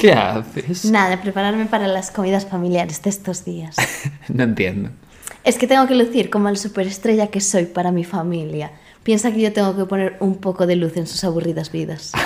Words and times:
¿Qué 0.00 0.12
haces? 0.12 0.84
Nada, 0.86 1.20
prepararme 1.20 1.66
para 1.66 1.86
las 1.86 2.10
comidas 2.10 2.46
familiares 2.46 3.02
de 3.02 3.10
estos 3.10 3.44
días. 3.44 3.76
no 4.28 4.42
entiendo. 4.42 4.90
Es 5.44 5.58
que 5.58 5.66
tengo 5.66 5.86
que 5.86 5.94
lucir 5.94 6.30
como 6.30 6.48
la 6.48 6.56
superestrella 6.56 7.28
que 7.28 7.40
soy 7.40 7.64
para 7.66 7.92
mi 7.92 8.04
familia. 8.04 8.72
Piensa 9.02 9.32
que 9.32 9.40
yo 9.40 9.52
tengo 9.52 9.76
que 9.76 9.84
poner 9.84 10.16
un 10.20 10.36
poco 10.36 10.66
de 10.66 10.76
luz 10.76 10.96
en 10.96 11.06
sus 11.06 11.24
aburridas 11.24 11.70
vidas. 11.72 12.12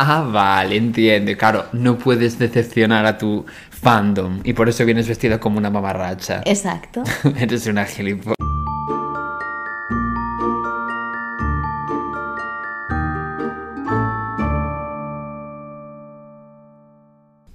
Ah, 0.00 0.20
vale, 0.20 0.76
entiendo. 0.76 1.36
Claro, 1.36 1.66
no 1.72 1.98
puedes 1.98 2.38
decepcionar 2.38 3.04
a 3.04 3.18
tu 3.18 3.44
fandom 3.68 4.38
y 4.44 4.52
por 4.52 4.68
eso 4.68 4.84
vienes 4.84 5.08
vestida 5.08 5.40
como 5.40 5.58
una 5.58 5.70
mamarracha. 5.70 6.40
Exacto. 6.44 7.02
Eres 7.36 7.66
una 7.66 7.84
gilipollas. 7.84 8.47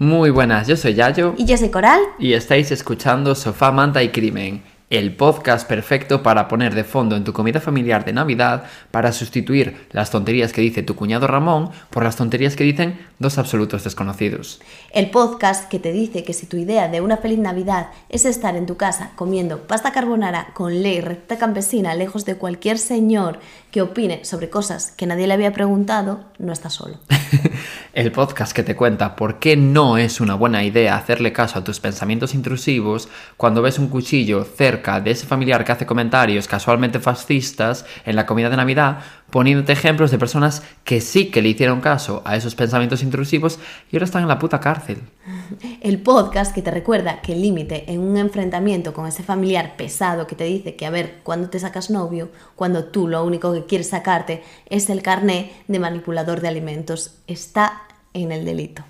Muy 0.04 0.32
buenas, 0.32 0.68
yo 0.68 0.76
soy 0.76 0.96
Yayo 0.96 1.34
¿Y 1.38 1.46
yo 1.46 1.56
soy 1.56 1.70
Coral? 1.70 2.02
y 2.20 2.34
estáis 2.34 2.72
escuchando 2.72 3.36
Sofá, 3.36 3.72
Manta 3.72 4.04
y 4.04 4.10
Crimen, 4.10 4.62
el 4.90 5.16
podcast 5.16 5.66
perfecto 5.66 6.22
para 6.22 6.50
poner 6.50 6.76
de 6.76 6.84
fondo 6.84 7.16
en 7.16 7.24
tu 7.24 7.32
comida 7.32 7.62
familiar 7.62 8.04
de 8.04 8.12
Navidad 8.12 8.66
para 8.92 9.14
sustituir 9.14 9.88
las 9.92 10.12
tonterías 10.12 10.52
que 10.52 10.60
dice 10.60 10.84
tu 10.84 10.96
cuñado 10.96 11.26
Ramón 11.26 11.72
por 11.90 12.04
las 12.04 12.18
tonterías 12.18 12.58
que 12.58 12.66
dicen 12.66 13.00
dos 13.18 13.38
absolutos 13.38 13.86
desconocidos. 13.86 14.60
El 14.92 15.10
podcast 15.10 15.70
que 15.70 15.80
te 15.80 15.94
dice 15.94 16.26
que 16.26 16.34
si 16.34 16.48
tu 16.48 16.58
idea 16.58 16.90
de 16.90 17.00
una 17.00 17.16
feliz 17.16 17.40
Navidad 17.40 17.88
es 18.10 18.26
estar 18.26 18.58
en 18.58 18.66
tu 18.66 18.76
casa 18.76 19.12
comiendo 19.16 19.68
pasta 19.68 19.94
carbonara 19.94 20.50
con 20.54 20.84
ley 20.84 21.00
recta 21.00 21.38
campesina 21.38 21.96
lejos 21.96 22.26
de 22.26 22.36
cualquier 22.36 22.78
señor 22.78 23.40
que 23.72 23.82
opine 23.82 24.26
sobre 24.26 24.50
cosas 24.50 24.92
que 24.92 25.08
nadie 25.08 25.28
le 25.28 25.34
había 25.34 25.54
preguntado, 25.54 26.26
no 26.40 26.52
estás 26.52 26.74
solo. 26.74 26.98
El 27.94 28.12
podcast 28.12 28.54
que 28.54 28.64
te 28.64 28.76
cuenta 28.76 29.16
por 29.16 29.38
qué 29.38 29.56
no 29.56 30.00
es 30.00 30.20
una 30.20 30.34
buena 30.34 30.64
idea 30.64 30.96
hacerle 30.96 31.32
caso 31.32 31.60
a 31.60 31.64
tus 31.64 31.80
pensamientos 31.80 32.34
intrusivos 32.34 33.08
cuando 33.38 33.62
ves 33.62 33.78
un 33.78 33.88
cuchillo 33.88 34.46
cerca 34.46 35.00
de 35.00 35.12
ese 35.12 35.28
familiar 35.28 35.64
que 35.64 35.74
hace 35.74 35.86
comentarios 35.86 36.48
casualmente 36.48 37.00
fascistas 37.00 37.86
en 38.04 38.16
la 38.16 38.26
comida 38.26 38.50
de 38.50 38.58
Navidad, 38.58 38.98
poniéndote 39.34 39.74
ejemplos 39.74 40.12
de 40.12 40.20
personas 40.20 40.62
que 40.84 41.02
sí 41.02 41.32
que 41.32 41.42
le 41.42 41.50
hicieron 41.50 41.82
caso 41.82 42.22
a 42.24 42.36
esos 42.36 42.54
pensamientos 42.54 43.02
intrusivos 43.02 43.58
y 43.92 43.96
ahora 43.96 44.06
están 44.06 44.22
en 44.22 44.28
la 44.28 44.38
puta 44.38 44.60
cárcel. 44.60 45.00
El 45.82 45.98
podcast 46.04 46.54
que 46.54 46.62
te 46.62 46.70
recuerda 46.70 47.20
que 47.22 47.34
el 47.34 47.42
límite 47.42 47.92
en 47.92 48.00
un 48.00 48.18
enfrentamiento 48.18 48.94
con 48.94 49.08
ese 49.08 49.24
familiar 49.24 49.76
pesado 49.76 50.28
que 50.28 50.36
te 50.36 50.44
dice 50.44 50.76
que 50.76 50.86
a 50.86 50.92
ver 50.92 51.16
cuándo 51.24 51.50
te 51.50 51.58
sacas 51.58 51.90
novio, 51.90 52.30
cuando 52.56 52.86
tú 52.86 53.08
lo 53.08 53.24
único 53.26 53.52
que 53.54 53.66
quieres 53.66 53.90
sacarte 53.90 54.44
es 54.70 54.88
el 54.92 55.02
carné 55.02 55.52
de 55.68 55.80
manipulador 55.80 56.40
de 56.40 56.50
alimentos, 56.50 57.16
está 57.26 57.82
en 58.14 58.32
el 58.32 58.46
delito. 58.46 58.84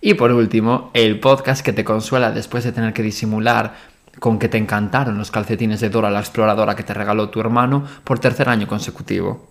Y 0.00 0.14
por 0.14 0.30
último, 0.30 0.92
el 0.94 1.18
podcast 1.18 1.64
que 1.64 1.72
te 1.72 1.82
consuela 1.82 2.30
después 2.30 2.62
de 2.62 2.70
tener 2.70 2.92
que 2.92 3.02
disimular 3.02 3.74
con 4.20 4.38
que 4.38 4.48
te 4.48 4.58
encantaron 4.58 5.18
los 5.18 5.32
calcetines 5.32 5.80
de 5.80 5.90
Dora 5.90 6.10
la 6.10 6.20
exploradora 6.20 6.76
que 6.76 6.84
te 6.84 6.94
regaló 6.94 7.30
tu 7.30 7.40
hermano 7.40 7.84
por 8.04 8.20
tercer 8.20 8.48
año 8.48 8.68
consecutivo. 8.68 9.50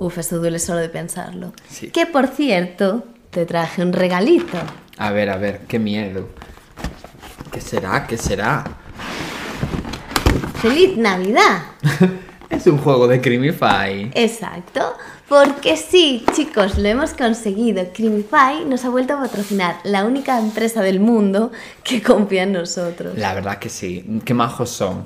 Uf, 0.00 0.16
esto 0.16 0.38
duele 0.38 0.58
solo 0.58 0.78
de 0.80 0.88
pensarlo. 0.88 1.52
Sí. 1.68 1.90
Que 1.90 2.06
por 2.06 2.28
cierto, 2.28 3.04
te 3.28 3.44
traje 3.44 3.82
un 3.82 3.92
regalito. 3.92 4.56
A 4.96 5.10
ver, 5.10 5.28
a 5.28 5.36
ver, 5.36 5.60
qué 5.68 5.78
miedo. 5.78 6.30
¿Qué 7.52 7.60
será? 7.60 8.06
¿Qué 8.06 8.16
será? 8.16 8.64
¡Feliz 10.62 10.96
Navidad! 10.96 11.64
Es 12.48 12.66
un 12.66 12.78
juego 12.78 13.06
de 13.06 13.20
Crimify. 13.20 14.10
Exacto, 14.12 14.96
porque 15.28 15.76
sí, 15.76 16.24
chicos, 16.32 16.78
lo 16.78 16.88
hemos 16.88 17.12
conseguido. 17.12 17.84
Creamify 17.94 18.64
nos 18.64 18.84
ha 18.84 18.88
vuelto 18.88 19.14
a 19.14 19.20
patrocinar, 19.20 19.76
la 19.84 20.04
única 20.04 20.36
empresa 20.40 20.82
del 20.82 20.98
mundo 20.98 21.52
que 21.84 22.02
confía 22.02 22.42
en 22.42 22.52
nosotros. 22.52 23.16
La 23.16 23.34
verdad 23.34 23.60
que 23.60 23.68
sí, 23.68 24.20
qué 24.24 24.34
majos 24.34 24.70
son. 24.70 25.04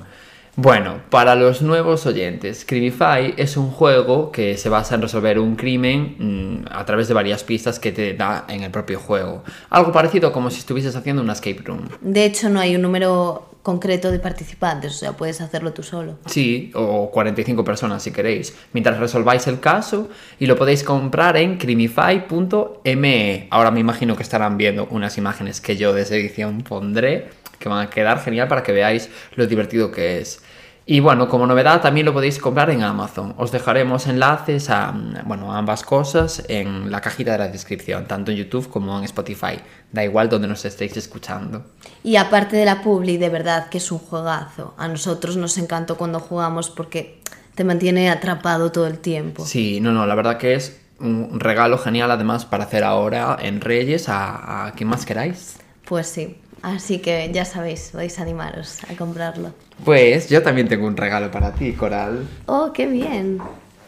Bueno, 0.57 1.01
para 1.09 1.35
los 1.35 1.61
nuevos 1.61 2.05
oyentes, 2.05 2.63
Crimify 2.65 3.33
es 3.35 3.57
un 3.57 3.71
juego 3.71 4.31
que 4.31 4.57
se 4.57 4.69
basa 4.69 4.95
en 4.95 5.01
resolver 5.01 5.37
un 5.37 5.57
crimen 5.57 6.15
mm, 6.17 6.65
a 6.71 6.85
través 6.85 7.09
de 7.09 7.13
varias 7.13 7.43
pistas 7.43 7.77
que 7.77 7.91
te 7.91 8.13
da 8.13 8.45
en 8.47 8.63
el 8.63 8.71
propio 8.71 8.97
juego. 8.97 9.43
Algo 9.69 9.91
parecido 9.91 10.31
como 10.31 10.49
si 10.49 10.59
estuvieses 10.59 10.95
haciendo 10.95 11.21
una 11.21 11.33
escape 11.33 11.61
room. 11.65 11.89
De 11.99 12.23
hecho, 12.23 12.47
no 12.49 12.61
hay 12.61 12.73
un 12.73 12.83
número 12.83 13.49
concreto 13.63 14.11
de 14.11 14.19
participantes, 14.19 14.93
o 14.93 14.95
sea, 14.95 15.13
puedes 15.13 15.41
hacerlo 15.41 15.73
tú 15.73 15.83
solo. 15.83 16.19
Sí, 16.27 16.71
o 16.75 17.09
45 17.11 17.65
personas 17.65 18.03
si 18.03 18.11
queréis, 18.11 18.55
mientras 18.71 18.99
resolváis 18.99 19.47
el 19.47 19.59
caso 19.59 20.07
y 20.39 20.45
lo 20.45 20.55
podéis 20.55 20.83
comprar 20.83 21.35
en 21.35 21.57
crimify.me. 21.57 23.47
Ahora 23.49 23.71
me 23.71 23.79
imagino 23.79 24.15
que 24.15 24.23
estarán 24.23 24.57
viendo 24.57 24.87
unas 24.91 25.17
imágenes 25.17 25.59
que 25.59 25.75
yo 25.75 25.93
de 25.93 26.03
esa 26.03 26.15
edición 26.15 26.61
pondré, 26.61 27.29
que 27.57 27.67
van 27.67 27.87
a 27.87 27.89
quedar 27.89 28.21
genial 28.21 28.47
para 28.47 28.61
que 28.61 28.71
veáis 28.71 29.09
lo 29.35 29.47
divertido 29.47 29.91
que 29.91 30.19
es. 30.19 30.44
Y 30.87 30.99
bueno, 30.99 31.27
como 31.27 31.47
novedad 31.47 31.81
también 31.81 32.05
lo 32.05 32.13
podéis 32.13 32.37
comprar 32.37 32.69
en 32.69 32.83
Amazon. 32.83 33.33
Os 33.37 33.51
dejaremos 33.51 34.05
enlaces 34.05 34.69
a, 34.69 34.93
bueno, 35.25 35.51
a 35.51 35.57
ambas 35.57 35.81
cosas 35.81 36.43
en 36.47 36.91
la 36.91 37.01
cajita 37.01 37.31
de 37.31 37.37
la 37.39 37.47
descripción, 37.47 38.05
tanto 38.05 38.29
en 38.29 38.37
YouTube 38.37 38.69
como 38.69 38.95
en 38.99 39.03
Spotify. 39.05 39.59
Da 39.91 40.03
igual 40.03 40.29
donde 40.29 40.47
nos 40.47 40.63
estéis 40.63 40.95
escuchando. 40.95 41.65
Y 42.03 42.17
aparte 42.17 42.55
de 42.55 42.65
la 42.65 42.83
publi, 42.83 43.17
de 43.17 43.29
verdad 43.29 43.69
que 43.69 43.79
es 43.79 43.91
un 43.91 43.97
juegazo. 43.97 44.75
A 44.77 44.87
nosotros 44.87 45.37
nos 45.37 45.57
encantó 45.57 45.97
cuando 45.97 46.19
jugamos 46.19 46.69
porque 46.69 47.19
te 47.55 47.63
mantiene 47.63 48.11
atrapado 48.11 48.71
todo 48.71 48.85
el 48.85 48.99
tiempo. 48.99 49.43
Sí, 49.43 49.79
no, 49.81 49.91
no, 49.91 50.05
la 50.05 50.13
verdad 50.13 50.37
que 50.37 50.53
es 50.53 50.81
un 50.99 51.39
regalo 51.39 51.79
genial 51.79 52.11
además 52.11 52.45
para 52.45 52.65
hacer 52.65 52.83
ahora 52.83 53.37
en 53.41 53.59
Reyes 53.59 54.07
a, 54.07 54.67
a 54.67 54.71
quien 54.73 54.89
más 54.89 55.03
queráis. 55.05 55.57
Pues 55.85 56.07
sí. 56.07 56.37
Así 56.65 56.97
que 56.97 57.29
ya 57.31 57.45
sabéis, 57.45 57.89
podéis 57.91 58.17
animaros 58.17 58.83
a 58.89 58.95
comprarlo. 58.95 59.53
Pues 59.83 60.29
yo 60.29 60.41
también 60.41 60.67
tengo 60.67 60.87
un 60.87 60.97
regalo 60.97 61.29
para 61.29 61.53
ti, 61.53 61.73
Coral. 61.73 62.27
¡Oh, 62.47 62.73
qué 62.73 62.87
bien! 62.87 63.37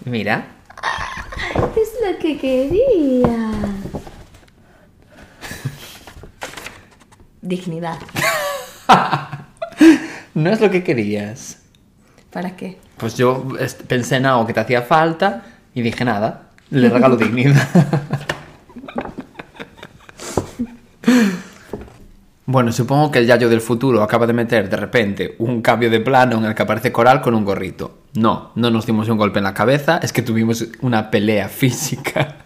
Mira. 0.05 0.45
Es 1.75 1.89
lo 2.05 2.19
que 2.19 2.37
quería. 2.37 3.51
Dignidad. 7.41 7.97
No 10.35 10.51
es 10.51 10.61
lo 10.61 10.69
que 10.69 10.83
querías. 10.83 11.57
¿Para 12.29 12.55
qué? 12.55 12.77
Pues 12.97 13.17
yo 13.17 13.47
pensé 13.87 14.17
en 14.17 14.27
algo 14.27 14.45
que 14.45 14.53
te 14.53 14.59
hacía 14.59 14.83
falta 14.83 15.45
y 15.73 15.81
dije 15.81 16.05
nada, 16.05 16.49
le 16.69 16.89
regalo 16.89 17.15
dignidad. 17.17 17.67
Bueno, 22.49 22.71
supongo 22.71 23.11
que 23.11 23.19
el 23.19 23.27
Yayo 23.27 23.49
del 23.49 23.59
futuro 23.59 24.01
acaba 24.01 24.25
de 24.25 24.31
meter 24.31 24.69
de 24.69 24.77
repente 24.77 25.35
un 25.37 25.61
cambio 25.61 25.89
de 25.89 25.99
plano 25.99 26.37
en 26.37 26.45
el 26.45 26.55
que 26.55 26.63
aparece 26.63 26.93
Coral 26.93 27.19
con 27.19 27.35
un 27.35 27.43
gorrito. 27.43 27.97
No, 28.13 28.53
no 28.55 28.71
nos 28.71 28.85
dimos 28.85 29.09
un 29.09 29.17
golpe 29.17 29.39
en 29.39 29.43
la 29.43 29.53
cabeza, 29.53 29.99
es 30.01 30.13
que 30.13 30.21
tuvimos 30.21 30.65
una 30.79 31.11
pelea 31.11 31.49
física 31.49 32.37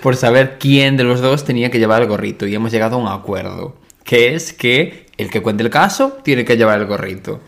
por 0.00 0.14
saber 0.14 0.56
quién 0.60 0.96
de 0.96 1.02
los 1.02 1.20
dos 1.20 1.44
tenía 1.44 1.68
que 1.68 1.80
llevar 1.80 2.00
el 2.00 2.06
gorrito 2.06 2.46
y 2.46 2.54
hemos 2.54 2.70
llegado 2.70 2.94
a 2.94 2.98
un 3.00 3.08
acuerdo, 3.08 3.74
que 4.04 4.36
es 4.36 4.52
que 4.52 5.06
el 5.16 5.30
que 5.30 5.42
cuente 5.42 5.64
el 5.64 5.70
caso 5.70 6.18
tiene 6.22 6.44
que 6.44 6.56
llevar 6.56 6.78
el 6.78 6.86
gorrito. 6.86 7.40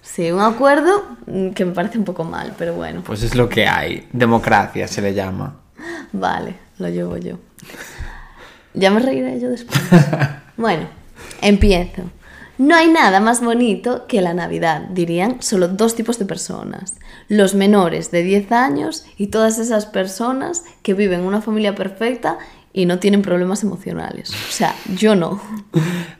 Sí, 0.00 0.30
un 0.30 0.40
acuerdo 0.40 1.02
que 1.56 1.64
me 1.64 1.72
parece 1.72 1.98
un 1.98 2.04
poco 2.04 2.22
mal, 2.22 2.54
pero 2.56 2.74
bueno. 2.74 3.02
Pues 3.04 3.24
es 3.24 3.34
lo 3.34 3.48
que 3.48 3.66
hay, 3.66 4.06
democracia 4.12 4.86
se 4.86 5.02
le 5.02 5.12
llama. 5.12 5.56
Vale, 6.12 6.54
lo 6.78 6.88
llevo 6.88 7.16
yo. 7.16 7.34
Ya 8.74 8.92
me 8.92 9.00
reiré 9.00 9.40
yo 9.40 9.50
después. 9.50 9.80
Bueno, 10.58 10.88
empiezo. 11.40 12.02
No 12.58 12.74
hay 12.74 12.88
nada 12.88 13.20
más 13.20 13.40
bonito 13.40 14.08
que 14.08 14.20
la 14.20 14.34
Navidad, 14.34 14.88
dirían 14.90 15.40
solo 15.40 15.68
dos 15.68 15.94
tipos 15.94 16.18
de 16.18 16.24
personas. 16.24 16.96
Los 17.28 17.54
menores 17.54 18.10
de 18.10 18.24
10 18.24 18.50
años 18.50 19.06
y 19.16 19.28
todas 19.28 19.60
esas 19.60 19.86
personas 19.86 20.64
que 20.82 20.94
viven 20.94 21.20
una 21.20 21.40
familia 21.40 21.76
perfecta 21.76 22.38
y 22.72 22.86
no 22.86 22.98
tienen 22.98 23.22
problemas 23.22 23.62
emocionales. 23.62 24.30
O 24.30 24.50
sea, 24.50 24.74
yo 24.96 25.14
no. 25.14 25.40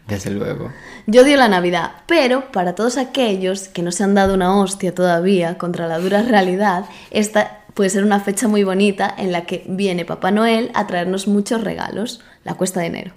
Desde 0.06 0.31
luego. 0.31 0.70
Yo 1.08 1.23
odio 1.23 1.37
la 1.37 1.49
Navidad, 1.49 1.91
pero 2.06 2.52
para 2.52 2.76
todos 2.76 2.96
aquellos 2.96 3.67
que 3.67 3.82
no 3.82 3.91
se 3.91 4.05
han 4.05 4.14
dado 4.14 4.34
una 4.34 4.56
hostia 4.56 4.94
todavía 4.94 5.58
contra 5.58 5.88
la 5.88 5.99
dura 5.99 6.23
realidad, 6.23 6.84
esta 7.11 7.64
puede 7.75 7.91
ser 7.91 8.05
una 8.05 8.20
fecha 8.20 8.46
muy 8.46 8.62
bonita 8.62 9.12
en 9.19 9.32
la 9.32 9.46
que 9.46 9.64
viene 9.67 10.05
Papá 10.05 10.31
Noel 10.31 10.70
a 10.75 10.87
traernos 10.87 11.26
muchos 11.26 11.64
regalos. 11.64 12.20
La 12.44 12.55
cuesta 12.55 12.79
de 12.79 12.87
enero. 12.87 13.12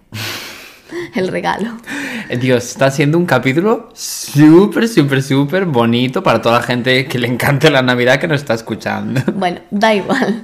El 1.16 1.28
regalo. 1.28 1.78
Eh, 2.30 2.38
Dios, 2.38 2.66
está 2.66 2.92
siendo 2.92 3.18
un 3.18 3.26
capítulo 3.26 3.90
súper, 3.94 4.88
súper, 4.88 5.24
súper 5.24 5.66
bonito 5.66 6.24
para 6.24 6.42
toda 6.42 6.60
la 6.60 6.64
gente 6.64 7.08
que 7.08 7.20
le 7.20 7.28
encante 7.28 7.70
la 7.70 7.82
Navidad 7.82 8.20
que 8.20 8.28
nos 8.28 8.42
está 8.42 8.54
escuchando. 8.54 9.22
Bueno, 9.42 9.60
da 9.72 9.96
igual. 9.96 10.44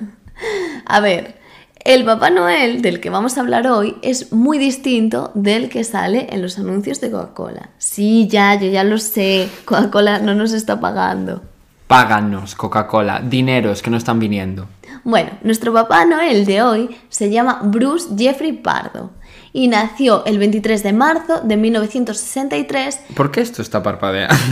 A 0.86 1.00
ver, 1.02 1.36
el 1.84 2.04
Papá 2.04 2.30
Noel 2.30 2.82
del 2.82 3.00
que 3.00 3.10
vamos 3.10 3.38
a 3.38 3.42
hablar 3.42 3.68
hoy 3.68 3.96
es 4.02 4.32
muy 4.32 4.58
distinto 4.58 5.32
del 5.36 5.70
que 5.70 5.84
sale 5.84 6.28
en 6.32 6.42
los 6.42 6.58
anuncios 6.58 7.00
de 7.00 7.12
Coca-Cola. 7.12 7.70
Sí, 7.78 8.28
ya, 8.28 8.60
yo 8.60 8.68
ya 8.68 8.84
lo 8.84 8.98
sé. 8.98 9.50
Coca-Cola 9.66 10.20
no 10.20 10.34
nos 10.34 10.54
está 10.54 10.80
pagando. 10.80 11.44
Páganos, 11.86 12.56
Coca-Cola, 12.56 13.22
dineros 13.22 13.82
que 13.82 13.90
no 13.90 13.98
están 13.98 14.20
viniendo. 14.20 14.68
Bueno, 15.04 15.32
nuestro 15.44 15.72
Papá 15.72 16.06
Noel 16.06 16.46
de 16.46 16.62
hoy 16.62 16.98
se 17.10 17.30
llama 17.30 17.62
Bruce 17.64 18.10
Jeffrey 18.18 18.54
Pardo 18.54 19.12
y 19.54 19.68
nació 19.68 20.26
el 20.26 20.38
23 20.38 20.84
de 20.84 20.94
marzo 20.94 21.42
de 21.42 21.58
1963. 21.58 23.00
¿Por 23.16 23.32
qué 23.32 23.42
esto 23.42 23.62
está 23.62 23.84
parpadeando? 23.84 24.36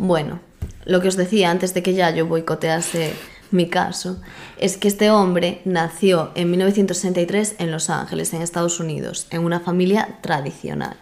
Bueno, 0.00 0.38
lo 0.84 1.00
que 1.00 1.08
os 1.08 1.16
decía 1.16 1.50
antes 1.50 1.74
de 1.74 1.82
que 1.82 1.92
ya 1.92 2.10
yo 2.10 2.24
boicotease 2.24 3.14
mi 3.50 3.68
caso, 3.68 4.20
es 4.58 4.76
que 4.76 4.88
este 4.88 5.10
hombre 5.10 5.60
nació 5.64 6.30
en 6.34 6.50
1963 6.50 7.56
en 7.58 7.70
Los 7.72 7.90
Ángeles, 7.90 8.32
en 8.32 8.42
Estados 8.42 8.78
Unidos, 8.78 9.26
en 9.30 9.44
una 9.44 9.60
familia 9.60 10.18
tradicional. 10.22 10.96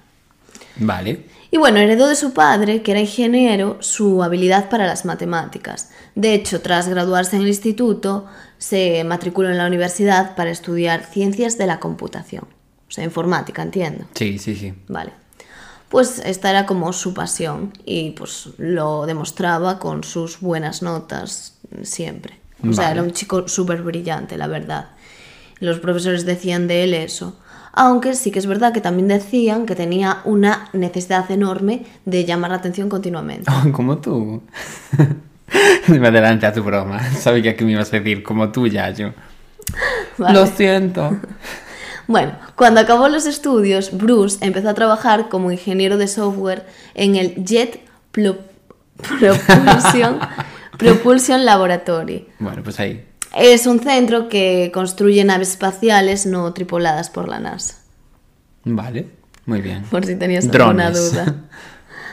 Vale. 0.77 1.27
Y 1.57 1.59
bueno, 1.59 1.79
heredó 1.79 2.07
de 2.07 2.17
su 2.17 2.35
padre, 2.35 2.83
que 2.83 2.91
era 2.91 3.01
ingeniero, 3.01 3.79
su 3.81 4.23
habilidad 4.23 4.69
para 4.69 4.87
las 4.87 5.07
matemáticas. 5.07 5.89
De 6.15 6.35
hecho, 6.35 6.61
tras 6.61 6.87
graduarse 6.87 7.37
en 7.37 7.41
el 7.41 7.49
instituto, 7.49 8.27
se 8.59 9.03
matriculó 9.05 9.49
en 9.49 9.57
la 9.57 9.67
universidad 9.67 10.37
para 10.37 10.51
estudiar 10.51 11.07
ciencias 11.07 11.57
de 11.57 11.67
la 11.67 11.81
computación. 11.81 12.45
O 12.87 12.91
sea, 12.91 13.05
informática, 13.05 13.63
entiendo. 13.63 14.05
Sí, 14.13 14.39
sí, 14.39 14.55
sí. 14.55 14.75
Vale. 14.87 15.13
Pues 15.89 16.19
esta 16.27 16.51
era 16.51 16.67
como 16.67 16.93
su 16.93 17.15
pasión 17.15 17.73
y 17.87 18.11
pues 18.11 18.51
lo 18.59 19.07
demostraba 19.07 19.79
con 19.79 20.05
sus 20.05 20.41
buenas 20.41 20.83
notas 20.83 21.55
siempre. 21.85 22.39
O 22.69 22.75
sea, 22.75 22.91
era 22.91 23.03
un 23.03 23.13
chico 23.13 23.49
súper 23.49 23.81
brillante, 23.81 24.37
la 24.37 24.47
verdad. 24.47 24.91
Los 25.61 25.79
profesores 25.79 26.27
decían 26.27 26.69
de 26.69 26.85
él 26.85 26.93
eso. 26.93 27.39
Aunque 27.79 28.15
sí 28.15 28.31
que 28.31 28.39
es 28.39 28.47
verdad 28.47 28.73
que 28.73 28.81
también 28.81 29.07
decían 29.07 29.67
que 29.67 29.77
tenía 29.77 30.23
una 30.25 30.71
necesidad 30.73 31.31
enorme 31.31 31.85
de 32.07 32.25
llamar 32.25 32.51
la 32.51 32.57
atención 32.57 32.89
continuamente. 32.89 33.53
como 33.73 33.99
tú. 33.99 34.43
me 35.89 36.09
adelante 36.09 36.47
a 36.47 36.55
tu 36.55 36.63
broma. 36.63 37.03
Sabía 37.13 37.55
que 37.55 37.65
me 37.67 37.73
ibas 37.73 37.93
a 37.93 37.99
decir 37.99 38.23
como 38.23 38.51
tú, 38.51 38.67
Yayo. 38.67 39.13
Vale. 40.19 40.35
Lo 40.35 40.47
siento. 40.47 41.17
Bueno, 42.09 42.35
cuando 42.55 42.79
acabó 42.79 43.09
los 43.09 43.27
estudios, 43.27 43.91
Bruce 43.91 44.39
empezó 44.41 44.69
a 44.69 44.75
trabajar 44.75 45.29
como 45.29 45.51
ingeniero 45.51 45.97
de 45.97 46.07
software 46.07 46.65
en 46.95 47.17
el 47.17 47.35
Jet 47.45 47.81
Propulsion 50.79 51.45
Laboratory. 51.45 52.29
Bueno, 52.39 52.63
pues 52.63 52.79
ahí. 52.79 53.05
Es 53.37 53.67
un 53.67 53.81
centro 53.81 54.29
que 54.29 54.71
construye 54.73 55.23
naves 55.25 55.51
espaciales 55.51 56.25
no 56.25 56.53
tripuladas 56.55 57.11
por 57.11 57.29
la 57.29 57.39
NASA, 57.39 57.75
Vale, 58.65 59.11
muy 59.45 59.61
bien. 59.61 59.83
por 59.91 60.07
si 60.07 60.17
tenías 60.17 60.49
alguna 60.49 60.91
duda. 60.91 61.35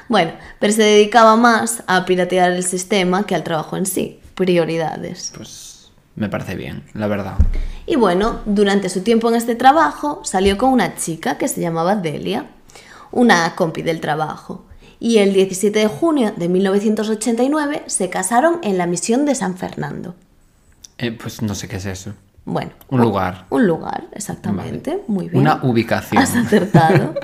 Bueno, 0.10 0.34
pero 0.60 0.74
se 0.74 0.84
dedicaba 0.84 1.38
más 1.38 1.82
a 1.88 2.04
piratear 2.04 2.52
el 2.52 2.64
sistema 2.66 3.26
que 3.26 3.36
al 3.36 3.44
trabajo 3.44 3.78
en 3.78 3.86
sí. 3.86 4.20
Prioridades. 4.36 5.32
Pues 5.36 5.92
me 6.16 6.28
parece 6.28 6.56
bien, 6.56 6.84
la 6.94 7.08
verdad. 7.08 7.36
Y 7.86 7.96
bueno, 7.96 8.42
durante 8.46 8.90
su 8.90 9.02
tiempo 9.02 9.30
en 9.30 9.36
este 9.36 9.56
trabajo 9.56 10.20
salió 10.24 10.58
con 10.58 10.72
una 10.74 10.96
chica 10.96 11.38
que 11.38 11.48
se 11.48 11.62
llamaba 11.62 11.96
Delia, 11.96 12.48
una 13.12 13.56
compi 13.56 13.82
del 13.82 14.02
trabajo. 14.02 14.66
Y 15.00 15.20
el 15.20 15.34
17 15.34 15.80
de 15.80 15.88
junio 15.88 16.34
de 16.36 16.50
1989 16.50 17.84
se 17.88 18.10
casaron 18.10 18.60
en 18.62 18.78
la 18.78 18.88
misión 18.88 19.26
de 19.26 19.36
San 19.36 19.58
Fernando. 19.58 20.16
Eh, 20.98 21.12
pues 21.12 21.42
no 21.42 21.56
sé 21.56 21.68
qué 21.68 21.78
es 21.78 21.86
eso. 21.86 22.14
Bueno, 22.46 22.72
Un 22.90 23.02
lugar. 23.02 23.46
Un 23.50 23.68
lugar, 23.68 24.06
exactamente. 24.12 25.02
Muy 25.08 25.30
bien. 25.30 25.42
Una 25.42 25.60
ubicación. 25.64 26.22
Has 26.22 26.36
acertado. 26.36 27.14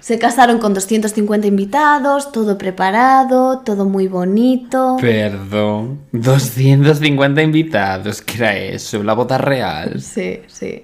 Se 0.00 0.18
casaron 0.18 0.58
con 0.58 0.74
250 0.74 1.46
invitados, 1.46 2.30
todo 2.30 2.58
preparado, 2.58 3.60
todo 3.60 3.86
muy 3.86 4.06
bonito. 4.06 4.98
Perdón. 5.00 6.00
250 6.12 7.40
invitados. 7.42 8.20
¿Qué 8.20 8.36
era 8.36 8.54
eso? 8.54 9.02
La 9.02 9.14
boda 9.14 9.38
real. 9.38 10.02
Sí, 10.02 10.40
sí. 10.46 10.82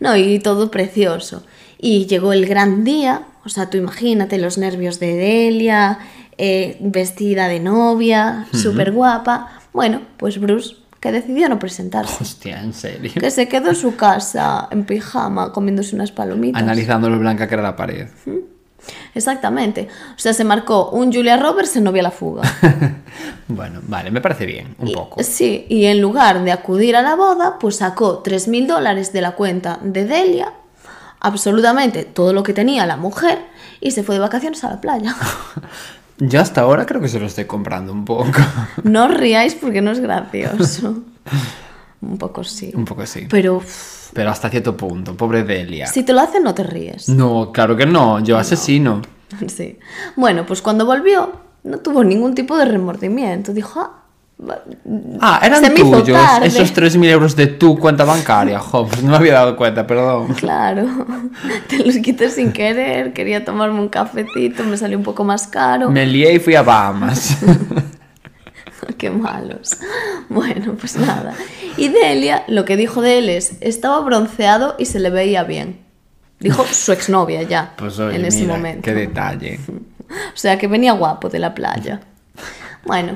No, 0.00 0.14
y 0.16 0.38
todo 0.38 0.70
precioso. 0.70 1.44
Y 1.78 2.04
llegó 2.06 2.34
el 2.34 2.44
gran 2.44 2.84
día, 2.84 3.22
o 3.42 3.48
sea, 3.48 3.70
tú 3.70 3.78
imagínate 3.78 4.36
los 4.36 4.58
nervios 4.58 5.00
de 5.00 5.14
Delia, 5.14 6.00
eh, 6.36 6.76
vestida 6.80 7.48
de 7.48 7.60
novia, 7.60 8.46
súper 8.52 8.92
guapa. 8.92 9.48
Bueno, 9.72 10.02
pues 10.18 10.38
Bruce, 10.38 10.76
que 11.00 11.12
decidió 11.12 11.48
no 11.48 11.58
presentarse. 11.58 12.22
Hostia, 12.22 12.60
en 12.60 12.72
serio. 12.72 13.12
Que 13.14 13.30
se 13.30 13.48
quedó 13.48 13.70
en 13.70 13.76
su 13.76 13.96
casa, 13.96 14.68
en 14.70 14.84
pijama, 14.84 15.52
comiéndose 15.52 15.94
unas 15.94 16.12
palomitas. 16.12 16.60
Analizando 16.60 17.08
lo 17.08 17.18
blanca 17.18 17.46
que 17.46 17.54
era 17.54 17.62
la 17.62 17.76
pared. 17.76 18.08
Exactamente. 19.14 19.88
O 20.16 20.18
sea, 20.18 20.32
se 20.32 20.44
marcó 20.44 20.90
un 20.90 21.12
Julia 21.12 21.36
Roberts 21.36 21.76
en 21.76 21.84
novia 21.84 22.02
la 22.02 22.10
fuga. 22.10 22.42
bueno, 23.48 23.80
vale, 23.86 24.10
me 24.10 24.20
parece 24.20 24.46
bien, 24.46 24.74
un 24.78 24.92
poco. 24.92 25.22
Sí, 25.22 25.66
y 25.68 25.84
en 25.86 26.00
lugar 26.00 26.42
de 26.42 26.52
acudir 26.52 26.96
a 26.96 27.02
la 27.02 27.14
boda, 27.14 27.58
pues 27.58 27.76
sacó 27.76 28.22
3.000 28.22 28.66
dólares 28.66 29.12
de 29.12 29.20
la 29.20 29.32
cuenta 29.32 29.78
de 29.82 30.04
Delia, 30.04 30.52
absolutamente 31.20 32.04
todo 32.04 32.32
lo 32.32 32.42
que 32.42 32.54
tenía 32.54 32.86
la 32.86 32.96
mujer, 32.96 33.38
y 33.80 33.90
se 33.90 34.02
fue 34.02 34.14
de 34.16 34.20
vacaciones 34.20 34.62
a 34.64 34.70
la 34.70 34.80
playa. 34.80 35.14
Yo 36.18 36.40
hasta 36.40 36.62
ahora 36.62 36.84
creo 36.86 37.00
que 37.00 37.08
se 37.08 37.20
lo 37.20 37.26
estoy 37.26 37.44
comprando 37.44 37.92
un 37.92 38.04
poco. 38.04 38.32
No 38.82 39.06
os 39.06 39.14
riáis 39.14 39.54
porque 39.54 39.80
no 39.80 39.90
es 39.92 40.00
gracioso. 40.00 41.02
Un 42.00 42.18
poco 42.18 42.44
sí. 42.44 42.72
un 42.74 42.84
poco 42.84 43.04
sí. 43.06 43.26
Pero 43.28 43.62
Pero 44.12 44.30
hasta 44.30 44.48
cierto 44.50 44.76
punto, 44.76 45.16
pobre 45.16 45.42
Delia. 45.44 45.86
si 45.86 46.02
te 46.02 46.12
lo 46.12 46.20
hacen 46.20 46.42
no 46.42 46.54
te 46.54 46.62
ríes. 46.62 47.08
No, 47.08 47.50
claro 47.52 47.76
que 47.76 47.86
no, 47.86 48.20
yo 48.20 48.38
asesino. 48.38 49.02
Sí. 49.46 49.78
Bueno, 50.16 50.46
pues 50.46 50.62
cuando 50.62 50.86
volvió 50.86 51.30
no 51.64 51.78
tuvo 51.80 52.02
ningún 52.02 52.34
tipo 52.34 52.56
de 52.56 52.64
remordimiento. 52.64 53.52
Dijo, 53.52 53.78
ah, 53.80 54.04
Ah, 55.20 55.40
eran 55.42 55.74
tuyos, 55.74 56.16
esos 56.42 56.72
3.000 56.72 57.04
euros 57.06 57.34
de 57.34 57.48
tu 57.48 57.76
cuenta 57.78 58.04
bancaria. 58.04 58.60
Jo, 58.68 58.86
pues 58.86 59.02
no 59.02 59.10
me 59.10 59.16
había 59.16 59.34
dado 59.34 59.56
cuenta, 59.56 59.86
perdón. 59.86 60.34
Claro, 60.34 60.86
te 61.68 61.78
los 61.84 61.96
quité 61.96 62.30
sin 62.30 62.52
querer, 62.52 63.12
quería 63.12 63.44
tomarme 63.44 63.80
un 63.80 63.88
cafecito, 63.88 64.62
me 64.64 64.76
salió 64.76 64.96
un 64.96 65.04
poco 65.04 65.24
más 65.24 65.46
caro. 65.48 65.90
Me 65.90 66.06
lié 66.06 66.34
y 66.34 66.38
fui 66.38 66.54
a 66.54 66.62
Bahamas. 66.62 67.38
Qué 68.96 69.10
malos. 69.10 69.76
Bueno, 70.28 70.74
pues 70.78 70.96
nada. 70.96 71.34
Y 71.76 71.88
Delia, 71.88 72.44
lo 72.48 72.64
que 72.64 72.76
dijo 72.76 73.00
de 73.02 73.18
él 73.18 73.28
es, 73.28 73.56
estaba 73.60 74.00
bronceado 74.00 74.74
y 74.78 74.86
se 74.86 74.98
le 75.00 75.10
veía 75.10 75.44
bien. 75.44 75.80
Dijo 76.40 76.64
su 76.70 76.92
exnovia 76.92 77.42
ya, 77.42 77.74
Pues 77.76 77.98
oye, 77.98 78.16
en 78.16 78.24
ese 78.24 78.42
mira, 78.42 78.54
momento. 78.56 78.82
qué 78.82 78.94
detalle. 78.94 79.58
O 80.08 80.36
sea, 80.36 80.58
que 80.58 80.68
venía 80.68 80.92
guapo 80.92 81.28
de 81.28 81.38
la 81.38 81.54
playa. 81.54 82.00
Bueno, 82.84 83.14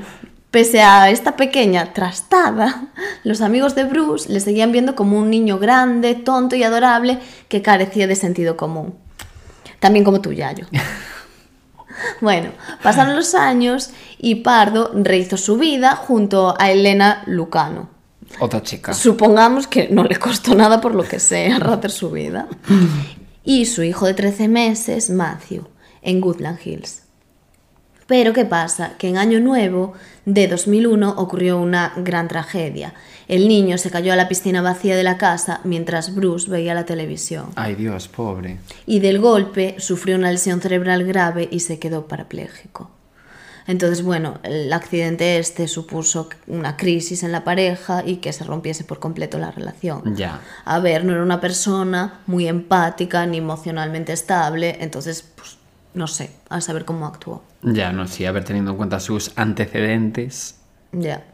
pese 0.53 0.83
a 0.83 1.09
esta 1.09 1.35
pequeña 1.35 1.93
trastada, 1.93 2.89
los 3.23 3.41
amigos 3.41 3.73
de 3.73 3.85
Bruce 3.85 4.31
le 4.31 4.39
seguían 4.39 4.71
viendo 4.71 4.93
como 4.95 5.17
un 5.17 5.31
niño 5.31 5.57
grande, 5.57 6.13
tonto 6.13 6.55
y 6.55 6.61
adorable 6.61 7.17
que 7.47 7.63
carecía 7.63 8.05
de 8.05 8.15
sentido 8.15 8.55
común. 8.55 8.93
También 9.79 10.05
como 10.05 10.21
tú, 10.21 10.31
Yayo. 10.31 10.67
Bueno, 12.21 12.49
pasaron 12.81 13.15
los 13.15 13.35
años 13.35 13.91
y 14.17 14.35
Pardo 14.35 14.91
rehizo 14.95 15.37
su 15.37 15.57
vida 15.57 15.95
junto 15.95 16.55
a 16.59 16.71
Elena 16.71 17.23
Lucano. 17.27 17.87
Otra 18.39 18.63
chica. 18.63 18.93
Supongamos 18.95 19.67
que 19.67 19.89
no 19.89 20.03
le 20.03 20.15
costó 20.17 20.55
nada 20.55 20.81
por 20.81 20.95
lo 20.95 21.03
que 21.03 21.19
sea 21.19 21.59
rehacer 21.59 21.91
su 21.91 22.11
vida. 22.11 22.47
Y 23.45 23.65
su 23.65 23.83
hijo 23.83 24.05
de 24.05 24.13
13 24.13 24.47
meses, 24.47 25.09
Matthew, 25.09 25.67
en 26.01 26.23
Woodland 26.23 26.59
Hills. 26.63 27.02
Pero 28.07 28.33
¿qué 28.33 28.45
pasa? 28.45 28.93
Que 28.97 29.09
en 29.09 29.17
Año 29.17 29.39
Nuevo 29.39 29.93
de 30.25 30.47
2001 30.47 31.15
ocurrió 31.17 31.59
una 31.59 31.93
gran 31.97 32.27
tragedia. 32.27 32.93
El 33.27 33.47
niño 33.47 33.77
se 33.77 33.89
cayó 33.89 34.11
a 34.13 34.17
la 34.17 34.27
piscina 34.27 34.61
vacía 34.61 34.95
de 34.95 35.03
la 35.03 35.17
casa 35.17 35.61
mientras 35.63 36.13
Bruce 36.13 36.49
veía 36.49 36.73
la 36.73 36.85
televisión. 36.85 37.47
Ay, 37.55 37.75
Dios, 37.75 38.07
pobre. 38.07 38.57
Y 38.85 38.99
del 38.99 39.19
golpe 39.19 39.75
sufrió 39.79 40.17
una 40.17 40.31
lesión 40.31 40.61
cerebral 40.61 41.05
grave 41.05 41.47
y 41.49 41.61
se 41.61 41.79
quedó 41.79 42.07
parapléjico. 42.07 42.91
Entonces, 43.65 44.03
bueno, 44.03 44.39
el 44.43 44.71
accidente 44.73 45.37
este 45.37 45.69
supuso 45.69 46.29
una 46.47 46.75
crisis 46.75 47.23
en 47.23 47.31
la 47.31 47.45
pareja 47.45 48.03
y 48.05 48.17
que 48.17 48.33
se 48.33 48.43
rompiese 48.43 48.83
por 48.83 48.99
completo 48.99 49.37
la 49.37 49.51
relación. 49.51 50.15
Ya. 50.17 50.41
A 50.65 50.79
ver, 50.79 51.05
no 51.05 51.13
era 51.13 51.23
una 51.23 51.39
persona 51.39 52.19
muy 52.27 52.47
empática 52.47 53.25
ni 53.25 53.37
emocionalmente 53.37 54.11
estable, 54.11 54.77
entonces, 54.81 55.23
pues, 55.35 55.57
no 55.93 56.07
sé, 56.07 56.31
a 56.49 56.61
saber 56.61 56.85
cómo 56.85 57.05
actuó. 57.05 57.43
Ya, 57.61 57.91
no, 57.91 58.07
sí, 58.07 58.25
a 58.25 58.31
ver, 58.31 58.43
teniendo 58.43 58.71
en 58.71 58.77
cuenta 58.77 58.99
sus 58.99 59.31
antecedentes. 59.35 60.55
Ya. 60.91 61.25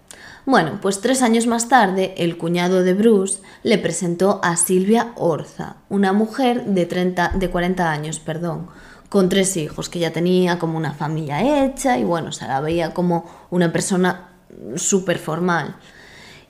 Bueno, 0.46 0.80
pues 0.82 1.02
tres 1.02 1.22
años 1.22 1.48
más 1.48 1.70
tarde, 1.70 2.14
el 2.18 2.38
cuñado 2.38 2.84
de 2.84 2.94
Bruce 2.94 3.40
le 3.64 3.78
presentó 3.78 4.40
a 4.44 4.58
Silvia 4.58 5.14
Orza, 5.16 5.78
una 5.90 6.14
mujer 6.14 6.66
de, 6.66 6.86
30, 6.86 7.34
de 7.36 7.50
40 7.50 7.92
años, 7.92 8.20
perdón, 8.20 8.68
con 9.10 9.30
tres 9.30 9.58
hijos, 9.58 9.90
que 9.90 10.00
ya 10.00 10.12
tenía 10.12 10.60
como 10.60 10.78
una 10.78 10.94
familia 10.94 11.66
hecha 11.66 11.98
y 11.98 12.04
bueno, 12.04 12.32
se 12.32 12.48
la 12.48 12.62
veía 12.62 12.94
como 12.94 13.30
una 13.50 13.72
persona 13.72 14.30
súper 14.76 15.20
formal. 15.20 15.76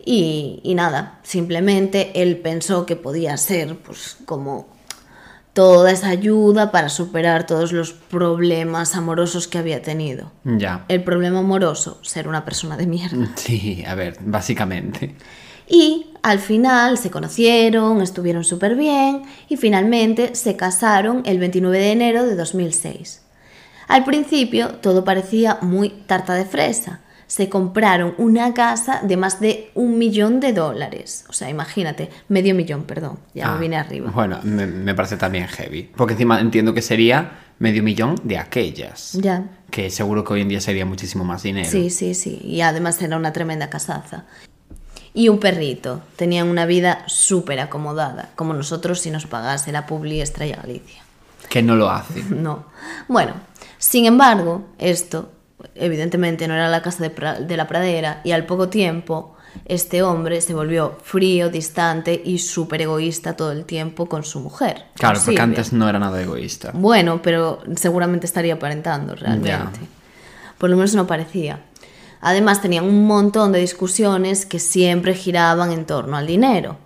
Y, 0.06 0.62
y 0.64 0.76
nada, 0.76 1.20
simplemente 1.24 2.22
él 2.22 2.38
pensó 2.38 2.86
que 2.86 2.96
podía 2.96 3.36
ser 3.38 3.78
pues 3.78 4.18
como 4.26 4.68
toda 5.60 5.92
esa 5.92 6.08
ayuda 6.08 6.72
para 6.72 6.88
superar 6.88 7.46
todos 7.46 7.74
los 7.74 7.92
problemas 7.92 8.96
amorosos 8.96 9.50
que 9.50 9.58
había 9.58 9.82
tenido. 9.82 10.32
Ya. 10.46 10.86
El 10.88 11.04
problema 11.04 11.40
amoroso, 11.40 12.00
ser 12.02 12.30
una 12.30 12.46
persona 12.46 12.78
de 12.78 12.88
mierda. 12.88 13.30
Sí, 13.36 13.84
a 13.86 13.94
ver, 13.94 14.16
básicamente. 14.22 15.16
Y 15.68 16.14
al 16.24 16.40
final 16.40 16.98
se 16.98 17.12
conocieron, 17.12 18.02
estuvieron 18.02 18.46
súper 18.46 18.78
bien 18.78 19.24
y 19.50 19.58
finalmente 19.58 20.34
se 20.34 20.56
casaron 20.56 21.24
el 21.26 21.40
29 21.40 21.78
de 21.78 21.92
enero 21.92 22.26
de 22.26 22.38
2006. 22.38 23.22
Al 23.90 24.06
principio 24.06 24.76
todo 24.76 25.04
parecía 25.04 25.58
muy 25.62 25.90
tarta 25.90 26.36
de 26.36 26.46
fresa. 26.46 27.02
Se 27.30 27.48
compraron 27.48 28.16
una 28.18 28.56
casa 28.56 29.02
de 29.04 29.16
más 29.16 29.40
de 29.40 29.70
un 29.76 30.00
millón 30.00 30.40
de 30.40 30.52
dólares. 30.52 31.26
O 31.30 31.34
sea, 31.34 31.48
imagínate, 31.48 32.10
medio 32.28 32.56
millón, 32.56 32.86
perdón. 32.86 33.20
Ya 33.36 33.50
Ah, 33.50 33.54
me 33.54 33.60
vine 33.62 33.78
arriba. 33.78 34.10
Bueno, 34.12 34.40
me, 34.42 34.66
me 34.66 34.96
parece 34.96 35.16
también 35.16 35.48
heavy. 35.48 35.92
Porque 35.96 36.14
encima 36.14 36.40
entiendo 36.42 36.74
que 36.74 36.82
sería 36.82 37.40
medio 37.60 37.84
millón 37.84 38.16
de 38.24 38.40
aquellas. 38.40 39.14
Ya. 39.14 39.44
Que 39.70 39.92
seguro 39.92 40.24
que 40.24 40.34
hoy 40.34 40.42
en 40.42 40.50
día 40.50 40.60
sería 40.60 40.88
muchísimo 40.88 41.24
más 41.24 41.44
dinero. 41.44 41.70
Sí, 41.70 41.92
sí, 41.92 42.16
sí. 42.16 42.42
Y 42.44 42.62
además 42.62 43.00
era 43.00 43.16
una 43.16 43.32
tremenda 43.32 43.70
casaza. 43.70 44.26
Y 45.14 45.30
un 45.30 45.40
perrito. 45.40 46.02
Tenían 46.16 46.48
una 46.48 46.66
vida 46.66 47.04
súper 47.06 47.60
acomodada, 47.60 48.30
como 48.36 48.56
nosotros 48.56 49.02
si 49.02 49.12
nos 49.12 49.28
pagase 49.28 49.72
la 49.72 49.86
Publi 49.86 50.22
Estrella 50.22 50.56
Galicia. 50.64 51.04
Que 51.48 51.62
no 51.62 51.76
lo 51.76 51.92
hace. 51.92 52.24
No. 52.32 52.66
Bueno, 53.08 53.34
sin 53.78 54.06
embargo, 54.06 54.66
esto 54.80 55.32
evidentemente 55.76 56.48
no 56.48 56.54
era 56.54 56.70
la 56.70 56.82
casa 56.82 57.04
de, 57.04 57.16
pra- 57.16 57.38
de 57.40 57.58
la 57.58 57.68
pradera 57.68 58.22
y 58.24 58.32
al 58.32 58.46
poco 58.46 58.70
tiempo 58.70 59.36
este 59.66 60.04
hombre 60.04 60.42
se 60.42 60.54
volvió 60.54 60.98
frío, 61.04 61.50
distante 61.50 62.22
y 62.24 62.38
súper 62.38 62.84
egoísta 62.84 63.36
todo 63.36 63.52
el 63.52 63.66
tiempo 63.66 64.06
con 64.08 64.24
su 64.24 64.40
mujer. 64.40 64.86
Claro, 64.96 65.16
porque 65.16 65.32
Silvia. 65.32 65.44
antes 65.44 65.74
no 65.74 65.90
era 65.90 65.98
nada 66.00 66.22
egoísta. 66.22 66.72
Bueno, 66.74 67.22
pero 67.22 67.62
seguramente 67.76 68.26
estaría 68.28 68.54
aparentando 68.54 69.16
realmente. 69.16 69.80
Por 70.58 70.70
lo 70.70 70.76
menos 70.76 70.94
no 70.94 71.08
parecía. 71.08 71.62
Además 72.22 72.62
tenían 72.62 72.84
un 72.86 73.08
montón 73.08 73.52
de 73.52 73.60
discusiones 73.60 74.46
que 74.46 74.60
siempre 74.60 75.14
giraban 75.16 75.72
en 75.72 75.86
torno 75.86 76.18
al 76.18 76.28
dinero. 76.28 76.78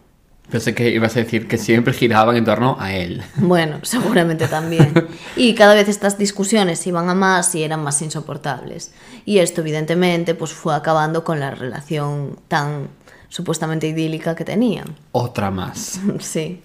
Pensé 0.50 0.76
que 0.76 0.90
ibas 0.90 1.16
a 1.16 1.20
decir 1.20 1.48
que 1.48 1.58
siempre 1.58 1.94
giraban 1.94 2.36
en 2.36 2.46
torno 2.46 2.76
a 2.80 2.94
él. 2.94 3.24
Bueno, 3.38 3.80
seguramente 3.84 4.48
también. 4.48 5.08
Y 5.36 5.56
cada 5.56 5.74
vez 5.74 5.88
estas 5.88 6.18
discusiones 6.18 6.86
iban 6.86 7.10
a 7.10 7.16
más 7.16 7.56
y 7.56 7.64
eran 7.64 7.82
más 7.84 8.02
insoportables. 8.02 8.92
Y 9.26 9.40
esto 9.40 9.62
evidentemente 9.62 10.36
pues 10.36 10.52
fue 10.52 10.76
acabando 10.76 11.24
con 11.24 11.40
la 11.40 11.52
relación 11.52 12.38
tan 12.48 12.90
supuestamente 13.30 13.88
idílica 13.88 14.36
que 14.36 14.46
tenían. 14.46 14.96
Otra 15.12 15.50
más. 15.50 16.00
Sí. 16.20 16.62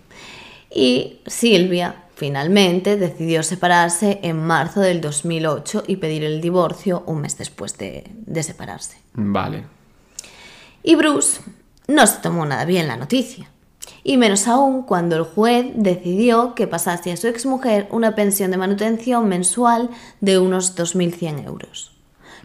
Y 0.70 1.20
Silvia 1.26 1.94
finalmente 2.14 2.99
decidió 2.99 3.42
separarse 3.42 4.20
en 4.23 4.44
marzo 4.44 4.80
del 4.80 5.00
2008 5.00 5.85
y 5.87 5.97
pedir 5.97 6.25
el 6.25 6.42
divorcio 6.42 7.04
un 7.06 7.23
mes 7.23 7.38
después 7.38 7.78
de, 7.78 8.11
de 8.11 8.42
separarse. 8.42 8.99
Vale. 9.14 9.64
Y 10.82 10.94
Bruce 10.94 11.40
no 11.87 12.06
se 12.06 12.18
tomó 12.18 12.44
nada 12.44 12.66
bien 12.66 12.87
la 12.87 12.97
noticia. 12.97 13.49
Y 14.04 14.16
menos 14.16 14.47
aún 14.49 14.83
cuando 14.83 15.16
el 15.16 15.23
juez 15.25 15.66
decidió 15.75 16.54
que 16.54 16.66
pasase 16.66 17.12
a 17.12 17.16
su 17.16 17.26
exmujer 17.26 17.88
una 17.90 18.14
pensión 18.14 18.50
de 18.50 18.57
manutención 18.57 19.28
mensual 19.28 19.90
de 20.21 20.38
unos 20.38 20.76
2.100 20.76 21.45
euros. 21.47 21.92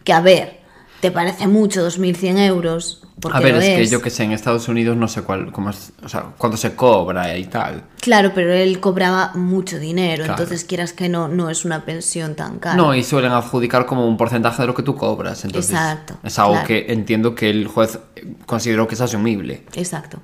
Que 0.03 0.13
a 0.13 0.21
ver, 0.21 0.62
¿te 1.03 1.11
parece 1.11 1.47
mucho 1.49 1.85
2.100 1.85 2.37
euros? 2.47 3.01
Porque 3.19 3.37
a 3.37 3.41
ver, 3.41 3.55
es, 3.55 3.65
que 3.65 3.87
yo 3.87 4.01
que 4.01 4.09
sé, 4.09 4.23
en 4.23 4.31
Estados 4.31 4.69
Unidos 4.69 4.95
no 4.95 5.09
sé 5.09 5.21
cuál, 5.21 5.51
cómo 5.51 5.69
es, 5.69 5.91
o 6.01 6.07
sea, 6.07 6.27
cuánto 6.37 6.55
se 6.55 6.77
cobra 6.77 7.37
y 7.37 7.43
tal. 7.43 7.83
Claro, 7.99 8.31
pero 8.33 8.53
él 8.53 8.79
cobraba 8.79 9.33
mucho 9.35 9.79
dinero, 9.79 10.23
Claro. 10.23 10.41
entonces 10.41 10.63
quieras 10.63 10.93
que 10.93 11.09
no, 11.09 11.27
no 11.27 11.49
es 11.49 11.65
una 11.65 11.83
pensión 11.83 12.35
tan 12.35 12.57
cara. 12.57 12.77
No, 12.77 12.95
y 12.95 13.03
suelen 13.03 13.33
adjudicar 13.33 13.85
como 13.85 14.07
un 14.07 14.15
porcentaje 14.15 14.61
de 14.61 14.67
lo 14.67 14.73
que 14.73 14.81
tú 14.83 14.95
cobras. 14.95 15.43
Entonces, 15.43 15.71
Exacto, 15.73 16.15
Es 16.23 16.39
algo 16.39 16.53
claro. 16.53 16.67
que 16.67 16.85
entiendo 16.87 17.35
que 17.35 17.49
el 17.49 17.67
juez 17.67 17.99
consideró 18.45 18.87
que 18.87 18.95
es 18.95 19.01
asumible. 19.01 19.65
Exacto. 19.73 20.19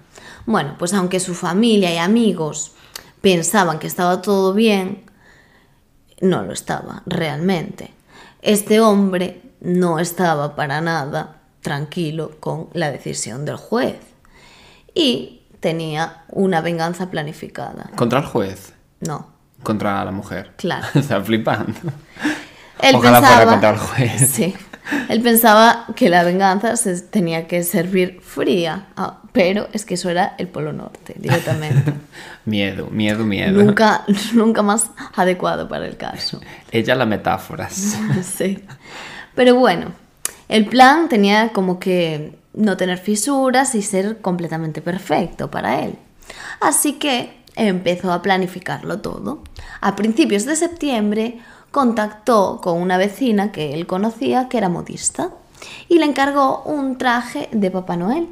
Bueno, 0.45 0.75
pues 0.79 0.93
aunque 0.93 1.19
su 1.19 1.35
familia 1.35 1.93
y 1.93 1.97
amigos 1.97 2.71
pensaban 3.19 3.79
que 3.79 3.87
estaba 3.87 4.21
todo 4.21 4.53
bien, 4.53 5.03
no 6.21 6.43
lo 6.43 6.53
estaba 6.53 7.03
realmente. 7.05 7.91
Este 8.41 8.79
hombre 8.79 9.48
no 9.61 9.99
estaba 9.99 10.55
para 10.55 10.81
nada 10.81 11.37
tranquilo 11.61 12.31
con 12.39 12.69
la 12.73 12.91
decisión 12.91 13.45
del 13.45 13.57
juez 13.57 13.97
y 14.93 15.41
tenía 15.59 16.23
una 16.29 16.61
venganza 16.61 17.09
planificada. 17.11 17.89
¿Contra 17.95 18.19
el 18.19 18.25
juez? 18.25 18.73
No, 19.01 19.39
Contra 19.63 20.03
la 20.05 20.11
mujer. 20.11 20.53
Claro. 20.57 20.87
Está 20.93 21.21
flipando. 21.21 21.73
Él 22.81 22.95
Ojalá 22.95 23.19
fuera 23.19 23.35
pensaba, 23.39 23.51
contra 23.51 23.69
el 23.71 23.77
juez. 23.77 24.29
Sí. 24.33 24.55
Él 25.07 25.21
pensaba 25.21 25.85
que 25.95 26.09
la 26.09 26.23
venganza 26.23 26.75
se 26.75 26.99
tenía 27.01 27.47
que 27.47 27.61
servir 27.61 28.21
fría, 28.23 28.87
ah, 28.97 29.21
pero 29.33 29.67
es 29.71 29.85
que 29.85 29.93
eso 29.93 30.09
era 30.09 30.33
el 30.39 30.47
Polo 30.47 30.73
Norte, 30.73 31.13
directamente. 31.17 31.93
Miedo, 32.45 32.87
miedo, 32.87 33.23
miedo. 33.23 33.61
nunca, 33.63 34.03
nunca 34.33 34.63
más 34.63 34.89
adecuado 35.15 35.67
para 35.67 35.85
el 35.85 35.97
caso. 35.97 36.41
Ella 36.71 36.95
la 36.95 37.05
metáforas. 37.05 37.95
Sí. 38.23 38.63
Pero 39.39 39.55
bueno, 39.55 39.93
el 40.49 40.65
plan 40.65 41.07
tenía 41.07 41.53
como 41.53 41.79
que 41.79 42.37
no 42.53 42.75
tener 42.75 42.97
fisuras 42.97 43.73
y 43.73 43.81
ser 43.81 44.19
completamente 44.19 44.81
perfecto 44.81 45.49
para 45.49 45.81
él. 45.81 45.95
Así 46.59 46.99
que 46.99 47.41
empezó 47.55 48.11
a 48.11 48.21
planificarlo 48.21 48.99
todo. 48.99 49.41
A 49.79 49.95
principios 49.95 50.43
de 50.43 50.57
septiembre 50.57 51.39
contactó 51.71 52.59
con 52.61 52.81
una 52.81 52.97
vecina 52.97 53.53
que 53.53 53.75
él 53.75 53.87
conocía 53.87 54.49
que 54.49 54.57
era 54.57 54.67
modista 54.67 55.29
y 55.87 55.99
le 55.99 56.05
encargó 56.05 56.63
un 56.63 56.97
traje 56.97 57.47
de 57.53 57.71
Papá 57.71 57.95
Noel 57.95 58.27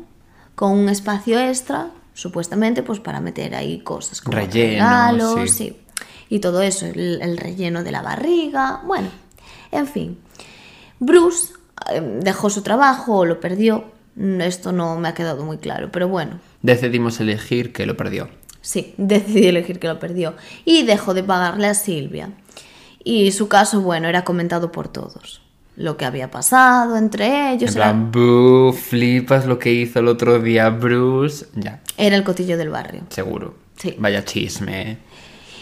con 0.55 0.73
un 0.73 0.89
espacio 0.89 1.39
extra, 1.39 1.87
supuestamente 2.15 2.83
pues 2.83 2.99
para 2.99 3.21
meter 3.21 3.55
ahí 3.55 3.79
cosas 3.79 4.19
como 4.19 4.35
Relleno, 4.35 4.83
regalos, 4.83 5.51
sí. 5.51 5.69
sí. 5.69 5.77
y 6.27 6.39
todo 6.39 6.61
eso, 6.61 6.85
el, 6.85 7.21
el 7.21 7.37
relleno 7.37 7.85
de 7.85 7.91
la 7.93 8.01
barriga, 8.01 8.81
bueno, 8.83 9.07
en 9.71 9.87
fin. 9.87 10.26
Bruce 10.99 11.53
eh, 11.91 12.01
dejó 12.21 12.49
su 12.49 12.61
trabajo 12.61 13.17
o 13.17 13.25
lo 13.25 13.39
perdió, 13.39 13.85
esto 14.39 14.71
no 14.71 14.97
me 14.97 15.07
ha 15.09 15.13
quedado 15.13 15.43
muy 15.43 15.57
claro, 15.57 15.89
pero 15.91 16.07
bueno, 16.07 16.39
Decidimos 16.61 17.19
elegir 17.19 17.71
que 17.71 17.85
lo 17.85 17.95
perdió. 17.95 18.29
sí, 18.61 18.93
decidí 18.97 19.47
elegir 19.47 19.79
que 19.79 19.87
lo 19.87 19.99
perdió 19.99 20.33
y 20.65 20.83
dejó 20.83 21.13
de 21.13 21.23
pagarle 21.23 21.67
a 21.67 21.73
Silvia. 21.73 22.29
Y 23.03 23.31
su 23.31 23.47
caso, 23.47 23.81
bueno, 23.81 24.07
era 24.09 24.23
comentado 24.25 24.71
por 24.71 24.87
todos. 24.89 25.41
Lo 25.77 25.95
que 25.95 26.05
había 26.05 26.29
pasado 26.31 26.97
entre 26.97 27.53
ellos 27.53 27.71
En 27.71 27.77
era, 27.77 27.85
plan, 27.91 28.11
"Buh, 28.11 28.73
flipas 28.73 29.45
lo 29.45 29.59
que 29.59 29.71
hizo 29.71 29.99
el 29.99 30.07
otro 30.07 30.39
día 30.39 30.69
Bruce. 30.71 31.45
Ya, 31.55 31.81
era 31.97 32.15
el 32.15 32.23
cotillo 32.23 32.57
del 32.57 32.69
barrio. 32.69 33.03
seguro. 33.09 33.55
Sí. 33.77 33.95
Vaya 33.99 34.25
chisme. 34.25 34.97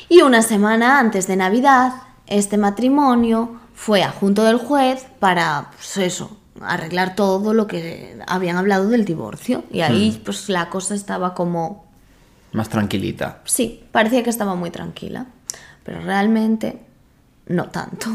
Y 0.08 0.22
una 0.22 0.42
semana 0.42 1.00
antes 1.00 1.28
de 1.28 1.36
Navidad, 1.36 1.92
este 2.28 2.58
matrimonio 2.58 3.60
fue 3.76 4.04
a 4.04 4.12
junto 4.12 4.44
del 4.44 4.58
juez 4.58 5.06
para, 5.20 5.70
pues 5.76 5.98
eso, 5.98 6.38
arreglar 6.62 7.16
todo 7.16 7.54
lo 7.54 7.68
que 7.68 8.18
habían 8.28 8.58
hablado 8.58 8.90
del 8.90 9.06
divorcio. 9.06 9.64
Y 9.72 9.82
ahí, 9.82 10.20
pues 10.24 10.50
la 10.50 10.70
cosa 10.70 10.96
estaba 10.96 11.34
como, 11.34 11.86
Más 12.54 12.70
tranquilita. 12.70 13.42
sí, 13.46 13.84
parecía 13.92 14.24
que 14.24 14.30
estaba 14.30 14.56
muy 14.56 14.72
tranquila, 14.72 15.28
pero 15.84 16.02
realmente 16.02 16.80
no 17.48 17.66
tanto. 17.66 18.10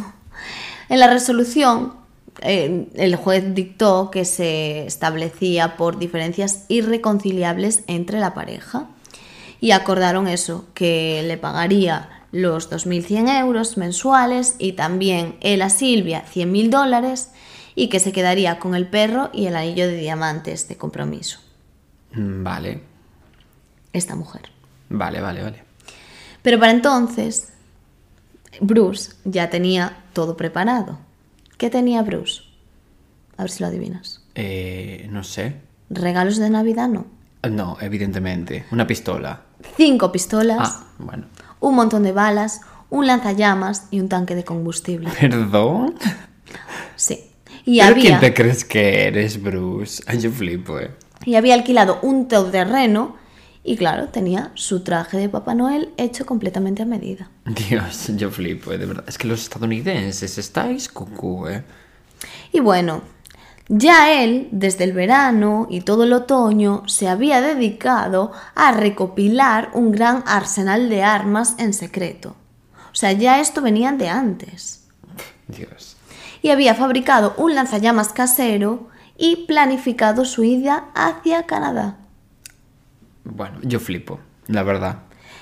En 0.89 0.99
la 0.99 1.09
resolución, 1.09 1.93
eh, 2.41 2.89
el 2.95 3.17
juez 3.17 3.55
dictó 3.55 4.11
que 4.11 4.25
se 4.25 4.87
establecía 4.87 5.77
por 5.77 5.99
diferencias 5.99 6.65
irreconciliables 6.69 7.85
entre 7.87 8.19
la 8.19 8.35
pareja 8.35 8.87
y 9.61 9.73
acordaron 9.73 10.27
eso, 10.27 10.65
que 10.73 11.23
le 11.27 11.37
pagaría 11.37 12.09
los 12.33 12.71
2.100 12.71 13.41
euros 13.41 13.77
mensuales 13.77 14.55
y 14.59 14.73
también 14.73 15.37
él 15.41 15.63
a 15.63 15.71
Silvia 15.71 16.25
100.000 16.33 16.71
dólares 16.71 17.33
y 17.75 17.89
que 17.89 18.01
se 18.01 18.13
quedaría 18.13 18.59
con 18.59 18.75
el 18.75 18.87
perro 18.89 19.31
y 19.33 19.47
el 19.47 19.57
anillo 19.57 19.87
de 19.87 19.97
diamantes 19.97 20.69
de 20.69 20.77
compromiso. 20.77 21.41
Mm, 22.13 22.43
Vale, 22.45 22.81
Esta 23.93 24.15
mujer. 24.15 24.43
vale, 24.89 25.21
vale, 25.21 25.43
vale. 25.43 25.65
Pero 26.43 26.59
para 26.59 26.73
entonces, 26.73 27.49
Bruce 28.61 29.13
ya 29.25 29.51
tenía 29.51 30.05
todo 30.13 30.37
preparado. 30.37 30.99
¿Qué 31.59 31.71
tenía 31.71 32.03
Bruce? 32.03 32.43
A 33.37 33.43
ver 33.43 33.51
si 33.51 33.63
lo 33.63 33.69
adivinas. 33.69 34.23
Eh, 34.35 35.07
no 35.11 35.25
sé. 35.25 35.57
Regalos 35.91 36.37
de 36.39 36.51
Navidad 36.51 36.89
no. 36.89 37.07
No, 37.49 37.77
evidentemente. 37.81 38.65
Una 38.71 38.87
pistola. 38.87 39.43
Cinco 39.77 40.11
pistolas, 40.13 40.59
Ah, 40.61 40.85
bueno. 40.99 41.27
Un 41.61 41.75
montón 41.75 42.03
de 42.03 42.13
balas, 42.13 42.61
un 42.91 43.07
lanzallamas 43.07 43.87
y 43.91 44.01
un 44.01 44.09
tanque 44.09 44.35
de 44.35 44.45
combustible. 44.45 45.11
¿Perdón? 45.21 45.95
Sí. 46.97 47.21
Y 47.65 47.79
¿Pero 47.79 47.93
había, 47.93 48.03
quién 48.03 48.21
te 48.21 48.35
crees 48.35 48.65
que 48.65 49.07
eres, 49.07 49.41
Bruce? 49.41 50.03
Ay, 50.07 50.19
yo 50.19 50.31
flipo, 50.31 50.79
eh. 50.79 50.91
y 51.25 51.37
había 51.37 51.55
alquilado 51.55 51.99
un 52.03 52.27
terreno 52.27 53.17
y 53.63 53.77
claro, 53.77 54.09
tenía 54.09 54.51
su 54.55 54.81
traje 54.81 55.19
de 55.19 55.29
Papá 55.29 55.55
Noel 55.55 55.91
hecho 55.99 56.25
completamente 56.25 56.83
a 56.83 56.87
medida. 56.87 57.31
Dios, 57.45 58.11
yo 58.17 58.31
flipo, 58.31 58.73
eh, 58.73 58.79
de 58.79 58.87
verdad. 58.87 59.05
Es 59.07 59.19
que 59.19 59.29
los 59.29 59.43
estadounidenses 59.43 60.39
estáis 60.39 60.89
cucú, 60.89 61.47
eh. 61.47 61.63
Y 62.53 62.61
bueno, 62.61 63.03
Ya 63.73 64.13
él, 64.21 64.49
desde 64.51 64.83
el 64.83 64.93
verano 64.93 65.69
y 65.71 65.83
todo 65.83 66.03
el 66.03 66.13
otoño, 66.13 66.83
se 66.89 67.09
había 67.09 67.41
dedicado 67.41 68.33
a 68.57 68.73
recopilar 68.73 69.71
un 69.75 69.93
gran 69.93 70.25
arsenal 70.27 70.89
de 70.89 71.05
armas 71.05 71.55
en 71.57 71.73
secreto. 71.73 72.35
O 72.91 72.95
sea, 72.97 73.13
ya 73.13 73.39
esto 73.39 73.63
venían 73.63 73.97
de 73.97 74.09
antes. 74.09 74.89
Dios. 75.47 75.97
Y 76.43 76.51
había 76.51 76.75
fabricado 76.75 77.33
un 77.37 77.55
lanzallamas 77.55 78.09
casero 78.09 78.89
y 79.17 79.47
planificado 79.47 80.25
su 80.25 80.43
ida 80.43 80.87
hacia 80.97 81.47
Canadá. 81.47 81.99
Bueno, 83.23 83.59
yo 83.63 83.79
flipo, 83.79 84.19
la 84.49 84.65
verdad. 84.65 84.99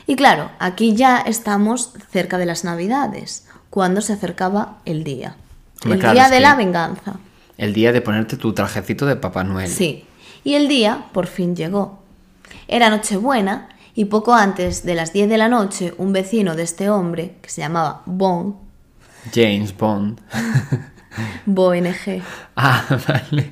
Y 0.07 0.17
claro, 0.17 0.51
aquí 0.59 0.95
ya 0.95 1.17
estamos 1.17 1.95
cerca 2.11 2.37
de 2.37 2.45
las 2.45 2.63
Navidades, 2.63 3.49
cuando 3.71 4.03
se 4.03 4.13
acercaba 4.13 4.81
el 4.85 5.03
día. 5.03 5.37
El 5.83 5.99
día 5.99 6.29
de 6.29 6.37
que- 6.37 6.41
la 6.41 6.55
venganza. 6.57 7.15
El 7.59 7.75
día 7.75 7.93
de 7.93 8.01
ponerte 8.01 8.37
tu 8.37 8.53
trajecito 8.53 9.05
de 9.05 9.17
Papá 9.17 9.43
Noel. 9.43 9.69
Sí. 9.69 10.05
Y 10.45 10.55
el 10.55 10.69
día 10.69 11.07
por 11.13 11.27
fin 11.27 11.57
llegó. 11.57 11.99
Era 12.69 12.89
Nochebuena 12.89 13.69
y 13.95 14.05
poco 14.05 14.33
antes 14.33 14.85
de 14.85 14.95
las 14.95 15.13
10 15.13 15.29
de 15.29 15.39
la 15.39 15.49
noche 15.49 15.93
un 15.99 16.13
vecino 16.13 16.55
de 16.55 16.63
este 16.63 16.89
hombre, 16.89 17.35
que 17.43 17.51
se 17.51 17.61
llamaba 17.61 18.03
Bon, 18.07 18.57
James 19.35 19.77
Bond. 19.77 20.21
BONG, 21.47 22.23
ah, 22.57 22.85
vale. 23.09 23.51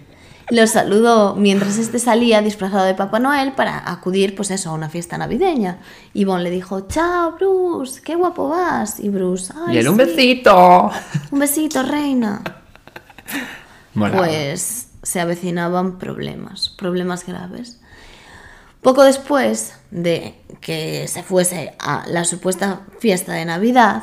lo 0.50 0.66
saludó 0.68 1.34
mientras 1.34 1.76
este 1.78 1.98
salía 1.98 2.40
disfrazado 2.42 2.84
de 2.84 2.94
Papá 2.94 3.18
Noel 3.18 3.52
para 3.52 3.90
acudir, 3.90 4.36
pues 4.36 4.52
eso, 4.52 4.70
a 4.70 4.74
una 4.74 4.88
fiesta 4.88 5.18
navideña. 5.18 5.78
Y 6.14 6.24
Bon 6.24 6.44
le 6.44 6.50
dijo, 6.50 6.86
chao 6.86 7.32
Bruce, 7.32 8.00
qué 8.02 8.14
guapo 8.14 8.48
vas. 8.48 9.00
Y 9.00 9.08
Bruce, 9.08 9.52
ay, 9.66 9.74
y 9.74 9.78
él, 9.78 9.88
un 9.88 9.96
besito. 9.96 10.92
Un 11.32 11.40
besito, 11.40 11.82
reina. 11.82 12.40
Pues 13.96 14.88
se 15.02 15.20
avecinaban 15.20 15.98
problemas, 15.98 16.70
problemas 16.70 17.26
graves. 17.26 17.80
Poco 18.82 19.02
después 19.02 19.74
de 19.90 20.40
que 20.60 21.08
se 21.08 21.22
fuese 21.22 21.74
a 21.78 22.04
la 22.06 22.24
supuesta 22.24 22.82
fiesta 23.00 23.32
de 23.32 23.44
Navidad, 23.44 24.02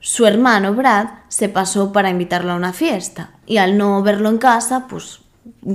su 0.00 0.26
hermano 0.26 0.74
Brad 0.74 1.08
se 1.28 1.48
pasó 1.48 1.92
para 1.92 2.10
invitarlo 2.10 2.52
a 2.52 2.56
una 2.56 2.72
fiesta 2.72 3.30
y 3.46 3.56
al 3.58 3.76
no 3.76 4.02
verlo 4.02 4.28
en 4.28 4.38
casa, 4.38 4.86
pues 4.88 5.20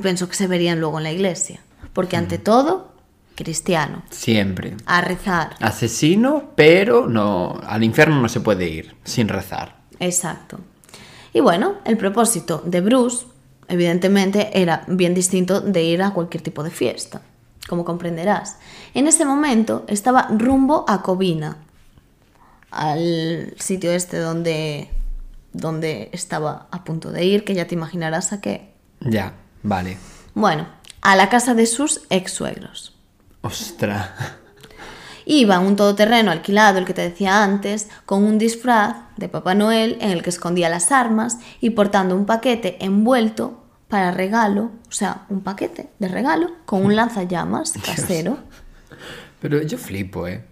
pensó 0.01 0.29
que 0.29 0.35
se 0.35 0.47
verían 0.47 0.79
luego 0.79 0.97
en 0.97 1.03
la 1.03 1.11
iglesia. 1.11 1.59
Porque 1.93 2.15
ante 2.15 2.37
todo, 2.37 2.93
cristiano, 3.35 4.03
Siempre. 4.09 4.75
a 4.85 5.01
rezar. 5.01 5.55
Asesino, 5.59 6.51
pero 6.55 7.07
no. 7.07 7.59
Al 7.65 7.83
infierno 7.83 8.21
no 8.21 8.29
se 8.29 8.39
puede 8.39 8.69
ir 8.69 8.95
sin 9.03 9.27
rezar. 9.27 9.81
Exacto. 9.99 10.59
Y 11.33 11.39
bueno, 11.41 11.75
el 11.85 11.97
propósito 11.97 12.61
de 12.65 12.81
Bruce, 12.81 13.25
evidentemente, 13.71 14.61
era 14.61 14.83
bien 14.87 15.13
distinto 15.13 15.61
de 15.61 15.81
ir 15.83 16.03
a 16.03 16.11
cualquier 16.11 16.43
tipo 16.43 16.61
de 16.61 16.71
fiesta, 16.71 17.21
como 17.67 17.85
comprenderás. 17.85 18.57
En 18.93 19.07
ese 19.07 19.23
momento 19.23 19.85
estaba 19.87 20.27
rumbo 20.29 20.83
a 20.87 21.01
Covina, 21.01 21.57
al 22.69 23.53
sitio 23.57 23.91
este 23.91 24.17
donde, 24.17 24.89
donde 25.53 26.09
estaba 26.11 26.67
a 26.69 26.83
punto 26.83 27.11
de 27.11 27.23
ir, 27.23 27.45
que 27.45 27.55
ya 27.55 27.65
te 27.65 27.75
imaginarás 27.75 28.33
a 28.33 28.41
qué. 28.41 28.73
Ya, 28.99 29.33
vale. 29.63 29.97
Bueno, 30.33 30.67
a 31.01 31.15
la 31.15 31.29
casa 31.29 31.53
de 31.53 31.65
sus 31.65 32.01
ex 32.09 32.33
suegros. 32.33 32.97
Ostras. 33.41 34.09
Iba 35.25 35.59
un 35.59 35.77
todoterreno 35.77 36.31
alquilado, 36.31 36.77
el 36.77 36.85
que 36.85 36.93
te 36.93 37.03
decía 37.03 37.41
antes, 37.43 37.87
con 38.05 38.23
un 38.23 38.37
disfraz 38.37 38.97
de 39.15 39.29
Papá 39.29 39.55
Noel 39.55 39.97
en 40.01 40.11
el 40.11 40.23
que 40.23 40.29
escondía 40.29 40.67
las 40.67 40.91
armas 40.91 41.37
y 41.61 41.69
portando 41.69 42.15
un 42.15 42.25
paquete 42.25 42.83
envuelto 42.83 43.60
para 43.91 44.09
regalo, 44.11 44.71
o 44.87 44.91
sea, 44.91 45.25
un 45.29 45.41
paquete 45.41 45.89
de 45.99 46.07
regalo 46.07 46.49
con 46.65 46.83
un 46.83 46.95
lanzallamas 46.95 47.73
casero. 47.85 48.39
Pero 49.39 49.61
yo 49.61 49.77
flipo, 49.77 50.27
¿eh? 50.27 50.43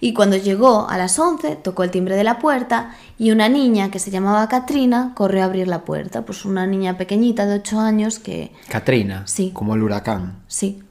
Y 0.00 0.12
cuando 0.12 0.36
llegó 0.36 0.88
a 0.88 0.98
las 0.98 1.16
11, 1.18 1.56
tocó 1.56 1.84
el 1.84 1.90
timbre 1.90 2.16
de 2.16 2.24
la 2.24 2.40
puerta 2.40 2.96
y 3.16 3.30
una 3.30 3.48
niña 3.48 3.90
que 3.90 4.00
se 4.00 4.10
llamaba 4.10 4.48
Katrina 4.48 5.12
corrió 5.14 5.42
a 5.42 5.44
abrir 5.44 5.68
la 5.68 5.84
puerta. 5.84 6.24
Pues 6.24 6.44
una 6.44 6.66
niña 6.66 6.98
pequeñita 6.98 7.46
de 7.46 7.54
8 7.56 7.78
años 7.78 8.18
que, 8.18 8.52
Katrina. 8.68 9.22
Sí. 9.26 9.52
Como 9.54 9.74
el 9.76 9.82
huracán. 9.82 10.40
sí, 10.48 10.82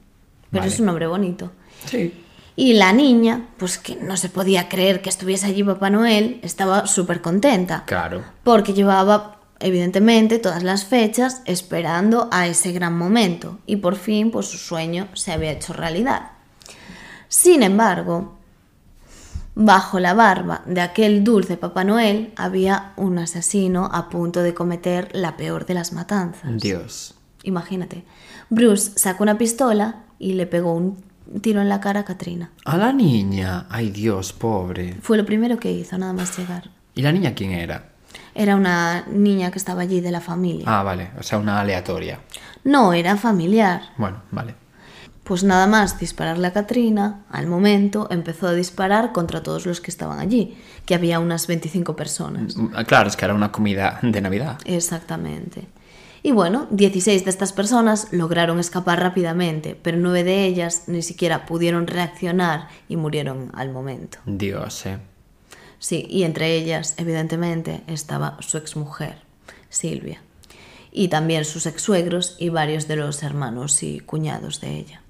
pero 0.50 0.62
Vale. 0.62 0.72
es 0.72 0.80
un 0.80 0.86
nombre 0.86 1.06
bonito. 1.06 1.52
Sí. 1.84 2.24
Y 2.56 2.74
la 2.74 2.92
niña, 2.92 3.46
pues 3.58 3.78
que 3.78 3.96
no 3.96 4.16
se 4.16 4.28
podía 4.28 4.68
creer 4.68 5.02
que 5.02 5.10
estuviese 5.10 5.46
allí 5.46 5.62
Papá 5.62 5.90
Noel, 5.90 6.40
estaba 6.42 6.86
súper 6.86 7.20
contenta. 7.20 7.84
Claro. 7.86 8.22
Porque 8.42 8.72
llevaba, 8.74 9.39
evidentemente, 9.60 10.38
todas 10.38 10.62
las 10.62 10.84
fechas 10.84 11.42
esperando 11.44 12.28
a 12.32 12.46
ese 12.46 12.72
gran 12.72 12.96
momento. 12.96 13.58
Y 13.66 13.76
por 13.76 13.96
fin, 13.96 14.30
pues 14.30 14.46
su 14.46 14.58
sueño 14.58 15.08
se 15.14 15.32
había 15.32 15.52
hecho 15.52 15.72
realidad. 15.72 16.32
Sin 17.28 17.62
embargo, 17.62 18.36
bajo 19.54 20.00
la 20.00 20.14
barba 20.14 20.62
de 20.66 20.80
aquel 20.80 21.22
dulce 21.22 21.56
Papá 21.56 21.84
Noel 21.84 22.32
había 22.36 22.92
un 22.96 23.18
asesino 23.18 23.88
a 23.92 24.08
punto 24.08 24.42
de 24.42 24.54
cometer 24.54 25.08
la 25.12 25.36
peor 25.36 25.66
de 25.66 25.74
las 25.74 25.92
matanzas. 25.92 26.60
Dios. 26.60 27.14
Imagínate. 27.42 28.04
Bruce 28.48 28.92
sacó 28.96 29.22
una 29.22 29.38
pistola 29.38 30.04
y 30.18 30.32
le 30.32 30.46
pegó 30.46 30.72
un 30.72 30.96
tiro 31.40 31.60
en 31.60 31.68
la 31.68 31.80
cara 31.80 32.00
a 32.00 32.04
Katrina. 32.04 32.50
A 32.64 32.76
la 32.76 32.92
niña. 32.92 33.66
Ay, 33.70 33.90
Dios, 33.90 34.32
pobre. 34.32 34.96
Fue 35.00 35.16
lo 35.16 35.24
primero 35.24 35.58
que 35.58 35.70
hizo, 35.72 35.96
nada 35.96 36.12
más 36.12 36.36
llegar. 36.36 36.70
¿Y 36.94 37.02
la 37.02 37.12
niña 37.12 37.34
quién 37.34 37.52
era? 37.52 37.89
Era 38.40 38.56
una 38.56 39.04
niña 39.06 39.50
que 39.50 39.58
estaba 39.58 39.82
allí 39.82 40.00
de 40.00 40.10
la 40.10 40.22
familia. 40.22 40.64
Ah, 40.66 40.82
vale. 40.82 41.10
O 41.18 41.22
sea, 41.22 41.36
una 41.36 41.60
aleatoria. 41.60 42.20
No, 42.64 42.94
era 42.94 43.18
familiar. 43.18 43.82
Bueno, 43.98 44.22
vale. 44.30 44.54
Pues 45.24 45.44
nada 45.44 45.66
más 45.66 45.98
dispararle 45.98 46.46
a 46.46 46.52
Katrina, 46.54 47.26
al 47.30 47.46
momento 47.48 48.08
empezó 48.10 48.48
a 48.48 48.54
disparar 48.54 49.12
contra 49.12 49.42
todos 49.42 49.66
los 49.66 49.82
que 49.82 49.90
estaban 49.90 50.20
allí, 50.20 50.56
que 50.86 50.94
había 50.94 51.20
unas 51.20 51.46
25 51.48 51.94
personas. 51.96 52.56
Mm, 52.56 52.68
Claro, 52.86 53.10
es 53.10 53.16
que 53.16 53.26
era 53.26 53.34
una 53.34 53.52
comida 53.52 53.98
de 54.00 54.22
Navidad. 54.22 54.58
Exactamente. 54.64 55.68
Y 56.22 56.32
bueno, 56.32 56.66
16 56.70 57.26
de 57.26 57.30
estas 57.30 57.52
personas 57.52 58.08
lograron 58.10 58.58
escapar 58.58 59.00
rápidamente, 59.00 59.78
pero 59.82 59.98
nueve 59.98 60.24
de 60.24 60.46
ellas 60.46 60.84
ni 60.86 61.02
siquiera 61.02 61.44
pudieron 61.44 61.86
reaccionar 61.86 62.68
y 62.88 62.96
murieron 62.96 63.50
al 63.52 63.70
momento. 63.70 64.16
Dios, 64.24 64.86
eh. 64.86 64.98
Sí, 65.80 66.06
y 66.10 66.24
entre 66.24 66.54
ellas, 66.54 66.94
evidentemente, 66.98 67.82
estaba 67.86 68.36
su 68.40 68.58
exmujer, 68.58 69.22
Silvia, 69.70 70.20
y 70.92 71.08
también 71.08 71.46
sus 71.46 71.64
ex-suegros 71.64 72.36
y 72.38 72.50
varios 72.50 72.86
de 72.86 72.96
los 72.96 73.22
hermanos 73.22 73.82
y 73.82 74.00
cuñados 74.00 74.60
de 74.60 74.76
ella. 74.76 75.00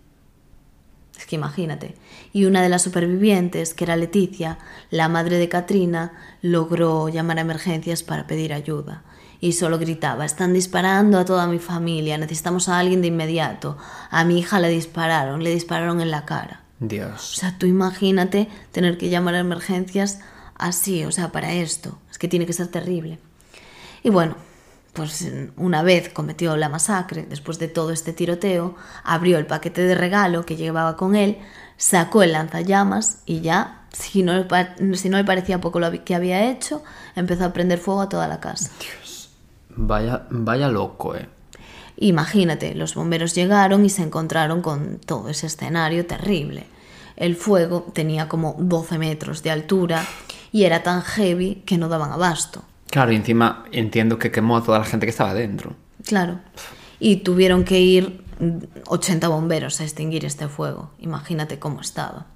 Es 1.18 1.26
que 1.26 1.36
imagínate. 1.36 1.96
Y 2.32 2.44
una 2.44 2.62
de 2.62 2.68
las 2.68 2.82
supervivientes, 2.82 3.74
que 3.74 3.82
era 3.82 3.96
Leticia, 3.96 4.58
la 4.90 5.08
madre 5.08 5.38
de 5.38 5.48
Katrina, 5.48 6.12
logró 6.40 7.08
llamar 7.08 7.38
a 7.38 7.42
emergencias 7.42 8.04
para 8.04 8.28
pedir 8.28 8.54
ayuda. 8.54 9.02
Y 9.40 9.54
solo 9.54 9.78
gritaba, 9.78 10.24
están 10.24 10.52
disparando 10.52 11.18
a 11.18 11.24
toda 11.24 11.48
mi 11.48 11.58
familia, 11.58 12.16
necesitamos 12.16 12.68
a 12.68 12.78
alguien 12.78 13.02
de 13.02 13.08
inmediato. 13.08 13.76
A 14.10 14.24
mi 14.24 14.38
hija 14.38 14.60
le 14.60 14.68
dispararon, 14.68 15.42
le 15.42 15.50
dispararon 15.50 16.00
en 16.00 16.12
la 16.12 16.26
cara. 16.26 16.62
O 16.80 16.86
Dios. 16.86 17.36
sea, 17.36 17.58
tú 17.58 17.66
imagínate 17.66 18.48
tener 18.70 18.96
que 18.98 19.10
llamar 19.10 19.34
a 19.34 19.40
emergencias 19.40 20.20
así, 20.60 21.04
o 21.04 21.12
sea, 21.12 21.32
para 21.32 21.52
esto. 21.52 21.98
Es 22.10 22.18
que 22.18 22.28
tiene 22.28 22.46
que 22.46 22.52
ser 22.52 22.68
terrible. 22.68 23.18
Y 24.02 24.10
bueno, 24.10 24.36
pues 24.92 25.30
una 25.56 25.82
vez 25.82 26.08
cometió 26.08 26.56
la 26.56 26.68
masacre, 26.68 27.24
después 27.28 27.58
de 27.58 27.68
todo 27.68 27.90
este 27.90 28.12
tiroteo, 28.12 28.74
abrió 29.04 29.38
el 29.38 29.46
paquete 29.46 29.82
de 29.82 29.94
regalo 29.94 30.44
que 30.44 30.56
llevaba 30.56 30.96
con 30.96 31.14
él, 31.14 31.38
sacó 31.76 32.22
el 32.22 32.32
lanzallamas 32.32 33.22
y 33.24 33.40
ya, 33.40 33.86
si 33.92 34.22
no, 34.22 34.46
si 34.94 35.08
no 35.08 35.16
le 35.16 35.24
parecía 35.24 35.60
poco 35.60 35.80
lo 35.80 36.04
que 36.04 36.14
había 36.14 36.50
hecho, 36.50 36.82
empezó 37.14 37.44
a 37.44 37.52
prender 37.52 37.78
fuego 37.78 38.02
a 38.02 38.08
toda 38.08 38.28
la 38.28 38.40
casa. 38.40 38.70
Vaya, 39.76 40.26
vaya 40.30 40.68
loco, 40.68 41.14
eh. 41.14 41.28
Imagínate, 41.96 42.74
los 42.74 42.94
bomberos 42.94 43.34
llegaron 43.34 43.84
y 43.84 43.90
se 43.90 44.02
encontraron 44.02 44.62
con 44.62 44.98
todo 44.98 45.28
ese 45.28 45.46
escenario 45.46 46.06
terrible. 46.06 46.64
El 47.16 47.36
fuego 47.36 47.86
tenía 47.92 48.28
como 48.28 48.56
12 48.58 48.96
metros 48.98 49.42
de 49.42 49.50
altura 49.50 50.06
y 50.52 50.64
era 50.64 50.82
tan 50.82 51.02
heavy 51.02 51.62
que 51.66 51.78
no 51.78 51.88
daban 51.88 52.12
abasto. 52.12 52.64
Claro, 52.90 53.12
y 53.12 53.16
encima 53.16 53.64
entiendo 53.72 54.18
que 54.18 54.30
quemó 54.30 54.56
a 54.56 54.64
toda 54.64 54.78
la 54.78 54.84
gente 54.84 55.06
que 55.06 55.10
estaba 55.10 55.34
dentro. 55.34 55.76
Claro. 56.04 56.40
Y 56.98 57.16
tuvieron 57.16 57.64
que 57.64 57.80
ir 57.80 58.24
mm, 58.40 58.58
80 58.86 59.28
bomberos 59.28 59.80
a 59.80 59.84
extinguir 59.84 60.24
este 60.24 60.48
fuego. 60.48 60.90
Imagínate 60.98 61.58
cómo 61.58 61.80
estaba. 61.80 62.26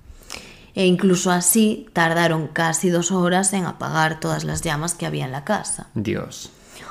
E 0.74 0.87
incluso 0.87 1.31
así 1.31 1.87
tardaron 1.92 2.48
casi 2.48 2.88
dos 2.88 3.12
horas 3.12 3.53
en 3.53 3.64
apagar 3.64 4.18
todas 4.20 4.44
las 4.44 4.62
llamas 4.62 4.94
que 4.94 5.07
había 5.07 5.24
en 5.24 5.33
la 5.33 5.44
casa. 5.44 5.88
Dios. 5.94 6.50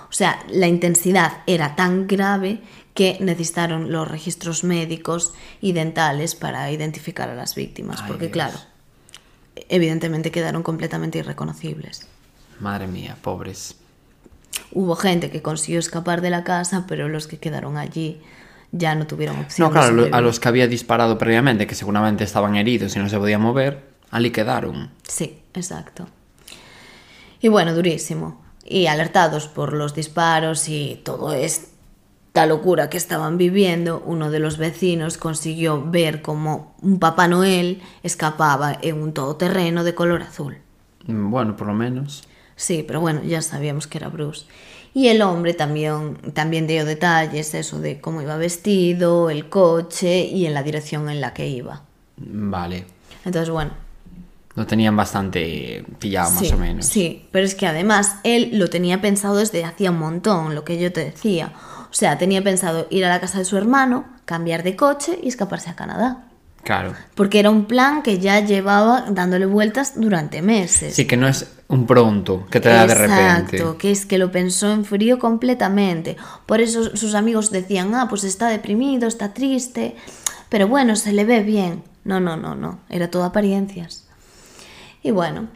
O 0.09 0.13
sea, 0.15 0.39
la 0.49 0.67
intensidad 0.67 1.39
era 1.47 1.75
tan 1.75 2.07
grave 2.07 2.61
que 2.93 3.17
necesitaron 3.19 3.91
los 3.91 4.07
registros 4.07 4.63
médicos 4.63 5.33
y 5.59 5.71
dentales 5.71 6.35
para 6.35 6.71
identificar 6.71 7.29
a 7.29 7.35
las 7.35 7.55
víctimas, 7.55 8.01
Ay, 8.01 8.07
porque 8.07 8.25
Dios. 8.27 8.33
claro, 8.33 8.57
evidentemente 9.69 10.31
quedaron 10.31 10.63
completamente 10.63 11.19
irreconocibles. 11.19 12.07
Madre 12.59 12.87
mía, 12.87 13.17
pobres. 13.21 13.75
Hubo 14.71 14.95
gente 14.95 15.29
que 15.29 15.41
consiguió 15.41 15.79
escapar 15.79 16.21
de 16.21 16.29
la 16.29 16.43
casa, 16.43 16.85
pero 16.87 17.09
los 17.09 17.27
que 17.27 17.37
quedaron 17.37 17.77
allí 17.77 18.21
ya 18.71 18.95
no 18.95 19.07
tuvieron 19.07 19.39
opción. 19.39 19.67
No, 19.67 19.71
claro, 19.71 20.07
a 20.11 20.21
los 20.21 20.39
que 20.39 20.47
había 20.47 20.67
disparado 20.67 21.17
previamente, 21.17 21.67
que 21.67 21.75
seguramente 21.75 22.23
estaban 22.23 22.55
heridos 22.55 22.95
y 22.95 22.99
no 22.99 23.09
se 23.09 23.17
podían 23.17 23.41
mover, 23.41 23.83
allí 24.09 24.31
quedaron. 24.31 24.91
Sí, 25.07 25.39
exacto. 25.53 26.07
Y 27.39 27.49
bueno, 27.49 27.73
durísimo. 27.73 28.41
Y 28.65 28.87
alertados 28.87 29.47
por 29.47 29.73
los 29.73 29.93
disparos 29.93 30.69
y 30.69 31.01
todo 31.03 31.33
esta 32.33 32.47
locura 32.47 32.89
que 32.89 32.97
estaban 32.97 33.37
viviendo, 33.37 34.01
uno 34.07 34.31
de 34.31 34.39
los 34.39 34.57
vecinos 34.57 35.19
consiguió 35.19 35.83
ver 35.83 36.23
cómo 36.23 36.73
un 36.81 36.97
Papá 36.97 37.27
Noel 37.27 37.83
escapaba 38.01 38.75
en 38.81 38.99
un 38.99 39.13
todoterreno 39.13 39.83
de 39.83 39.93
color 39.93 40.23
azul. 40.23 40.57
Mm, 41.05 41.29
Bueno, 41.29 41.55
por 41.55 41.67
lo 41.67 41.75
menos. 41.75 42.23
Sí, 42.55 42.83
pero 42.87 43.01
bueno, 43.01 43.21
ya 43.23 43.43
sabíamos 43.43 43.85
que 43.85 43.99
era 43.99 44.09
Bruce. 44.09 44.47
Y 44.95 45.09
el 45.09 45.21
hombre 45.21 45.53
también, 45.53 46.15
también 46.33 46.65
dio 46.65 46.85
detalles, 46.85 47.53
eso 47.53 47.79
de 47.79 48.01
cómo 48.01 48.23
iba 48.23 48.35
vestido, 48.35 49.29
el 49.29 49.47
coche 49.49 50.25
y 50.25 50.47
en 50.47 50.55
la 50.55 50.63
dirección 50.63 51.11
en 51.11 51.21
la 51.21 51.35
que 51.35 51.47
iba. 51.47 51.83
Vale. 52.17 52.85
Entonces, 53.25 53.51
bueno, 53.51 53.73
Lo 54.55 54.65
tenían 54.65 54.95
bastante 54.95 55.83
pillado, 55.99 56.31
más 56.31 56.51
o 56.51 56.57
menos. 56.57 56.85
Sí, 56.87 57.27
pero 57.31 57.45
es 57.45 57.53
que 57.53 57.67
además 57.67 58.17
él 58.23 58.51
lo 58.53 58.69
tenía 58.69 59.01
pensado 59.01 59.35
desde 59.35 59.63
hacía 59.65 59.91
un 59.91 59.99
montón, 59.99 60.55
lo 60.55 60.63
que 60.63 60.79
yo 60.79 60.91
te 60.91 61.05
decía. 61.05 61.53
O 61.93 61.95
sea, 61.95 62.17
tenía 62.17 62.43
pensado 62.43 62.87
ir 62.89 63.05
a 63.05 63.09
la 63.09 63.19
casa 63.19 63.37
de 63.37 63.45
su 63.45 63.55
hermano, 63.55 64.05
cambiar 64.25 64.63
de 64.63 64.75
coche 64.75 65.19
y 65.21 65.27
escaparse 65.27 65.69
a 65.69 65.75
Canadá. 65.75 66.23
Claro. 66.63 66.95
Porque 67.13 67.37
era 67.37 67.51
un 67.51 67.65
plan 67.65 68.01
que 68.01 68.17
ya 68.17 68.39
llevaba 68.39 69.05
dándole 69.11 69.45
vueltas 69.45 69.93
durante 69.95 70.41
meses. 70.41 70.95
Sí, 70.95 71.05
que 71.05 71.17
no 71.17 71.27
es 71.27 71.51
un 71.67 71.85
pronto, 71.85 72.47
que 72.49 72.59
te 72.59 72.69
da 72.69 72.87
de 72.87 72.95
repente. 72.95 73.57
Exacto, 73.57 73.77
que 73.77 73.91
es 73.91 74.07
que 74.07 74.17
lo 74.17 74.31
pensó 74.31 74.71
en 74.71 74.85
frío 74.85 75.19
completamente. 75.19 76.17
Por 76.47 76.61
eso 76.61 76.97
sus 76.97 77.13
amigos 77.13 77.51
decían, 77.51 77.93
ah, 77.93 78.07
pues 78.09 78.23
está 78.23 78.47
deprimido, 78.47 79.07
está 79.07 79.31
triste, 79.35 79.95
pero 80.49 80.67
bueno, 80.67 80.95
se 80.95 81.13
le 81.13 81.25
ve 81.25 81.43
bien. 81.43 81.83
No, 82.05 82.19
no, 82.19 82.37
no, 82.37 82.55
no, 82.55 82.79
era 82.89 83.11
todo 83.11 83.23
apariencias. 83.23 84.07
Y 85.03 85.11
bueno, 85.11 85.47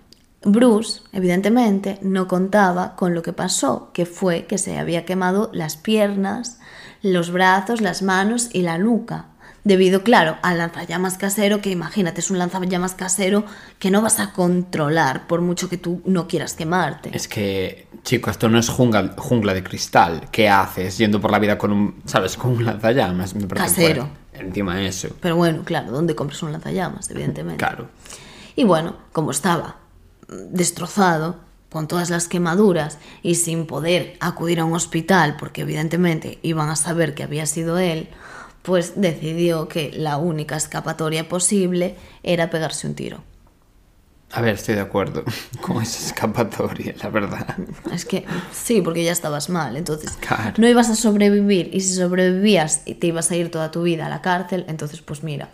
Bruce, 0.48 1.02
evidentemente, 1.12 2.00
no 2.02 2.30
contaba 2.30 2.96
con 2.96 3.14
lo 3.14 3.22
que 3.22 3.34
pasó, 3.34 3.92
que 3.94 4.06
fue 4.06 4.46
que 4.46 4.58
se 4.58 4.78
había 4.78 5.04
quemado 5.04 5.50
las 5.54 5.76
piernas, 5.76 6.60
los 7.02 7.32
brazos, 7.32 7.82
las 7.82 8.02
manos 8.02 8.50
y 8.54 8.62
la 8.62 8.78
nuca. 8.78 9.26
Debido, 9.66 10.04
claro, 10.04 10.38
al 10.44 10.60
lanzallamas 10.60 11.18
casero, 11.18 11.60
que 11.60 11.70
imagínate, 11.70 12.22
es 12.22 12.32
un 12.32 12.40
lanzallamas 12.40 12.94
casero 12.94 13.44
que 13.78 13.92
no 13.92 14.02
vas 14.02 14.22
a 14.22 14.32
controlar 14.32 15.28
por 15.28 15.42
mucho 15.42 15.68
que 15.68 15.76
tú 15.76 16.02
no 16.06 16.30
quieras 16.30 16.54
quemarte. 16.54 17.10
Es 17.14 17.28
que, 17.28 17.90
chico, 18.04 18.30
esto 18.30 18.48
no 18.48 18.58
es 18.58 18.70
jungla, 18.70 19.16
jungla 19.18 19.54
de 19.54 19.64
cristal. 19.64 20.30
¿Qué 20.32 20.48
haces 20.48 20.98
yendo 20.98 21.20
por 21.20 21.32
la 21.32 21.40
vida 21.40 21.58
con 21.58 21.74
un, 21.74 22.02
¿sabes? 22.06 22.38
Con 22.38 22.52
un 22.52 22.64
lanzallamas. 22.64 23.36
Me 23.36 23.46
Casero. 23.46 24.08
Encima 24.32 24.76
de 24.76 24.88
eso. 24.88 25.10
Pero 25.20 25.36
bueno, 25.36 25.64
claro, 25.66 25.92
¿dónde 25.92 26.16
compras 26.16 26.42
un 26.44 26.54
lanzallamas? 26.54 27.12
Evidentemente. 27.12 27.58
Claro. 27.58 27.90
Y 28.56 28.64
bueno, 28.64 28.96
como 29.12 29.32
estaba 29.32 29.76
destrozado, 30.28 31.38
con 31.70 31.88
todas 31.88 32.10
las 32.10 32.28
quemaduras 32.28 32.98
y 33.24 33.36
sin 33.36 33.66
poder 33.68 34.16
acudir 34.20 34.60
a 34.62 34.66
un 34.66 34.74
hospital, 34.74 35.36
porque 35.38 35.62
evidentemente 35.62 36.40
iban 36.42 36.70
a 36.70 36.76
saber 36.76 37.13
que 37.13 37.24
había 37.24 37.46
sido 37.46 37.78
él, 37.78 38.08
pues 38.62 38.94
decidió 38.96 39.68
que 39.68 39.92
la 39.94 40.18
única 40.18 40.56
escapatoria 40.56 41.28
posible 41.30 41.96
era 42.24 42.50
pegarse 42.50 42.88
un 42.88 42.96
tiro. 42.96 43.24
A 44.32 44.42
ver, 44.42 44.56
estoy 44.56 44.76
de 44.76 44.82
acuerdo 44.82 45.24
con 45.62 45.82
esa 45.82 46.06
escapatoria, 46.08 46.94
la 47.02 47.10
verdad. 47.10 47.56
Es 47.94 48.04
que 48.06 48.26
sí, 48.52 48.82
porque 48.82 49.04
ya 49.04 49.12
estabas 49.12 49.50
mal, 49.50 49.78
entonces 49.78 50.12
Claro. 50.20 50.54
no 50.58 50.68
ibas 50.68 50.90
a 50.90 50.96
sobrevivir 50.96 51.70
y 51.74 51.80
si 51.82 51.96
sobrevivías 51.96 52.82
y 52.86 52.96
te 52.96 53.08
ibas 53.08 53.32
a 53.32 53.36
ir 53.38 53.52
toda 53.52 53.72
tu 53.72 53.84
vida 53.84 54.06
a 54.06 54.10
la 54.10 54.22
cárcel, 54.22 54.66
entonces 54.68 55.02
pues 55.02 55.24
mira. 55.24 55.50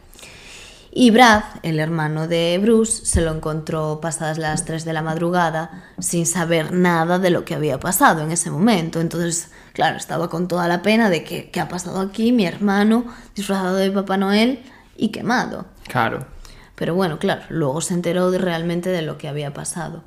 Y 0.95 1.10
Brad, 1.10 1.43
el 1.63 1.79
hermano 1.79 2.27
de 2.27 2.60
Bruce, 2.62 3.03
se 3.08 3.21
lo 3.21 3.34
encontró 3.34 3.99
pasadas 3.99 4.38
las 4.38 4.63
3 4.63 4.86
de 4.86 4.93
la 4.93 5.01
madrugada 5.01 5.86
sin 5.97 6.27
saber 6.27 6.71
nada 6.71 7.17
de 7.17 7.32
lo 7.32 7.45
que 7.45 7.56
había 7.56 7.79
pasado 7.79 8.21
en 8.21 8.32
ese 8.32 8.51
momento. 8.51 9.01
Entonces, 9.01 9.49
claro, 9.73 9.97
estaba 9.97 10.29
con 10.29 10.47
toda 10.47 10.67
la 10.67 10.84
pena 10.84 11.10
de 11.10 11.23
que 11.23 11.49
qué 11.49 11.60
ha 11.62 11.67
pasado 11.67 11.99
aquí, 11.99 12.32
mi 12.32 12.45
hermano 12.45 13.06
disfrazado 13.36 13.75
de 13.75 13.89
Papá 13.89 14.17
Noel 14.17 14.62
y 14.95 15.10
quemado. 15.10 15.65
Claro. 15.88 16.27
Pero 16.75 16.93
bueno, 16.93 17.17
claro, 17.17 17.41
luego 17.49 17.82
se 17.82 17.95
enteró 17.95 18.29
de 18.29 18.38
realmente 18.38 18.91
de 18.91 19.01
lo 19.01 19.17
que 19.17 19.27
había 19.27 19.51
pasado. 19.51 20.03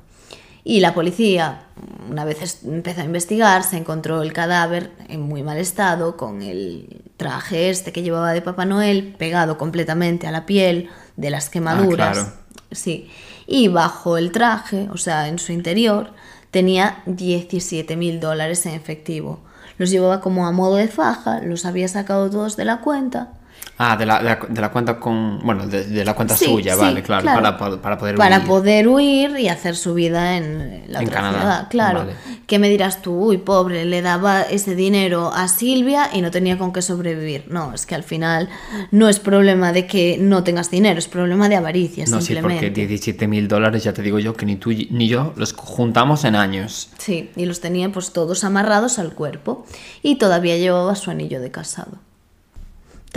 Y 0.69 0.81
la 0.81 0.93
policía, 0.93 1.61
una 2.09 2.25
vez 2.25 2.61
empezó 2.65 2.99
a 2.99 3.05
investigar, 3.05 3.63
se 3.63 3.77
encontró 3.77 4.21
el 4.21 4.33
cadáver 4.33 4.91
en 5.07 5.21
muy 5.21 5.41
mal 5.41 5.57
estado, 5.59 6.17
con 6.17 6.41
el 6.41 7.05
traje 7.15 7.69
este 7.69 7.93
que 7.93 8.03
llevaba 8.03 8.33
de 8.33 8.41
Papá 8.41 8.65
Noel 8.65 9.15
pegado 9.17 9.57
completamente 9.57 10.27
a 10.27 10.31
la 10.31 10.45
piel 10.45 10.89
de 11.15 11.29
las 11.29 11.49
quemaduras. 11.49 12.17
claro. 12.17 12.33
Sí. 12.69 13.09
Y 13.45 13.69
bajo 13.69 14.17
el 14.17 14.33
traje, 14.33 14.89
o 14.91 14.97
sea, 14.97 15.29
en 15.29 15.39
su 15.39 15.53
interior, 15.53 16.11
tenía 16.51 17.01
17 17.05 17.95
mil 17.95 18.19
dólares 18.19 18.65
en 18.65 18.73
efectivo. 18.73 19.39
Los 19.77 19.89
llevaba 19.89 20.19
como 20.19 20.47
a 20.47 20.51
modo 20.51 20.75
de 20.75 20.89
faja, 20.89 21.39
los 21.39 21.63
había 21.63 21.87
sacado 21.87 22.29
todos 22.29 22.57
de 22.57 22.65
la 22.65 22.81
cuenta 22.81 23.36
Ah, 23.77 23.95
de 23.97 24.05
la, 24.05 24.19
de 24.19 24.25
la, 24.25 24.39
de 24.49 24.61
la 24.61 24.71
cuenta 24.71 24.99
con. 24.99 25.39
Bueno, 25.43 25.67
de, 25.67 25.83
de 25.85 26.03
la 26.05 26.13
cuenta 26.15 26.35
Sí, 26.35 26.45
suya, 26.45 26.73
sí, 26.73 26.79
vale, 26.79 27.03
claro, 27.03 27.23
claro. 27.23 27.57
Para, 27.57 27.81
para 27.81 27.97
poder 27.97 28.15
para 28.15 28.37
huir. 28.39 28.47
poder 28.47 28.87
huir 28.87 29.39
y 29.39 29.49
hacer 29.49 29.75
su 29.75 29.93
vida 29.93 30.37
en 30.37 30.85
la 30.87 30.99
En 31.01 31.07
otra 31.07 31.15
Canadá, 31.21 31.39
ciudad. 31.39 31.67
Claro. 31.69 31.99
vale. 31.99 32.13
¿Qué 32.47 32.59
me 32.59 32.69
dirás 32.69 33.01
tú? 33.01 33.13
Uy, 33.13 33.37
pobre, 33.37 33.85
le 33.85 34.01
daba 34.01 34.41
ese 34.43 34.73
dinero 34.73 35.31
a 35.33 35.47
Silvia 35.47 36.09
y 36.13 36.21
no 36.21 36.31
tenía 36.31 36.57
con 36.57 36.71
qué 36.73 36.81
sobrevivir. 36.81 37.45
No, 37.49 37.73
es 37.73 37.85
que 37.85 37.93
al 37.95 38.03
final 38.03 38.49
no 38.91 39.09
es 39.09 39.19
problema 39.19 39.73
de 39.73 39.85
que 39.85 40.17
no 40.19 40.43
tengas 40.43 40.71
dinero, 40.71 40.97
es 40.97 41.07
problema 41.07 41.49
de 41.49 41.55
avaricia, 41.57 42.05
No, 42.07 42.21
sí, 42.21 42.33
porque 42.35 42.49
simplemente. 42.51 42.69
17 42.87 43.27
mil 43.27 43.47
dólares 43.47 43.83
ya 43.83 43.93
te 43.93 44.01
digo 44.01 44.17
yo 44.19 44.33
que 44.33 44.45
ni 44.45 44.55
tú 44.55 44.71
ni 44.71 45.07
yo 45.07 45.33
los 45.35 45.53
juntamos 45.53 46.23
en 46.25 46.35
años. 46.35 46.89
Sí, 46.97 47.29
y 47.35 47.45
los 47.45 47.59
tenía 47.61 47.91
pues 47.91 48.11
todos 48.11 48.43
amarrados 48.43 48.97
al 48.97 49.13
cuerpo 49.13 49.65
y 50.01 50.15
todavía 50.15 50.57
llevaba 50.57 50.95
su 50.95 51.11
anillo 51.11 51.39
de 51.41 51.51
casado. 51.51 51.99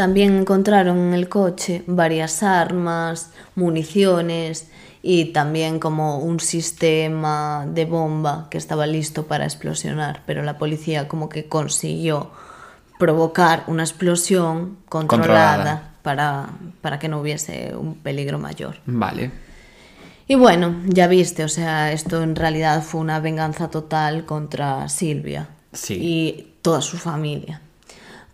También 0.01 0.35
encontraron 0.39 0.97
en 0.97 1.13
el 1.13 1.29
coche 1.29 1.83
varias 1.87 2.43
armas, 2.43 3.33
municiones 3.55 4.71
y 5.03 5.27
también 5.27 5.79
como 5.79 6.21
un 6.21 6.41
sistema 6.41 7.67
de 7.69 7.85
bomba 7.85 8.49
que 8.51 8.57
estaba 8.57 8.87
listo 8.87 9.27
para 9.27 9.45
explosionar, 9.45 10.23
pero 10.25 10.43
la 10.43 10.57
policía 10.57 11.07
como 11.07 11.29
que 11.29 11.49
consiguió 11.49 12.31
provocar 12.99 13.65
una 13.67 13.83
explosión 13.83 14.79
controlada, 14.89 15.57
Controlada. 15.59 15.91
Para, 16.01 16.49
para 16.81 16.99
que 16.99 17.09
no 17.09 17.21
hubiese 17.21 17.75
un 17.77 17.97
peligro 17.97 18.39
mayor. 18.39 18.77
Vale. 18.87 19.31
Y 20.27 20.35
bueno, 20.35 20.77
ya 20.87 21.09
viste, 21.09 21.45
o 21.45 21.49
sea, 21.51 21.93
esto 21.93 22.23
en 22.23 22.37
realidad 22.37 22.83
fue 22.83 23.03
una 23.03 23.21
venganza 23.21 23.69
total 23.69 24.25
contra 24.25 24.89
Silvia 24.89 25.51
Sí. 25.75 25.99
y 26.01 26.55
toda 26.63 26.81
su 26.81 26.97
familia. 26.97 27.61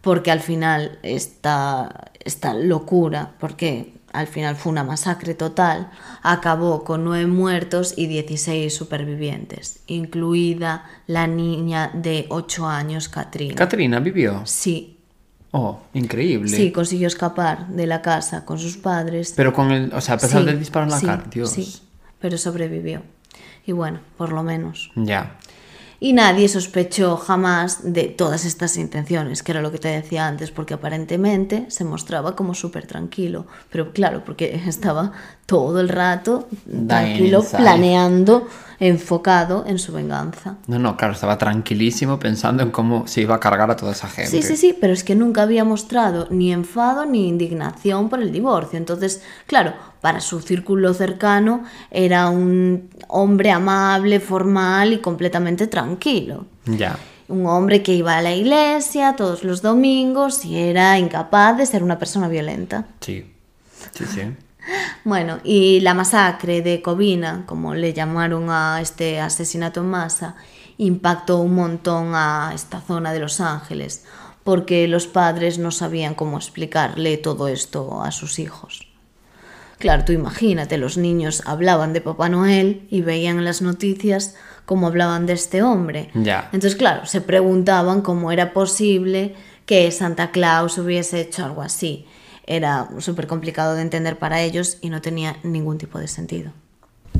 Porque 0.06 0.30
al 0.30 0.38
final 0.38 1.00
esta, 1.02 2.12
esta 2.20 2.54
locura, 2.54 3.32
porque 3.40 3.92
al 4.12 4.28
final 4.28 4.54
fue 4.54 4.70
una 4.70 4.84
masacre 4.84 5.34
total, 5.34 5.90
acabó 6.22 6.84
con 6.84 7.02
nueve 7.02 7.26
muertos 7.26 7.92
y 7.96 8.06
16 8.06 8.72
supervivientes, 8.72 9.80
incluida 9.88 10.84
la 11.08 11.26
niña 11.26 11.90
de 11.92 12.26
8 12.28 12.68
años, 12.68 13.08
Katrina. 13.08 13.56
Caterina 13.56 13.98
vivió. 13.98 14.42
sí, 14.44 14.92
Oh, 15.50 15.80
increíble. 15.92 16.48
sí, 16.56 16.70
consiguió 16.70 17.08
escapar 17.08 17.66
de 17.68 17.86
la 17.88 18.00
casa 18.00 18.44
con 18.44 18.60
sus 18.60 18.76
padres. 18.76 19.32
Pero 19.34 19.52
con 19.52 19.72
el. 19.72 19.92
O 19.92 20.00
sea, 20.00 20.14
a 20.14 20.18
pesar 20.18 20.40
Sí, 20.42 20.46
del 20.46 20.58
disparo 20.60 20.84
en 20.84 20.90
la 20.92 20.98
sí, 21.00 21.06
cara, 21.06 21.24
Dios. 21.32 21.50
Sí, 21.50 21.80
pero 22.20 22.38
sobrevivió. 22.38 23.02
Y 23.66 23.72
bueno, 23.72 23.98
por 24.16 24.32
lo 24.32 24.44
menos. 24.44 24.92
Ya. 24.94 25.36
Y 25.98 26.12
nadie 26.12 26.48
sospechó 26.48 27.16
jamás 27.16 27.92
de 27.92 28.04
todas 28.04 28.44
estas 28.44 28.76
intenciones, 28.76 29.42
que 29.42 29.52
era 29.52 29.62
lo 29.62 29.72
que 29.72 29.78
te 29.78 29.88
decía 29.88 30.26
antes, 30.26 30.50
porque 30.50 30.74
aparentemente 30.74 31.66
se 31.68 31.84
mostraba 31.84 32.36
como 32.36 32.54
súper 32.54 32.86
tranquilo. 32.86 33.46
Pero 33.70 33.92
claro, 33.92 34.22
porque 34.24 34.54
estaba 34.66 35.12
todo 35.46 35.80
el 35.80 35.88
rato 35.88 36.48
tranquilo, 36.86 37.42
planeando, 37.42 38.48
enfocado 38.78 39.64
en 39.66 39.78
su 39.78 39.92
venganza. 39.92 40.56
No, 40.66 40.78
no, 40.78 40.96
claro, 40.96 41.14
estaba 41.14 41.38
tranquilísimo 41.38 42.18
pensando 42.18 42.62
en 42.62 42.70
cómo 42.70 43.06
se 43.06 43.22
iba 43.22 43.36
a 43.36 43.40
cargar 43.40 43.70
a 43.70 43.76
toda 43.76 43.92
esa 43.92 44.08
gente. 44.08 44.30
Sí, 44.30 44.42
sí, 44.42 44.56
sí, 44.56 44.76
pero 44.78 44.92
es 44.92 45.04
que 45.04 45.14
nunca 45.14 45.42
había 45.42 45.64
mostrado 45.64 46.26
ni 46.30 46.52
enfado 46.52 47.06
ni 47.06 47.28
indignación 47.28 48.08
por 48.08 48.20
el 48.20 48.32
divorcio. 48.32 48.76
Entonces, 48.76 49.22
claro, 49.46 49.74
para 50.06 50.20
su 50.20 50.40
círculo 50.40 50.94
cercano 50.94 51.64
era 51.90 52.28
un 52.28 52.90
hombre 53.08 53.50
amable, 53.50 54.20
formal 54.20 54.92
y 54.92 54.98
completamente 54.98 55.66
tranquilo. 55.66 56.46
Ya. 56.64 56.96
Un 57.26 57.44
hombre 57.46 57.82
que 57.82 57.92
iba 57.92 58.16
a 58.16 58.22
la 58.22 58.32
iglesia 58.32 59.16
todos 59.16 59.42
los 59.42 59.62
domingos 59.62 60.44
y 60.44 60.58
era 60.58 60.96
incapaz 60.96 61.56
de 61.56 61.66
ser 61.66 61.82
una 61.82 61.98
persona 61.98 62.28
violenta. 62.28 62.86
Sí. 63.00 63.34
Sí, 63.94 64.04
sí. 64.06 64.20
Bueno, 65.04 65.40
y 65.42 65.80
la 65.80 65.94
masacre 65.94 66.62
de 66.62 66.82
Covina, 66.82 67.42
como 67.46 67.74
le 67.74 67.92
llamaron 67.92 68.48
a 68.48 68.80
este 68.80 69.20
asesinato 69.20 69.80
en 69.80 69.86
masa, 69.86 70.36
impactó 70.78 71.40
un 71.40 71.54
montón 71.56 72.12
a 72.14 72.52
esta 72.54 72.80
zona 72.80 73.12
de 73.12 73.18
Los 73.18 73.40
Ángeles, 73.40 74.04
porque 74.44 74.86
los 74.86 75.08
padres 75.08 75.58
no 75.58 75.72
sabían 75.72 76.14
cómo 76.14 76.36
explicarle 76.36 77.16
todo 77.16 77.48
esto 77.48 78.02
a 78.02 78.12
sus 78.12 78.38
hijos. 78.38 78.85
Claro, 79.78 80.04
tú 80.04 80.12
imagínate, 80.12 80.78
los 80.78 80.96
niños 80.96 81.42
hablaban 81.44 81.92
de 81.92 82.00
Papá 82.00 82.28
Noel 82.28 82.86
y 82.90 83.02
veían 83.02 83.44
las 83.44 83.60
noticias 83.60 84.34
cómo 84.64 84.86
hablaban 84.86 85.26
de 85.26 85.34
este 85.34 85.62
hombre. 85.62 86.10
Ya. 86.14 86.48
Entonces, 86.52 86.76
claro, 86.76 87.06
se 87.06 87.20
preguntaban 87.20 88.00
cómo 88.00 88.32
era 88.32 88.52
posible 88.52 89.34
que 89.66 89.90
Santa 89.92 90.30
Claus 90.30 90.78
hubiese 90.78 91.20
hecho 91.20 91.44
algo 91.44 91.62
así. 91.62 92.06
Era 92.46 92.88
súper 92.98 93.26
complicado 93.26 93.74
de 93.74 93.82
entender 93.82 94.18
para 94.18 94.40
ellos 94.40 94.78
y 94.80 94.88
no 94.88 95.02
tenía 95.02 95.36
ningún 95.42 95.78
tipo 95.78 95.98
de 95.98 96.08
sentido. 96.08 96.52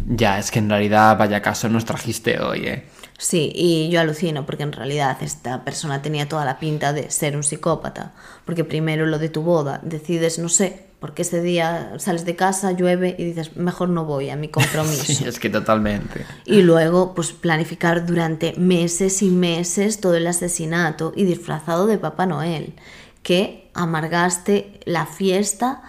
Ya, 0.09 0.39
es 0.39 0.51
que 0.51 0.61
en 0.61 0.71
realidad 0.71 1.19
vaya 1.19 1.43
caso 1.43 1.69
nos 1.69 1.85
trajiste 1.85 2.39
hoy, 2.39 2.67
¿eh? 2.67 2.85
Sí, 3.19 3.51
y 3.55 3.89
yo 3.89 4.01
alucino 4.01 4.45
porque 4.45 4.63
en 4.63 4.73
realidad 4.73 5.17
esta 5.23 5.65
persona 5.65 6.03
tenía 6.03 6.29
toda 6.29 6.45
la 6.45 6.59
pinta 6.59 6.93
de 6.93 7.11
ser 7.11 7.35
un 7.35 7.43
psicópata. 7.43 8.13
Porque 8.45 8.63
primero 8.63 9.07
lo 9.07 9.19
de 9.19 9.31
tu 9.31 9.43
boda, 9.43 9.81
decides, 9.83 10.39
no 10.39 10.49
sé, 10.49 10.86
porque 10.99 11.23
ese 11.23 11.43
día 11.43 11.93
sales 11.99 12.25
de 12.25 12.37
casa, 12.37 12.73
llueve 12.73 13.15
y 13.19 13.25
dices, 13.25 13.57
mejor 13.57 13.89
no 13.91 14.05
voy 14.05 14.31
a 14.31 14.37
mi 14.37 14.49
compromiso. 14.49 15.05
Sí, 15.13 15.25
es 15.27 15.39
que 15.39 15.51
totalmente. 15.51 16.25
Y 16.45 16.63
luego, 16.63 17.15
pues 17.15 17.33
planificar 17.33 18.07
durante 18.07 18.55
meses 18.57 19.23
y 19.23 19.31
meses 19.31 20.01
todo 20.01 20.15
el 20.15 20.27
asesinato 20.27 21.13
y 21.15 21.25
disfrazado 21.25 21.87
de 21.87 21.99
Papá 21.99 22.27
Noel, 22.27 22.75
que 23.23 23.71
amargaste 23.75 24.81
la 24.85 25.07
fiesta 25.07 25.83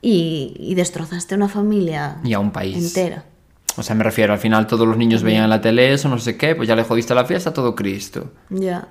y, 0.00 0.54
y 0.58 0.74
destrozaste 0.74 1.34
una 1.34 1.48
familia 1.48 2.18
Y 2.24 2.32
a 2.34 2.38
un 2.40 2.50
país. 2.52 2.76
entera. 2.76 3.24
O 3.76 3.82
sea, 3.82 3.96
me 3.96 4.04
refiero, 4.04 4.32
al 4.32 4.38
final 4.38 4.66
todos 4.68 4.86
los 4.86 4.96
niños 4.96 5.22
veían 5.24 5.50
la 5.50 5.60
tele 5.60 5.92
eso, 5.92 6.08
no 6.08 6.18
sé 6.18 6.36
qué, 6.36 6.54
pues 6.54 6.68
ya 6.68 6.76
le 6.76 6.84
jodiste 6.84 7.12
la 7.14 7.24
fiesta 7.24 7.50
a 7.50 7.52
todo 7.52 7.74
Cristo. 7.74 8.30
Ya. 8.48 8.86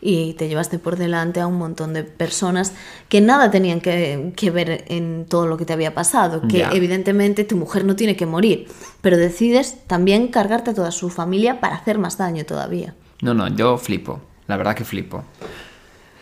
Y 0.00 0.34
te 0.34 0.48
llevaste 0.48 0.78
por 0.78 0.96
delante 0.96 1.40
a 1.40 1.46
un 1.46 1.58
montón 1.58 1.92
de 1.92 2.04
personas 2.04 2.72
que 3.08 3.20
nada 3.20 3.50
tenían 3.50 3.80
que, 3.80 4.32
que 4.36 4.50
ver 4.50 4.84
en 4.88 5.26
todo 5.28 5.46
lo 5.46 5.56
que 5.56 5.64
te 5.64 5.72
había 5.72 5.94
pasado. 5.94 6.42
Que 6.48 6.62
evidentemente 6.72 7.44
tu 7.44 7.56
mujer 7.56 7.84
no 7.84 7.96
tiene 7.96 8.14
que 8.16 8.26
morir. 8.26 8.68
Pero 9.00 9.16
decides 9.16 9.86
también 9.86 10.28
cargarte 10.28 10.70
a 10.70 10.74
toda 10.74 10.92
su 10.92 11.10
familia 11.10 11.60
para 11.60 11.76
hacer 11.76 11.98
más 11.98 12.16
daño 12.16 12.44
todavía. 12.44 12.94
No, 13.22 13.34
no, 13.34 13.48
yo 13.48 13.76
flipo. 13.78 14.20
La 14.46 14.56
verdad 14.56 14.74
que 14.74 14.84
flipo. 14.84 15.24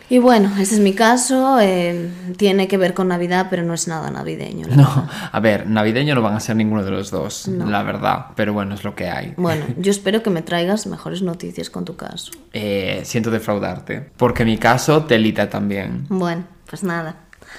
Y 0.09 0.19
bueno, 0.19 0.49
ese 0.57 0.75
es 0.75 0.79
mi 0.79 0.93
caso. 0.93 1.59
eh, 1.59 2.09
tiene 2.37 2.67
que 2.69 2.77
ver 2.77 2.93
con 2.93 3.09
Navidad, 3.09 3.47
pero 3.49 3.63
no 3.63 3.73
es 3.73 3.87
nada 3.89 4.09
navideño. 4.09 4.67
verdad. 4.67 4.83
No, 4.83 5.09
a 5.31 5.39
ver, 5.41 5.67
navideño 5.67 6.15
no 6.15 6.21
van 6.21 6.35
a 6.35 6.39
ser 6.39 6.55
ninguno 6.55 6.83
de 6.83 6.91
los 6.91 7.11
dos, 7.11 7.47
la 7.47 7.83
verdad. 7.83 8.27
Pero 8.35 8.53
bueno, 8.53 8.75
es 8.75 8.83
lo 8.85 8.95
que 8.95 9.09
hay. 9.09 9.33
Bueno, 9.35 9.65
yo 9.77 9.91
espero 9.91 10.23
que 10.23 10.29
me 10.29 10.41
traigas 10.41 10.87
mejores 10.87 11.21
noticias 11.21 11.69
con 11.69 11.83
tu 11.83 11.97
caso. 11.97 12.31
Eh, 12.53 13.01
siento 13.03 13.31
defraudarte. 13.31 14.09
Porque 14.15 14.45
mi 14.45 14.57
caso, 14.57 15.03
telita 15.03 15.49
también. 15.49 16.05
Bueno, 16.07 16.45
pues 16.69 16.83
nada. 16.83 17.15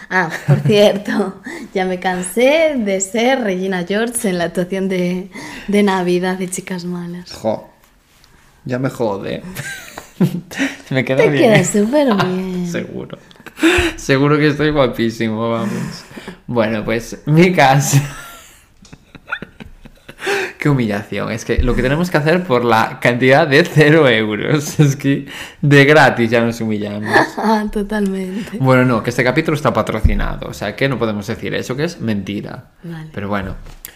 Ah, 0.08 0.30
por 0.46 0.58
cierto, 0.66 1.42
ya 1.74 1.84
me 1.84 2.00
cansé 2.00 2.76
de 2.78 3.00
ser 3.00 3.40
Regina 3.42 3.84
George 3.86 4.28
en 4.28 4.38
la 4.38 4.44
actuación 4.44 4.88
de, 4.88 5.30
de 5.66 5.82
Navidad 5.82 6.38
de 6.38 6.48
Chicas 6.48 6.84
Malas. 6.84 7.30
Jo, 7.32 7.68
ya 8.64 8.78
me 8.78 8.88
jode. 8.88 9.42
me 10.90 11.04
queda 11.04 11.18
Te 11.18 11.30
bien. 11.30 11.52
queda 11.54 11.64
súper 11.64 12.14
bien. 12.26 12.66
Seguro. 12.70 13.18
Seguro 13.96 14.38
que 14.38 14.48
estoy 14.48 14.70
guapísimo, 14.70 15.50
vamos. 15.50 16.04
Bueno, 16.46 16.84
pues 16.84 17.22
mi 17.26 17.52
caso. 17.52 17.98
Qué 20.58 20.68
humillación. 20.68 21.30
Es 21.30 21.44
que 21.44 21.62
lo 21.62 21.74
que 21.76 21.82
tenemos 21.82 22.10
que 22.10 22.16
hacer 22.16 22.42
por 22.42 22.64
la 22.64 22.98
cantidad 23.00 23.46
de 23.46 23.64
cero 23.64 24.08
euros. 24.08 24.80
Es 24.80 24.96
que 24.96 25.26
de 25.62 25.84
gratis 25.84 26.30
ya 26.30 26.40
nos 26.40 26.60
humillamos. 26.60 27.08
Ah, 27.36 27.64
totalmente. 27.70 28.58
Bueno, 28.58 28.84
no, 28.84 29.02
que 29.02 29.10
este 29.10 29.22
capítulo 29.22 29.56
está 29.56 29.72
patrocinado. 29.72 30.48
O 30.48 30.52
sea 30.54 30.74
que 30.74 30.88
no 30.88 30.98
podemos 30.98 31.26
decir 31.28 31.54
eso, 31.54 31.76
que 31.76 31.84
es 31.84 32.00
mentira. 32.00 32.72
Vale. 32.82 33.08
Pero 33.12 33.28
bueno. 33.28 33.54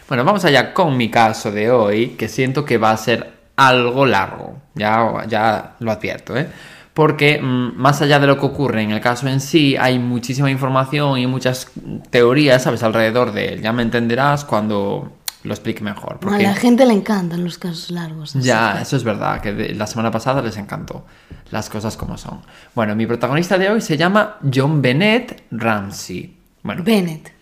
Bueno, 0.09 0.25
vamos 0.25 0.45
allá 0.45 0.73
con 0.73 0.97
mi 0.97 1.11
caso 1.11 1.51
de 1.51 1.71
hoy, 1.71 2.11
que 2.11 2.29
siento 2.29 2.65
que 2.65 2.79
va 2.79 2.93
a 2.93 2.97
ser 2.97 3.32
algo 3.57 4.07
largo. 4.07 4.59
Ya, 4.75 5.25
ya 5.29 5.75
lo 5.81 5.93
advierto, 5.93 6.37
¿eh? 6.37 6.49
Porque 6.95 7.41
mm, 7.41 7.73
más 7.77 8.03
allá 8.03 8.19
de 8.19 8.27
lo 8.27 8.39
que 8.39 8.47
ocurre 8.47 8.83
en 8.83 8.91
el 8.91 9.01
caso 9.01 9.27
en 9.29 9.41
sí, 9.41 9.77
hay 9.79 9.99
muchísima 9.99 10.51
información 10.51 11.19
y 11.19 11.27
muchas 11.27 11.69
teorías, 12.11 12.63
¿sabes? 12.63 12.83
Alrededor 12.83 13.33
de 13.33 13.55
él. 13.55 13.63
Ya 13.63 13.73
me 13.73 13.83
entenderás 13.83 14.45
cuando 14.45 15.13
lo 15.45 15.53
explique 15.55 15.83
mejor. 15.83 16.15
A 16.15 16.21
Porque... 16.21 16.43
la 16.43 16.55
gente 16.55 16.85
le 16.87 16.93
encantan 16.93 17.43
los 17.45 17.57
casos 17.59 17.91
largos. 17.91 18.35
Ya, 18.35 18.75
que- 18.77 18.83
eso 18.83 18.97
es 18.97 19.05
verdad, 19.05 19.41
que 19.41 19.53
de- 19.53 19.75
la 19.75 19.87
semana 19.87 20.11
pasada 20.11 20.43
les 20.43 20.57
encantó 20.59 21.05
las 21.51 21.69
cosas 21.71 21.97
como 21.97 22.17
son. 22.19 22.41
Bueno, 22.75 22.95
mi 22.95 23.07
protagonista 23.07 23.57
de 23.59 23.71
hoy 23.71 23.81
se 23.81 23.97
llama 23.97 24.37
John 24.55 24.81
Bennett 24.83 25.45
Ramsey. 25.51 26.37
Bueno, 26.63 26.83
Bennett. 26.85 27.33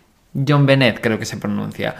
John 0.47 0.65
Bennett 0.65 1.01
creo 1.01 1.19
que 1.19 1.25
se 1.25 1.35
pronuncia. 1.37 1.93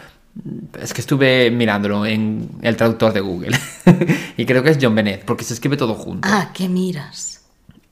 Es 0.80 0.94
que 0.94 1.02
estuve 1.02 1.52
mirándolo 1.52 2.06
en 2.06 2.50
el 2.62 2.78
traductor 2.78 3.12
de 3.14 3.20
Google. 3.20 3.58
y 4.38 4.46
creo 4.46 4.64
que 4.64 4.70
es 4.72 4.78
John 4.82 4.96
Bennett, 4.96 5.26
porque 5.26 5.44
se 5.44 5.54
escribe 5.54 5.78
todo 5.78 5.94
junto. 5.96 6.28
Ah, 6.32 6.52
que 6.54 6.70
miras. 6.70 7.42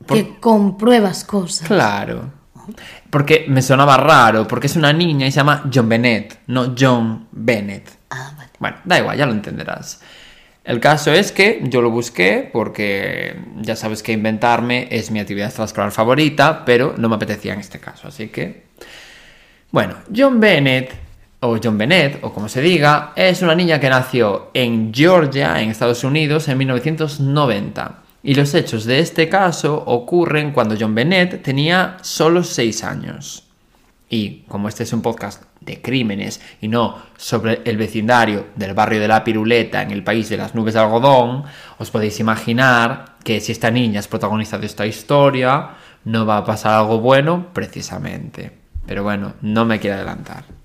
Por- 0.05 0.17
Que 0.17 0.39
compruebas 0.39 1.23
cosas. 1.25 1.67
Claro. 1.67 2.31
Porque 3.09 3.45
me 3.49 3.61
sonaba 3.61 3.97
raro, 3.97 4.47
porque 4.47 4.67
es 4.67 4.75
una 4.75 4.93
niña 4.93 5.27
y 5.27 5.31
se 5.31 5.37
llama 5.37 5.69
John 5.73 5.89
Bennett, 5.89 6.39
no 6.47 6.75
John 6.77 7.27
Bennett. 7.31 7.89
Ah, 8.11 8.31
vale. 8.37 8.49
Bueno, 8.59 8.77
da 8.85 8.99
igual, 8.99 9.17
ya 9.17 9.25
lo 9.25 9.31
entenderás. 9.33 9.99
El 10.63 10.79
caso 10.79 11.11
es 11.11 11.31
que 11.31 11.61
yo 11.63 11.81
lo 11.81 11.89
busqué 11.89 12.47
porque 12.53 13.39
ya 13.59 13.75
sabes 13.75 14.03
que 14.03 14.11
inventarme 14.11 14.87
es 14.91 15.09
mi 15.09 15.19
actividad 15.19 15.47
extraescolar 15.47 15.91
favorita, 15.91 16.63
pero 16.63 16.93
no 16.97 17.09
me 17.09 17.15
apetecía 17.15 17.53
en 17.53 17.59
este 17.59 17.79
caso, 17.79 18.07
así 18.07 18.27
que... 18.27 18.65
Bueno, 19.71 19.95
John 20.15 20.39
Bennett, 20.39 20.91
o 21.41 21.57
John 21.63 21.77
Bennett, 21.77 22.19
o 22.21 22.33
como 22.33 22.49
se 22.49 22.61
diga, 22.61 23.13
es 23.15 23.41
una 23.41 23.55
niña 23.55 23.79
que 23.79 23.89
nació 23.89 24.51
en 24.53 24.93
Georgia, 24.93 25.61
en 25.61 25.69
Estados 25.69 26.03
Unidos, 26.03 26.47
en 26.47 26.57
1990. 26.57 28.03
Y 28.21 28.33
los 28.35 28.53
hechos 28.53 28.83
de 28.83 28.99
este 28.99 29.29
caso 29.29 29.81
ocurren 29.85 30.51
cuando 30.51 30.75
John 30.77 30.93
Bennett 30.93 31.41
tenía 31.41 31.97
solo 32.01 32.43
6 32.43 32.83
años. 32.83 33.45
Y 34.09 34.41
como 34.47 34.67
este 34.67 34.83
es 34.83 34.91
un 34.91 35.01
podcast 35.01 35.43
de 35.61 35.81
crímenes 35.81 36.41
y 36.61 36.67
no 36.67 36.97
sobre 37.15 37.61
el 37.63 37.77
vecindario 37.77 38.47
del 38.55 38.73
barrio 38.73 38.99
de 38.99 39.07
la 39.07 39.23
Piruleta 39.23 39.81
en 39.81 39.91
el 39.91 40.03
país 40.03 40.29
de 40.29 40.37
las 40.37 40.55
nubes 40.55 40.73
de 40.73 40.79
algodón, 40.79 41.43
os 41.77 41.91
podéis 41.91 42.19
imaginar 42.19 43.17
que 43.23 43.39
si 43.39 43.51
esta 43.51 43.71
niña 43.71 43.99
es 43.99 44.07
protagonista 44.07 44.57
de 44.57 44.65
esta 44.65 44.85
historia, 44.85 45.69
no 46.05 46.25
va 46.25 46.37
a 46.37 46.45
pasar 46.45 46.73
algo 46.73 46.99
bueno 46.99 47.47
precisamente. 47.53 48.51
Pero 48.85 49.03
bueno, 49.03 49.35
no 49.41 49.63
me 49.63 49.79
quiero 49.79 49.97
adelantar. 49.97 50.58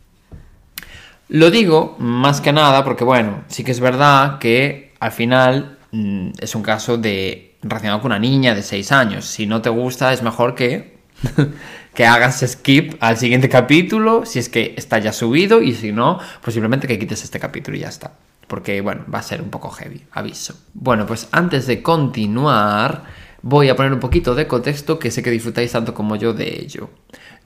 Lo 1.29 1.51
digo 1.51 1.97
más 1.99 2.41
que 2.41 2.53
nada 2.53 2.85
porque, 2.85 3.05
bueno, 3.05 3.45
sí 3.49 3.65
que 3.65 3.73
es 3.73 3.81
verdad 3.81 4.39
que 4.39 4.93
al 5.01 5.13
final 5.13 5.79
mm, 5.93 6.31
es 6.39 6.55
un 6.55 6.63
caso 6.63 6.99
de 6.99 7.57
relacionado 7.63 8.01
con 8.03 8.13
una 8.13 8.19
niña 8.19 8.55
de 8.55 8.63
6 8.63 8.93
años. 8.93 9.25
Si 9.25 9.47
no 9.47 9.63
te 9.63 9.71
gusta, 9.71 10.13
es 10.13 10.23
mejor 10.23 10.55
que, 10.55 10.99
que 11.95 12.07
hagas 12.07 12.45
skip 12.47 12.95
al 13.01 13.17
siguiente 13.17 13.49
capítulo, 13.49 14.27
si 14.27 14.39
es 14.39 14.49
que 14.49 14.75
está 14.77 14.99
ya 14.99 15.13
subido, 15.13 15.63
y 15.63 15.75
si 15.75 15.93
no, 15.93 16.19
pues 16.43 16.55
simplemente 16.55 16.87
que 16.87 16.99
quites 16.99 17.25
este 17.25 17.41
capítulo 17.41 17.77
y 17.77 17.81
ya 17.81 17.89
está. 17.89 18.13
Porque, 18.47 18.83
bueno, 18.83 19.05
va 19.13 19.21
a 19.21 19.23
ser 19.23 19.41
un 19.41 19.49
poco 19.49 19.71
heavy, 19.71 20.05
aviso. 20.13 20.55
Bueno, 20.75 21.07
pues 21.07 21.29
antes 21.33 21.67
de 21.67 21.83
continuar, 21.83 23.05
voy 23.41 23.71
a 23.71 23.77
poner 23.77 23.93
un 23.93 24.01
poquito 24.01 24.35
de 24.35 24.47
contexto 24.47 24.99
que 24.99 25.11
sé 25.11 25.23
que 25.23 25.31
disfrutáis 25.31 25.73
tanto 25.73 25.95
como 25.95 26.17
yo 26.17 26.35
de 26.35 26.61
ello. 26.61 26.91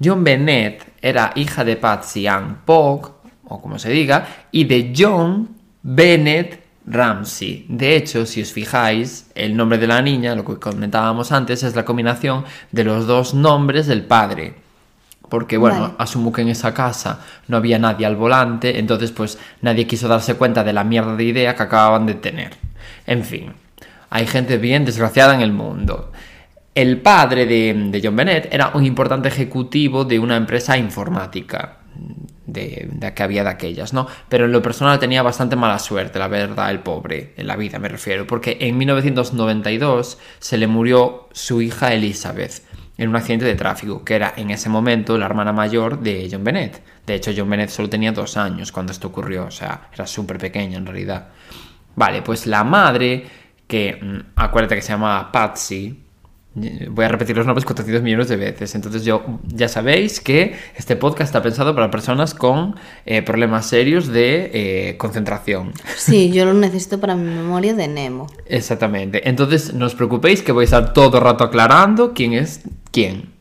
John 0.02 0.24
Bennett 0.24 0.84
era 1.02 1.32
hija 1.34 1.64
de 1.64 1.76
Patsy 1.76 2.26
Ann 2.26 2.62
Polk, 2.64 3.17
o 3.48 3.60
como 3.60 3.78
se 3.78 3.90
diga, 3.90 4.26
y 4.52 4.64
de 4.64 4.92
John 4.96 5.48
Bennett 5.82 6.68
Ramsey. 6.86 7.66
De 7.68 7.96
hecho, 7.96 8.24
si 8.26 8.42
os 8.42 8.52
fijáis, 8.52 9.30
el 9.34 9.56
nombre 9.56 9.78
de 9.78 9.86
la 9.86 10.02
niña, 10.02 10.34
lo 10.34 10.44
que 10.44 10.56
comentábamos 10.56 11.32
antes, 11.32 11.62
es 11.62 11.74
la 11.74 11.84
combinación 11.84 12.44
de 12.72 12.84
los 12.84 13.06
dos 13.06 13.34
nombres 13.34 13.86
del 13.86 14.04
padre. 14.04 14.54
Porque, 15.28 15.58
bueno, 15.58 15.80
Vale. 15.80 15.94
asumo 15.98 16.32
que 16.32 16.40
en 16.40 16.48
esa 16.48 16.72
casa 16.72 17.20
no 17.48 17.58
había 17.58 17.78
nadie 17.78 18.06
al 18.06 18.16
volante, 18.16 18.78
entonces 18.78 19.12
pues 19.12 19.38
nadie 19.60 19.86
quiso 19.86 20.08
darse 20.08 20.34
cuenta 20.34 20.64
de 20.64 20.72
la 20.72 20.84
mierda 20.84 21.16
de 21.16 21.24
idea 21.24 21.54
que 21.54 21.62
acababan 21.62 22.06
de 22.06 22.14
tener. 22.14 22.54
En 23.06 23.24
fin, 23.24 23.52
hay 24.08 24.26
gente 24.26 24.56
bien 24.56 24.86
desgraciada 24.86 25.34
en 25.34 25.42
el 25.42 25.52
mundo. 25.52 26.12
El 26.74 27.00
padre 27.02 27.44
de, 27.44 27.74
de 27.90 28.00
John 28.02 28.16
Bennett 28.16 28.48
era 28.50 28.70
un 28.72 28.86
importante 28.86 29.28
ejecutivo 29.28 30.04
de 30.04 30.18
una 30.18 30.36
empresa 30.36 30.78
informática, 30.78 31.78
de, 32.46 32.88
de 32.90 33.14
que 33.14 33.22
había 33.22 33.44
de 33.44 33.50
aquellas, 33.50 33.92
¿no? 33.92 34.06
Pero 34.28 34.46
en 34.46 34.52
lo 34.52 34.62
personal 34.62 34.98
tenía 34.98 35.22
bastante 35.22 35.56
mala 35.56 35.78
suerte, 35.78 36.18
la 36.18 36.28
verdad, 36.28 36.70
el 36.70 36.80
pobre, 36.80 37.34
en 37.36 37.46
la 37.46 37.56
vida 37.56 37.78
me 37.78 37.88
refiero, 37.88 38.26
porque 38.26 38.58
en 38.60 38.78
1992 38.78 40.18
se 40.38 40.56
le 40.58 40.66
murió 40.66 41.28
su 41.32 41.62
hija 41.62 41.92
Elizabeth 41.92 42.62
en 42.96 43.10
un 43.10 43.16
accidente 43.16 43.44
de 43.44 43.54
tráfico, 43.54 44.04
que 44.04 44.16
era 44.16 44.34
en 44.36 44.50
ese 44.50 44.68
momento 44.68 45.16
la 45.16 45.26
hermana 45.26 45.52
mayor 45.52 46.00
de 46.00 46.28
John 46.30 46.42
Bennett. 46.42 46.82
De 47.06 47.14
hecho, 47.14 47.30
John 47.34 47.48
Bennett 47.48 47.70
solo 47.70 47.88
tenía 47.88 48.10
dos 48.10 48.36
años 48.36 48.72
cuando 48.72 48.92
esto 48.92 49.08
ocurrió, 49.08 49.46
o 49.46 49.50
sea, 49.50 49.88
era 49.94 50.06
súper 50.06 50.38
pequeña 50.38 50.78
en 50.78 50.86
realidad. 50.86 51.28
Vale, 51.94 52.22
pues 52.22 52.46
la 52.46 52.64
madre 52.64 53.24
que 53.68 53.98
mm, 54.00 54.32
acuérdate 54.34 54.74
que 54.74 54.82
se 54.82 54.92
llama 54.92 55.30
Patsy. 55.30 56.04
Voy 56.90 57.04
a 57.04 57.08
repetir 57.08 57.36
los 57.36 57.46
nombres 57.46 57.64
400 57.64 58.02
millones 58.02 58.28
de 58.28 58.36
veces. 58.36 58.74
Entonces 58.74 59.04
yo 59.04 59.22
ya 59.46 59.68
sabéis 59.68 60.20
que 60.20 60.56
este 60.76 60.96
podcast 60.96 61.28
está 61.28 61.42
pensado 61.42 61.74
para 61.74 61.90
personas 61.90 62.34
con 62.34 62.76
eh, 63.06 63.22
problemas 63.22 63.66
serios 63.66 64.08
de 64.08 64.50
eh, 64.52 64.96
concentración. 64.98 65.72
Sí, 65.96 66.30
yo 66.32 66.44
lo 66.44 66.54
necesito 66.54 66.98
para 67.00 67.14
mi 67.14 67.30
memoria 67.34 67.74
de 67.74 67.88
Nemo. 67.88 68.26
Exactamente. 68.46 69.28
Entonces 69.28 69.74
no 69.74 69.86
os 69.86 69.94
preocupéis 69.94 70.42
que 70.42 70.52
voy 70.52 70.62
a 70.62 70.64
estar 70.64 70.92
todo 70.92 71.18
el 71.18 71.24
rato 71.24 71.44
aclarando 71.44 72.12
quién 72.14 72.32
es 72.32 72.62
quién. 72.90 73.36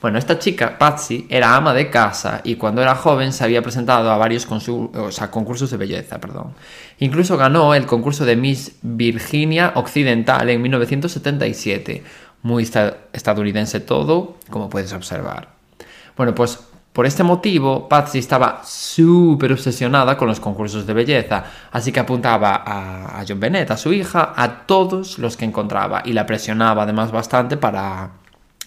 Bueno, 0.00 0.18
esta 0.18 0.36
chica, 0.40 0.78
Patsy, 0.78 1.26
era 1.30 1.54
ama 1.54 1.72
de 1.72 1.88
casa 1.88 2.40
y 2.42 2.56
cuando 2.56 2.82
era 2.82 2.96
joven 2.96 3.32
se 3.32 3.44
había 3.44 3.62
presentado 3.62 4.10
a 4.10 4.16
varios 4.16 4.48
consu- 4.50 4.90
o 4.96 5.12
sea, 5.12 5.30
concursos 5.30 5.70
de 5.70 5.76
belleza. 5.76 6.18
Perdón. 6.20 6.54
Incluso 6.98 7.36
ganó 7.36 7.72
el 7.76 7.86
concurso 7.86 8.24
de 8.24 8.34
Miss 8.34 8.72
Virginia 8.82 9.70
Occidental 9.76 10.50
en 10.50 10.60
1977. 10.60 12.02
Muy 12.42 12.62
esta- 12.64 12.96
estadounidense 13.12 13.80
todo, 13.80 14.36
como 14.50 14.68
puedes 14.68 14.92
observar. 14.92 15.48
Bueno, 16.16 16.34
pues 16.34 16.58
por 16.92 17.06
este 17.06 17.22
motivo, 17.22 17.88
Patsy 17.88 18.18
estaba 18.18 18.60
súper 18.64 19.52
obsesionada 19.52 20.16
con 20.18 20.28
los 20.28 20.40
concursos 20.40 20.86
de 20.86 20.92
belleza, 20.92 21.44
así 21.70 21.90
que 21.90 22.00
apuntaba 22.00 22.62
a, 22.66 23.20
a 23.20 23.24
John 23.26 23.40
Bennett, 23.40 23.70
a 23.70 23.76
su 23.78 23.92
hija, 23.94 24.34
a 24.36 24.66
todos 24.66 25.18
los 25.18 25.36
que 25.38 25.44
encontraba 25.46 26.02
y 26.04 26.12
la 26.12 26.26
presionaba 26.26 26.82
además 26.82 27.10
bastante 27.10 27.56
para, 27.56 28.10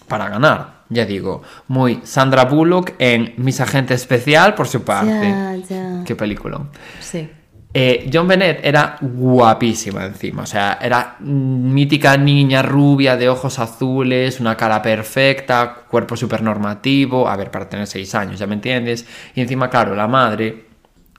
para 0.07 0.29
ganar. 0.29 0.75
Ya 0.89 1.05
digo, 1.05 1.41
muy 1.67 2.01
Sandra 2.03 2.45
Bullock 2.45 2.93
en 2.99 3.33
Mis 3.38 3.59
Agente 3.61 3.93
Especial 3.93 4.55
por 4.55 4.67
su 4.67 4.83
parte. 4.83 5.29
Ya, 5.29 5.55
ya. 5.69 6.03
Qué 6.05 6.15
película. 6.15 6.61
Sí. 7.01 7.29
Eh, 7.77 8.09
John 8.09 8.25
Bennett 8.25 8.61
era 8.63 8.95
guapísima 9.01 10.05
encima, 10.05 10.43
o 10.43 10.45
sea, 10.45 10.79
era 10.81 11.17
mítica 11.19 12.15
niña 12.15 12.61
rubia 12.61 13.17
de 13.17 13.27
ojos 13.27 13.59
azules, 13.59 14.39
una 14.39 14.55
cara 14.55 14.81
perfecta, 14.81 15.83
cuerpo 15.89 16.15
súper 16.15 16.41
normativo, 16.41 17.27
a 17.27 17.35
ver, 17.35 17.51
para 17.51 17.67
tener 17.67 17.85
seis 17.85 18.15
años, 18.15 18.39
¿ya 18.39 18.47
me 18.47 18.55
entiendes? 18.55 19.05
Y 19.35 19.41
encima, 19.41 19.69
claro, 19.69 19.93
la 19.93 20.07
madre 20.07 20.67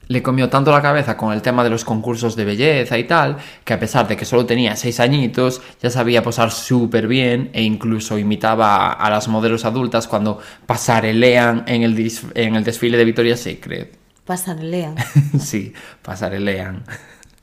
le 0.09 0.23
comió 0.23 0.49
tanto 0.49 0.73
la 0.73 0.81
cabeza 0.81 1.14
con 1.14 1.35
el 1.35 1.42
tema 1.42 1.62
de 1.62 1.69
los 1.69 1.85
concursos 1.85 2.37
de 2.37 2.47
belleza 2.47 2.97
y 2.97 3.05
tal, 3.05 3.37
que 3.62 3.75
a 3.75 3.79
pesar 3.79 4.09
de 4.09 4.16
que 4.16 4.25
solo 4.25 4.47
tenía 4.47 4.77
seis 4.77 4.99
añitos, 4.99 5.61
ya 5.83 5.90
sabía 5.90 6.23
posar 6.23 6.51
súper 6.51 7.07
bien 7.07 7.51
e 7.53 7.62
incluso 7.64 8.19
imitaba 8.19 8.92
a, 8.92 9.11
las 9.11 9.29
modelos 9.29 9.66
adultas 9.66 10.09
cuando 10.09 10.40
pasarelean 10.64 11.64
en 11.66 11.83
el, 11.83 12.12
en 12.35 12.57
el 12.57 12.64
desfile 12.64 12.97
de 12.97 13.05
Victoria's 13.05 13.40
Secret. 13.40 14.06
Pasarelean. 14.27 14.97
sí, 15.41 15.73
pasarelean. 16.03 16.85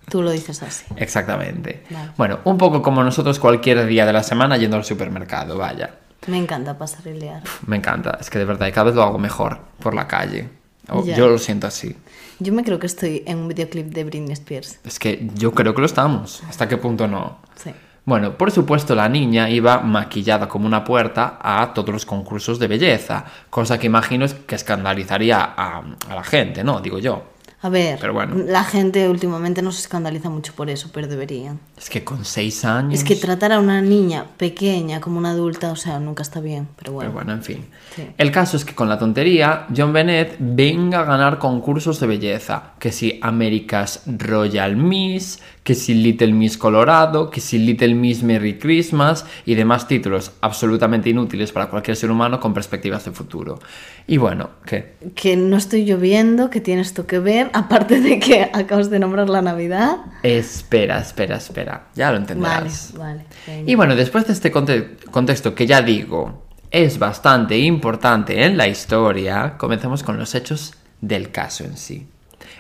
Tú 0.10 0.22
lo 0.22 0.32
dices 0.32 0.62
así. 0.62 0.86
Exactamente. 0.98 1.84
Vale. 1.90 2.12
Bueno, 2.18 2.40
un 2.44 2.58
poco 2.58 2.82
como 2.82 3.04
nosotros 3.04 3.40
cualquier 3.40 3.86
día 3.86 4.06
de 4.06 4.14
la 4.14 4.22
semana 4.22 4.58
yendo 4.58 4.78
al 4.78 4.84
supermercado, 4.84 5.58
vaya. 5.58 5.96
Me 6.28 6.38
encanta 6.38 6.78
pasarelear. 6.78 7.42
Me 7.66 7.78
encanta, 7.78 8.18
es 8.20 8.30
que 8.30 8.40
de 8.40 8.46
verdad 8.46 8.70
cada 8.74 8.86
vez 8.86 8.96
lo 8.96 9.04
hago 9.04 9.18
mejor 9.18 9.60
por 9.80 9.94
la 9.94 10.08
calle. 10.08 10.50
O-. 10.90 11.06
Yo 11.06 11.28
lo 11.28 11.38
siento 11.38 11.68
así. 11.68 11.96
Yo 12.40 12.54
me 12.54 12.64
creo 12.64 12.80
que 12.80 12.88
estoy 12.88 13.24
en 13.26 13.38
un 13.38 13.48
videoclip 13.48 13.88
de 13.88 14.04
Britney 14.04 14.34
Spears. 14.34 14.80
Es 14.84 15.00
que 15.00 15.30
yo 15.36 15.54
creo 15.54 15.74
que 15.74 15.82
lo 15.82 15.86
estamos. 15.86 16.44
¿Hasta 16.50 16.68
qué 16.68 16.78
punto 16.78 17.08
no? 17.08 17.38
Sí. 17.56 17.72
Bueno, 18.06 18.38
por 18.38 18.52
supuesto 18.52 18.96
la 18.96 19.08
niña 19.08 19.50
iba 19.50 19.80
maquillada 19.80 20.50
como 20.50 20.66
una 20.68 20.84
puerta 20.84 21.40
a 21.42 21.74
todos 21.74 21.90
los 21.90 22.06
concursos 22.06 22.60
de 22.60 22.68
belleza, 22.68 23.24
cosa 23.50 23.80
que 23.80 23.88
imagino 23.88 24.26
que 24.46 24.56
escandalizaría 24.56 25.54
a, 25.56 25.82
a 26.10 26.16
la 26.16 26.24
gente, 26.24 26.64
¿no? 26.66 26.82
Digo 26.82 27.00
yo. 27.00 27.33
A 27.64 27.70
ver, 27.70 27.98
Pero 28.00 28.14
bueno. 28.14 28.36
la 28.46 28.66
gente 28.66 29.08
últimamente 29.08 29.62
no 29.62 29.72
se 29.72 29.80
escandaliza 29.80 30.30
mucho 30.30 30.54
por 30.54 30.70
eso, 30.70 30.90
pero 30.94 31.08
deberían. 31.08 31.62
Es 31.78 31.90
que 31.90 32.04
con 32.04 32.26
seis 32.26 32.66
años... 32.66 32.94
Es 32.94 33.06
que 33.06 33.16
tratar 33.16 33.54
a 33.54 33.60
una 33.60 33.82
niña 33.82 34.26
pequeña 34.36 35.00
como 35.00 35.18
una 35.18 35.32
adulta, 35.32 35.72
o 35.72 35.78
sea, 35.78 35.98
nunca 36.00 36.24
está 36.24 36.42
bien, 36.42 36.68
pero 36.76 36.92
bueno. 36.92 37.12
Pero 37.12 37.24
bueno, 37.24 37.34
en 37.34 37.44
fin. 37.44 37.66
Sí. 37.96 38.06
El 38.18 38.32
caso 38.32 38.58
es 38.58 38.66
que 38.66 38.76
con 38.76 38.90
la 38.90 39.00
tontería, 39.00 39.66
John 39.76 39.94
Bennett 39.94 40.36
venga 40.40 41.00
a 41.00 41.04
ganar 41.06 41.40
concursos 41.40 42.02
de 42.02 42.08
belleza. 42.08 42.74
Que 42.80 42.92
si 42.92 43.18
America's 43.22 44.02
Royal 44.08 44.76
Miss, 44.76 45.40
que 45.64 45.76
si 45.76 45.94
Little 45.94 46.34
Miss 46.34 46.58
Colorado, 46.58 47.30
que 47.30 47.40
si 47.40 47.58
Little 47.58 47.96
Miss 47.96 48.24
Merry 48.24 48.60
Christmas 48.60 49.26
y 49.46 49.56
demás 49.56 49.88
títulos 49.88 50.34
absolutamente 50.42 51.10
inútiles 51.10 51.52
para 51.52 51.70
cualquier 51.70 51.96
ser 51.96 52.12
humano 52.12 52.40
con 52.40 52.54
perspectivas 52.54 53.06
de 53.06 53.12
futuro. 53.12 53.60
Y 54.06 54.18
bueno, 54.18 54.50
¿qué? 54.66 54.96
Que 55.16 55.38
no 55.38 55.56
estoy 55.56 55.86
lloviendo, 55.86 56.50
que 56.50 56.60
tiene 56.60 56.82
esto 56.82 57.08
que 57.08 57.20
ver, 57.20 57.50
aparte 57.54 58.02
de 58.02 58.20
que 58.20 58.50
acabas 58.54 58.90
de 58.90 59.00
nombrar 59.00 59.30
la 59.30 59.42
Navidad. 59.42 59.98
Espera, 60.24 61.00
espera, 61.00 61.38
espera. 61.38 61.84
Ya 61.96 62.08
lo 62.12 62.14
Vale, 62.14 62.22
entenderás. 62.22 62.94
vale. 62.98 63.26
venga. 63.48 63.72
Y 63.72 63.76
bueno, 63.76 63.96
después 63.96 64.28
de 64.28 64.34
este 64.34 64.52
conte- 64.52 64.98
contexto 65.12 65.54
que 65.56 65.66
ya 65.68 65.82
digo 65.82 66.44
es 66.72 66.98
bastante 66.98 67.58
importante 67.60 68.44
en 68.46 68.58
la 68.58 68.68
historia, 68.68 69.56
comencemos 69.58 70.02
con 70.04 70.18
los 70.18 70.34
hechos 70.34 70.74
del 71.02 71.30
caso 71.32 71.64
en 71.64 71.78
sí. 71.78 72.08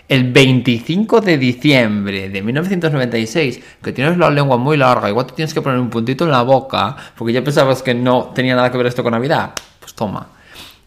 El 0.07 0.31
25 0.31 1.21
de 1.21 1.37
diciembre 1.37 2.29
de 2.29 2.41
1996, 2.43 3.59
que 3.81 3.91
tienes 3.93 4.17
la 4.17 4.29
lengua 4.29 4.57
muy 4.57 4.77
larga, 4.77 5.09
igual 5.09 5.25
te 5.25 5.33
tienes 5.33 5.53
que 5.53 5.61
poner 5.61 5.79
un 5.79 5.89
puntito 5.89 6.25
en 6.25 6.31
la 6.31 6.43
boca, 6.43 6.95
porque 7.17 7.33
ya 7.33 7.43
pensabas 7.43 7.81
que 7.81 7.93
no 7.95 8.25
tenía 8.35 8.55
nada 8.55 8.71
que 8.71 8.77
ver 8.77 8.87
esto 8.87 9.01
con 9.01 9.13
Navidad, 9.13 9.51
pues 9.79 9.93
toma. 9.95 10.27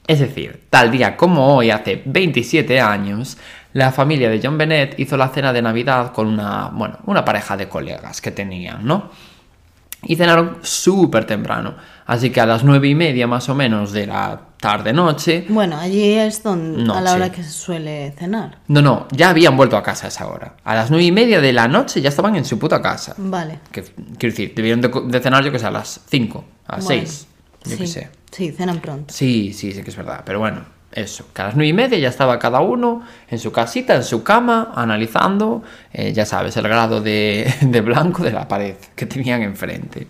Es 0.07 0.21
decir, 0.21 0.65
tal 0.71 0.93
día 0.93 1.17
como 1.17 1.57
hoy, 1.57 1.71
hace 1.71 2.03
27 2.05 2.81
años, 2.81 3.39
la 3.77 3.93
familia 3.93 4.31
de 4.31 4.41
John 4.43 4.57
Bennett 4.57 4.99
hizo 4.99 5.19
la 5.19 5.29
cena 5.29 5.53
de 5.53 5.61
Navidad 5.61 6.11
con 6.13 6.29
una, 6.29 6.71
bueno, 6.73 6.97
una 7.05 7.23
pareja 7.27 7.59
de 7.59 7.69
colegas 7.69 8.23
que 8.23 8.31
tenían, 8.31 8.87
¿no? 8.87 9.11
Y 10.03 10.17
cenaron 10.17 10.59
súper 10.63 11.27
temprano. 11.27 11.75
Así 12.07 12.31
que 12.31 12.41
a 12.41 12.47
las 12.47 12.65
nueve 12.65 12.89
y 12.89 12.95
media 12.95 13.27
más 13.27 13.51
o 13.51 13.55
menos 13.55 13.93
de 13.93 14.07
la 14.07 14.41
tarde-noche... 14.59 15.45
Bueno, 15.51 15.77
allí 15.77 16.15
es 16.15 16.43
donde, 16.43 16.91
a 16.91 17.03
la 17.03 17.13
hora 17.13 17.31
que 17.31 17.43
se 17.43 17.51
suele 17.51 18.13
cenar. 18.13 18.61
No, 18.69 18.81
no, 18.81 19.09
ya 19.11 19.29
habían 19.29 19.59
vuelto 19.59 19.77
a 19.77 19.83
casa 19.83 20.07
a 20.07 20.09
esa 20.09 20.27
hora. 20.27 20.55
A 20.65 20.75
las 20.75 20.91
nueve 20.91 21.05
y 21.05 21.13
media 21.13 21.43
de 21.43 21.53
la 21.53 21.69
noche 21.69 22.01
ya 22.01 22.09
estaban 22.09 22.35
en 22.35 22.47
su 22.47 22.59
puta 22.59 22.81
casa. 22.81 23.15
Vale. 23.19 23.59
Que, 23.71 23.83
quiero 23.83 24.33
decir, 24.33 24.55
debieron 24.55 24.81
de, 24.81 25.21
cenar 25.21 25.45
yo 25.45 25.53
que 25.53 25.59
sé, 25.59 25.67
a 25.67 25.71
las 25.71 26.01
cinco, 26.09 26.47
a 26.67 26.77
las 26.77 26.85
Bueno, 26.87 27.03
seis, 27.03 27.27
yo 27.65 27.77
sí, 27.77 27.87
sé. 27.87 28.09
Sí, 28.31 28.53
cenan 28.53 28.79
pronto. 28.79 29.13
Sí, 29.13 29.53
sí, 29.53 29.73
sí 29.73 29.83
que 29.83 29.91
es 29.91 29.97
verdad. 29.97 30.23
Pero 30.25 30.39
bueno, 30.39 30.76
eso. 30.97 31.27
Que 31.33 31.43
a 31.43 31.47
las 31.47 31.55
nueve 31.55 31.69
y 31.69 31.73
media 31.73 31.99
ya 31.99 32.09
estaba 32.09 32.39
cada 32.39 32.61
uno 32.61 33.03
en 33.29 33.39
su 33.39 33.53
casita, 33.53 33.95
en 33.95 34.03
su 34.03 34.23
cama, 34.23 34.73
analizando, 34.75 35.63
eh, 35.93 36.13
ya 36.13 36.27
sabes, 36.27 36.57
el 36.57 36.65
grado 36.65 37.01
de, 37.01 37.53
de 37.61 37.81
blanco 37.81 38.23
de 38.23 38.33
la 38.33 38.49
pared 38.49 38.75
que 38.95 39.07
tenían 39.07 39.43
enfrente. 39.43 40.09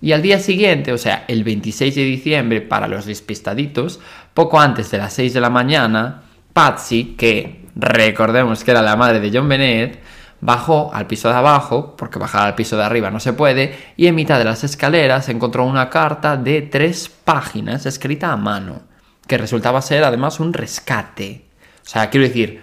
Y 0.00 0.12
al 0.12 0.20
día 0.20 0.38
siguiente, 0.38 0.92
o 0.92 0.98
sea, 0.98 1.24
el 1.28 1.44
26 1.44 1.94
de 1.94 2.04
diciembre, 2.04 2.60
para 2.60 2.88
los 2.88 3.06
despistaditos, 3.06 4.00
poco 4.34 4.60
antes 4.60 4.90
de 4.90 4.98
las 4.98 5.12
6 5.14 5.32
de 5.32 5.40
la 5.40 5.50
mañana, 5.50 6.22
Patsy, 6.52 7.14
que 7.16 7.64
recordemos 7.74 8.64
que 8.64 8.70
era 8.70 8.82
la 8.82 8.96
madre 8.96 9.20
de 9.20 9.30
John 9.32 9.48
Bennett, 9.48 9.98
bajó 10.40 10.90
al 10.92 11.06
piso 11.06 11.30
de 11.30 11.36
abajo, 11.36 11.96
porque 11.96 12.18
bajar 12.18 12.46
al 12.46 12.54
piso 12.54 12.76
de 12.76 12.84
arriba 12.84 13.10
no 13.10 13.18
se 13.18 13.32
puede, 13.32 13.78
y 13.96 14.06
en 14.06 14.14
mitad 14.14 14.38
de 14.38 14.44
las 14.44 14.62
escaleras 14.62 15.30
encontró 15.30 15.64
una 15.64 15.88
carta 15.88 16.36
de 16.36 16.60
tres 16.60 17.08
páginas 17.08 17.86
escrita 17.86 18.30
a 18.30 18.36
mano, 18.36 18.82
que 19.26 19.38
resultaba 19.38 19.82
ser 19.82 20.04
además 20.04 20.40
un 20.40 20.52
rescate. 20.52 21.44
O 21.84 21.88
sea, 21.88 22.10
quiero 22.10 22.26
decir, 22.26 22.62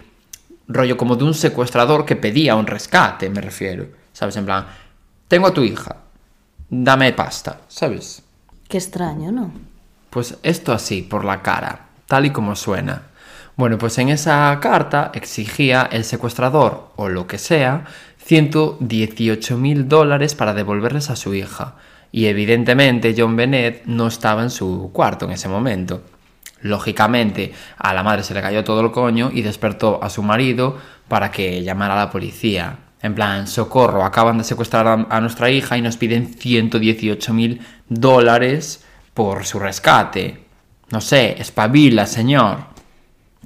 rollo 0.67 0.97
como 0.97 1.15
de 1.15 1.23
un 1.23 1.33
secuestrador 1.33 2.05
que 2.05 2.15
pedía 2.15 2.55
un 2.55 2.67
rescate, 2.67 3.29
me 3.29 3.41
refiero. 3.41 3.87
¿Sabes? 4.13 4.35
En 4.35 4.45
plan, 4.45 4.65
tengo 5.27 5.47
a 5.47 5.53
tu 5.53 5.63
hija, 5.63 5.95
dame 6.69 7.13
pasta, 7.13 7.61
¿sabes? 7.67 8.23
Qué 8.67 8.77
extraño, 8.77 9.31
¿no? 9.31 9.51
Pues 10.09 10.37
esto 10.43 10.73
así, 10.73 11.01
por 11.01 11.23
la 11.23 11.41
cara, 11.41 11.87
tal 12.07 12.25
y 12.25 12.31
como 12.31 12.55
suena. 12.55 13.03
Bueno, 13.55 13.77
pues 13.77 13.97
en 13.97 14.09
esa 14.09 14.57
carta 14.61 15.11
exigía 15.13 15.87
el 15.91 16.03
secuestrador, 16.03 16.91
o 16.95 17.09
lo 17.09 17.27
que 17.27 17.37
sea, 17.37 17.85
118 18.17 19.57
mil 19.57 19.87
dólares 19.87 20.35
para 20.35 20.53
devolverles 20.53 21.09
a 21.09 21.15
su 21.15 21.33
hija. 21.33 21.75
Y 22.11 22.25
evidentemente 22.25 23.15
John 23.17 23.35
Bennett 23.35 23.85
no 23.85 24.07
estaba 24.07 24.43
en 24.43 24.49
su 24.49 24.91
cuarto 24.93 25.25
en 25.25 25.31
ese 25.31 25.47
momento. 25.47 26.01
Lógicamente, 26.61 27.53
a 27.77 27.93
la 27.93 28.03
madre 28.03 28.23
se 28.23 28.33
le 28.33 28.41
cayó 28.41 28.63
todo 28.63 28.81
el 28.81 28.91
coño 28.91 29.31
y 29.33 29.41
despertó 29.41 30.03
a 30.03 30.09
su 30.09 30.21
marido 30.23 30.77
para 31.07 31.31
que 31.31 31.63
llamara 31.63 31.95
a 31.95 32.05
la 32.05 32.11
policía. 32.11 32.77
En 33.01 33.15
plan, 33.15 33.47
socorro, 33.47 34.05
acaban 34.05 34.37
de 34.37 34.43
secuestrar 34.43 34.87
a, 34.87 35.21
nuestra 35.21 35.49
hija 35.49 35.77
y 35.77 35.81
nos 35.81 35.97
piden 35.97 36.33
118 36.33 37.33
mil 37.33 37.61
dólares 37.89 38.83
por 39.13 39.45
su 39.45 39.57
rescate. 39.57 40.45
No 40.91 41.01
sé, 41.01 41.35
espabila, 41.39 42.05
señor. 42.05 42.59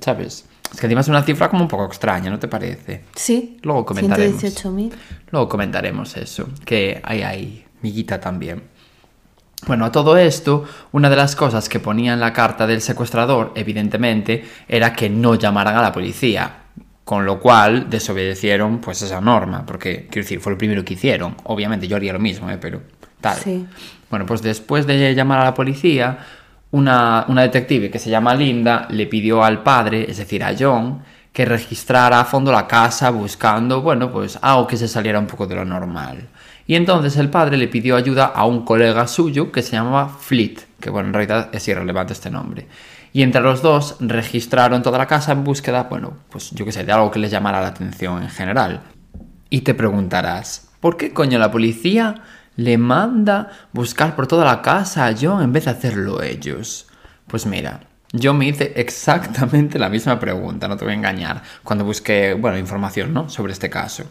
¿Sabes? 0.01 0.45
Es 0.73 0.79
que 0.79 0.87
encima 0.87 1.01
es 1.01 1.07
una 1.07 1.23
cifra 1.23 1.49
como 1.49 1.61
un 1.61 1.69
poco 1.69 1.85
extraña, 1.85 2.29
¿no 2.29 2.37
te 2.37 2.49
parece? 2.49 3.05
Sí. 3.15 3.57
Luego 3.61 3.85
comentaremos. 3.85 4.43
118.000. 4.43 4.91
Luego 5.31 5.47
comentaremos 5.47 6.17
eso, 6.17 6.49
que 6.65 6.99
hay 7.01 7.21
ahí, 7.21 7.65
miguita 7.81 8.19
también. 8.19 8.74
Bueno, 9.67 9.85
a 9.85 9.91
todo 9.91 10.17
esto, 10.17 10.65
una 10.91 11.09
de 11.09 11.15
las 11.15 11.35
cosas 11.35 11.69
que 11.69 11.79
ponía 11.79 12.13
en 12.13 12.19
la 12.19 12.33
carta 12.33 12.67
del 12.67 12.81
secuestrador, 12.81 13.51
evidentemente, 13.55 14.45
era 14.67 14.93
que 14.93 15.09
no 15.09 15.35
llamaran 15.35 15.75
a 15.75 15.81
la 15.81 15.91
policía. 15.91 16.61
Con 17.03 17.23
lo 17.25 17.39
cual 17.39 17.87
desobedecieron 17.87 18.79
pues 18.79 19.03
esa 19.03 19.21
norma, 19.21 19.63
porque 19.63 20.07
quiero 20.09 20.23
decir, 20.23 20.39
fue 20.39 20.53
lo 20.53 20.57
primero 20.57 20.83
que 20.83 20.95
hicieron. 20.95 21.35
Obviamente 21.43 21.87
yo 21.87 21.97
haría 21.97 22.13
lo 22.13 22.19
mismo, 22.19 22.49
¿eh? 22.49 22.57
pero 22.59 22.81
tal. 23.21 23.37
Sí. 23.37 23.67
Bueno, 24.09 24.25
pues 24.25 24.41
después 24.41 24.87
de 24.87 25.13
llamar 25.13 25.39
a 25.39 25.43
la 25.43 25.53
policía, 25.53 26.17
una, 26.71 27.25
una 27.27 27.43
detective 27.43 27.91
que 27.91 27.99
se 27.99 28.09
llama 28.09 28.33
Linda 28.33 28.87
le 28.89 29.05
pidió 29.05 29.43
al 29.43 29.61
padre, 29.61 30.09
es 30.09 30.17
decir, 30.17 30.43
a 30.43 30.55
John, 30.57 31.03
que 31.31 31.45
registrara 31.45 32.21
a 32.21 32.25
fondo 32.25 32.51
la 32.51 32.65
casa 32.65 33.11
buscando, 33.11 33.81
bueno, 33.81 34.11
pues 34.11 34.39
algo 34.41 34.65
que 34.65 34.77
se 34.77 34.87
saliera 34.87 35.19
un 35.19 35.27
poco 35.27 35.45
de 35.45 35.55
lo 35.55 35.65
normal. 35.65 36.29
Y 36.67 36.75
entonces 36.75 37.15
el 37.17 37.29
padre 37.29 37.57
le 37.57 37.67
pidió 37.67 37.95
ayuda 37.95 38.25
a 38.25 38.45
un 38.45 38.65
colega 38.65 39.07
suyo 39.07 39.51
que 39.51 39.61
se 39.61 39.73
llamaba 39.73 40.09
Fleet, 40.09 40.55
que 40.79 40.89
bueno, 40.89 41.09
en 41.09 41.13
realidad 41.13 41.49
es 41.53 41.67
irrelevante 41.67 42.13
este 42.13 42.31
nombre. 42.31 42.67
Y 43.13 43.21
entre 43.21 43.41
los 43.41 43.61
dos 43.61 43.97
registraron 43.99 44.81
toda 44.81 44.97
la 44.97 45.05
casa 45.05 45.31
en 45.31 45.43
búsqueda, 45.43 45.83
bueno, 45.83 46.13
pues 46.29 46.51
yo 46.51 46.65
qué 46.65 46.71
sé, 46.71 46.83
de 46.83 46.91
algo 46.91 47.11
que 47.11 47.19
les 47.19 47.29
llamara 47.29 47.61
la 47.61 47.67
atención 47.67 48.23
en 48.23 48.29
general. 48.29 48.81
Y 49.49 49.61
te 49.61 49.75
preguntarás, 49.75 50.69
¿por 50.79 50.97
qué 50.97 51.13
coño 51.13 51.37
la 51.37 51.51
policía 51.51 52.23
le 52.55 52.77
manda 52.77 53.51
buscar 53.71 54.15
por 54.15 54.25
toda 54.25 54.43
la 54.43 54.61
casa 54.63 55.05
a 55.05 55.13
John 55.19 55.43
en 55.43 55.53
vez 55.53 55.65
de 55.65 55.71
hacerlo 55.71 56.23
ellos? 56.23 56.87
Pues 57.27 57.45
mira, 57.45 57.81
yo 58.11 58.33
me 58.33 58.47
hice 58.47 58.73
exactamente 58.75 59.77
la 59.77 59.89
misma 59.89 60.19
pregunta, 60.19 60.67
no 60.67 60.77
te 60.77 60.83
voy 60.83 60.93
a 60.93 60.97
engañar, 60.97 61.43
cuando 61.63 61.85
busqué, 61.85 62.33
bueno, 62.33 62.57
información, 62.57 63.13
¿no? 63.13 63.29
Sobre 63.29 63.53
este 63.53 63.69
caso 63.69 64.05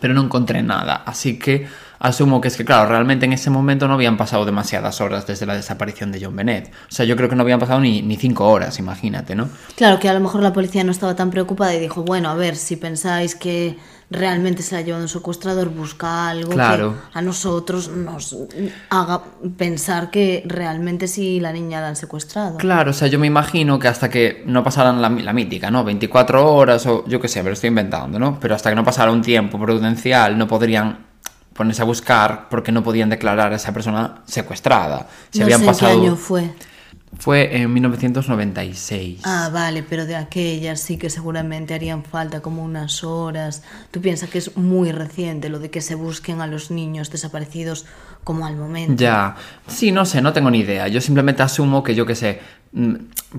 pero 0.00 0.14
no 0.14 0.22
encontré 0.22 0.62
nada. 0.62 1.02
Así 1.06 1.38
que 1.38 1.66
asumo 1.98 2.40
que 2.40 2.48
es 2.48 2.56
que, 2.56 2.64
claro, 2.64 2.88
realmente 2.88 3.26
en 3.26 3.32
ese 3.32 3.50
momento 3.50 3.88
no 3.88 3.94
habían 3.94 4.16
pasado 4.16 4.44
demasiadas 4.44 5.00
horas 5.00 5.26
desde 5.26 5.46
la 5.46 5.54
desaparición 5.54 6.12
de 6.12 6.24
John 6.24 6.36
Bennett. 6.36 6.68
O 6.68 6.90
sea, 6.90 7.04
yo 7.04 7.16
creo 7.16 7.28
que 7.28 7.36
no 7.36 7.42
habían 7.42 7.58
pasado 7.58 7.80
ni, 7.80 8.02
ni 8.02 8.16
cinco 8.16 8.48
horas, 8.48 8.78
imagínate, 8.78 9.34
¿no? 9.34 9.48
Claro 9.76 9.98
que 9.98 10.08
a 10.08 10.14
lo 10.14 10.20
mejor 10.20 10.42
la 10.42 10.52
policía 10.52 10.84
no 10.84 10.92
estaba 10.92 11.16
tan 11.16 11.30
preocupada 11.30 11.74
y 11.74 11.80
dijo, 11.80 12.02
bueno, 12.02 12.28
a 12.28 12.34
ver, 12.34 12.56
si 12.56 12.76
pensáis 12.76 13.34
que 13.34 13.78
realmente 14.10 14.62
se 14.62 14.74
la 14.74 14.80
ha 14.80 14.82
llevado 14.82 15.02
un 15.02 15.08
secuestrador, 15.08 15.68
busca 15.70 16.28
algo 16.28 16.52
Claro. 16.52 16.94
que 17.12 17.18
a 17.18 17.22
nosotros 17.22 17.88
nos 17.88 18.36
haga 18.90 19.22
pensar 19.56 20.10
que 20.10 20.44
realmente 20.46 21.08
sí 21.08 21.40
la 21.40 21.52
niña 21.52 21.80
la 21.80 21.88
han 21.88 21.96
secuestrado. 21.96 22.56
Claro, 22.58 22.90
o 22.92 22.94
sea, 22.94 23.08
yo 23.08 23.18
me 23.18 23.26
imagino 23.26 23.78
que 23.78 23.88
hasta 23.88 24.08
que 24.08 24.42
no 24.46 24.62
pasaran 24.62 25.02
la, 25.02 25.08
la 25.08 25.32
mítica, 25.32 25.70
¿no? 25.70 25.82
24 25.84 26.54
horas 26.54 26.86
o 26.86 27.04
yo 27.06 27.20
qué 27.20 27.28
sé, 27.28 27.42
me 27.42 27.48
lo 27.50 27.54
estoy 27.54 27.68
inventando, 27.68 28.18
¿no? 28.18 28.38
Pero 28.40 28.54
hasta 28.54 28.70
que 28.70 28.76
no 28.76 28.84
pasara 28.84 29.10
un 29.10 29.22
tiempo 29.22 29.58
prudencial 29.58 30.38
no 30.38 30.46
podrían 30.46 31.04
ponerse 31.52 31.82
a 31.82 31.86
buscar 31.86 32.48
porque 32.50 32.70
no 32.70 32.84
podían 32.84 33.08
declarar 33.08 33.52
a 33.52 33.56
esa 33.56 33.72
persona 33.72 34.22
secuestrada. 34.26 35.06
Se 35.30 35.38
no 35.40 35.46
habían 35.46 35.60
sé 35.60 35.66
pasado... 35.66 36.00
qué 36.00 36.06
año 36.06 36.16
fue. 36.16 36.50
Fue 37.18 37.56
en 37.56 37.72
1996. 37.72 39.20
Ah, 39.24 39.50
vale, 39.52 39.82
pero 39.82 40.06
de 40.06 40.16
aquellas 40.16 40.80
sí 40.80 40.96
que 40.98 41.10
seguramente 41.10 41.74
harían 41.74 42.04
falta 42.04 42.40
como 42.40 42.62
unas 42.62 43.02
horas. 43.04 43.62
Tú 43.90 44.00
piensas 44.00 44.28
que 44.28 44.38
es 44.38 44.56
muy 44.56 44.92
reciente 44.92 45.48
lo 45.48 45.58
de 45.58 45.70
que 45.70 45.80
se 45.80 45.94
busquen 45.94 46.40
a 46.40 46.46
los 46.46 46.70
niños 46.70 47.10
desaparecidos 47.10 47.86
como 48.22 48.46
al 48.46 48.56
momento. 48.56 49.02
Ya, 49.02 49.36
sí, 49.66 49.92
no 49.92 50.04
sé, 50.04 50.20
no 50.20 50.32
tengo 50.32 50.50
ni 50.50 50.58
idea. 50.58 50.88
Yo 50.88 51.00
simplemente 51.00 51.42
asumo 51.42 51.82
que 51.82 51.94
yo 51.94 52.04
qué 52.06 52.14
sé, 52.14 52.40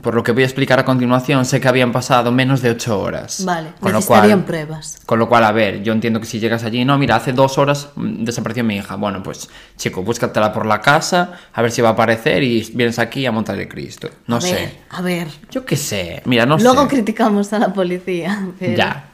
por 0.01 0.15
lo 0.15 0.23
que 0.23 0.32
voy 0.32 0.43
a 0.43 0.45
explicar 0.45 0.80
a 0.80 0.86
continuación, 0.86 1.45
sé 1.45 1.59
que 1.61 1.67
habían 1.67 1.91
pasado 1.91 2.32
menos 2.32 2.61
de 2.61 2.71
ocho 2.71 2.99
horas. 2.99 3.43
Vale, 3.45 3.73
con 3.80 3.91
lo 3.93 4.01
cual, 4.01 4.43
pruebas. 4.45 4.99
con 5.05 5.19
lo 5.19 5.30
cual, 5.30 5.43
a 5.43 5.51
ver, 5.51 5.84
yo 5.84 5.93
entiendo 5.93 6.19
que 6.19 6.25
si 6.25 6.39
llegas 6.39 6.63
allí, 6.63 6.84
no, 6.86 6.97
mira, 6.97 7.15
hace 7.15 7.34
dos 7.34 7.57
horas 7.57 7.89
mm, 7.95 8.23
desapareció 8.23 8.63
mi 8.63 8.78
hija. 8.78 8.95
Bueno, 8.95 9.21
pues, 9.23 9.49
chico, 9.75 10.01
búscatela 10.03 10.51
por 10.51 10.65
la 10.65 10.82
casa, 10.82 11.34
a 11.53 11.61
ver 11.61 11.71
si 11.71 11.82
va 11.82 11.89
a 11.89 11.91
aparecer 11.93 12.41
y 12.43 12.69
vienes 12.73 12.99
aquí 12.99 13.25
a 13.25 13.32
montar 13.32 13.59
el 13.59 13.67
Cristo. 13.67 14.09
No 14.28 14.38
a 14.38 14.41
sé. 14.41 14.53
ver, 14.53 14.78
a 14.89 15.01
ver. 15.01 15.28
Yo 15.51 15.65
qué 15.65 15.75
sé, 15.78 16.21
mira, 16.25 16.45
no 16.45 16.57
Luego 16.57 16.84
sé. 16.84 16.88
criticamos 16.89 17.53
a 17.53 17.59
la 17.59 17.73
policía. 17.73 18.47
pero- 18.59 18.75
Ya. 18.78 19.09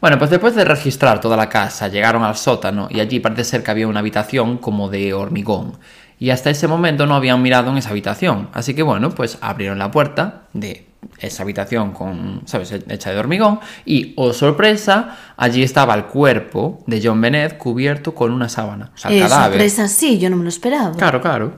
Bueno, 0.00 0.18
pues 0.18 0.30
después 0.30 0.56
de 0.56 0.64
registrar 0.64 1.20
toda 1.20 1.36
la 1.36 1.48
casa, 1.48 1.86
llegaron 1.86 2.24
al 2.24 2.36
sótano 2.36 2.88
y 2.90 2.98
allí 2.98 3.20
parece 3.20 3.44
ser 3.44 3.62
que 3.62 3.70
había 3.70 3.86
una 3.86 4.00
habitación 4.00 4.58
como 4.58 4.88
de 4.88 5.14
hormigón. 5.14 5.78
Y 6.22 6.30
hasta 6.30 6.50
ese 6.50 6.68
momento 6.68 7.04
no 7.04 7.16
habían 7.16 7.42
mirado 7.42 7.72
en 7.72 7.78
esa 7.78 7.90
habitación. 7.90 8.48
Así 8.52 8.74
que 8.74 8.84
bueno, 8.84 9.10
pues 9.10 9.38
abrieron 9.40 9.80
la 9.80 9.90
puerta 9.90 10.42
de 10.52 10.86
esa 11.18 11.42
habitación 11.42 11.90
con, 11.90 12.42
¿sabes?, 12.44 12.70
hecha 12.70 13.10
de 13.10 13.18
hormigón. 13.18 13.58
Y, 13.84 14.12
oh 14.16 14.32
sorpresa, 14.32 15.16
allí 15.36 15.64
estaba 15.64 15.94
el 15.96 16.04
cuerpo 16.04 16.84
de 16.86 17.00
John 17.02 17.20
Bennett 17.20 17.58
cubierto 17.58 18.14
con 18.14 18.30
una 18.30 18.48
sábana. 18.48 18.92
O 18.94 18.96
sea, 18.96 19.10
el 19.10 19.16
Eh, 19.16 19.20
cadáver. 19.22 19.50
sorpresa, 19.54 19.88
sí, 19.88 20.20
yo 20.20 20.30
no 20.30 20.36
me 20.36 20.44
lo 20.44 20.48
esperaba. 20.50 20.92
Claro, 20.92 21.20
claro. 21.20 21.54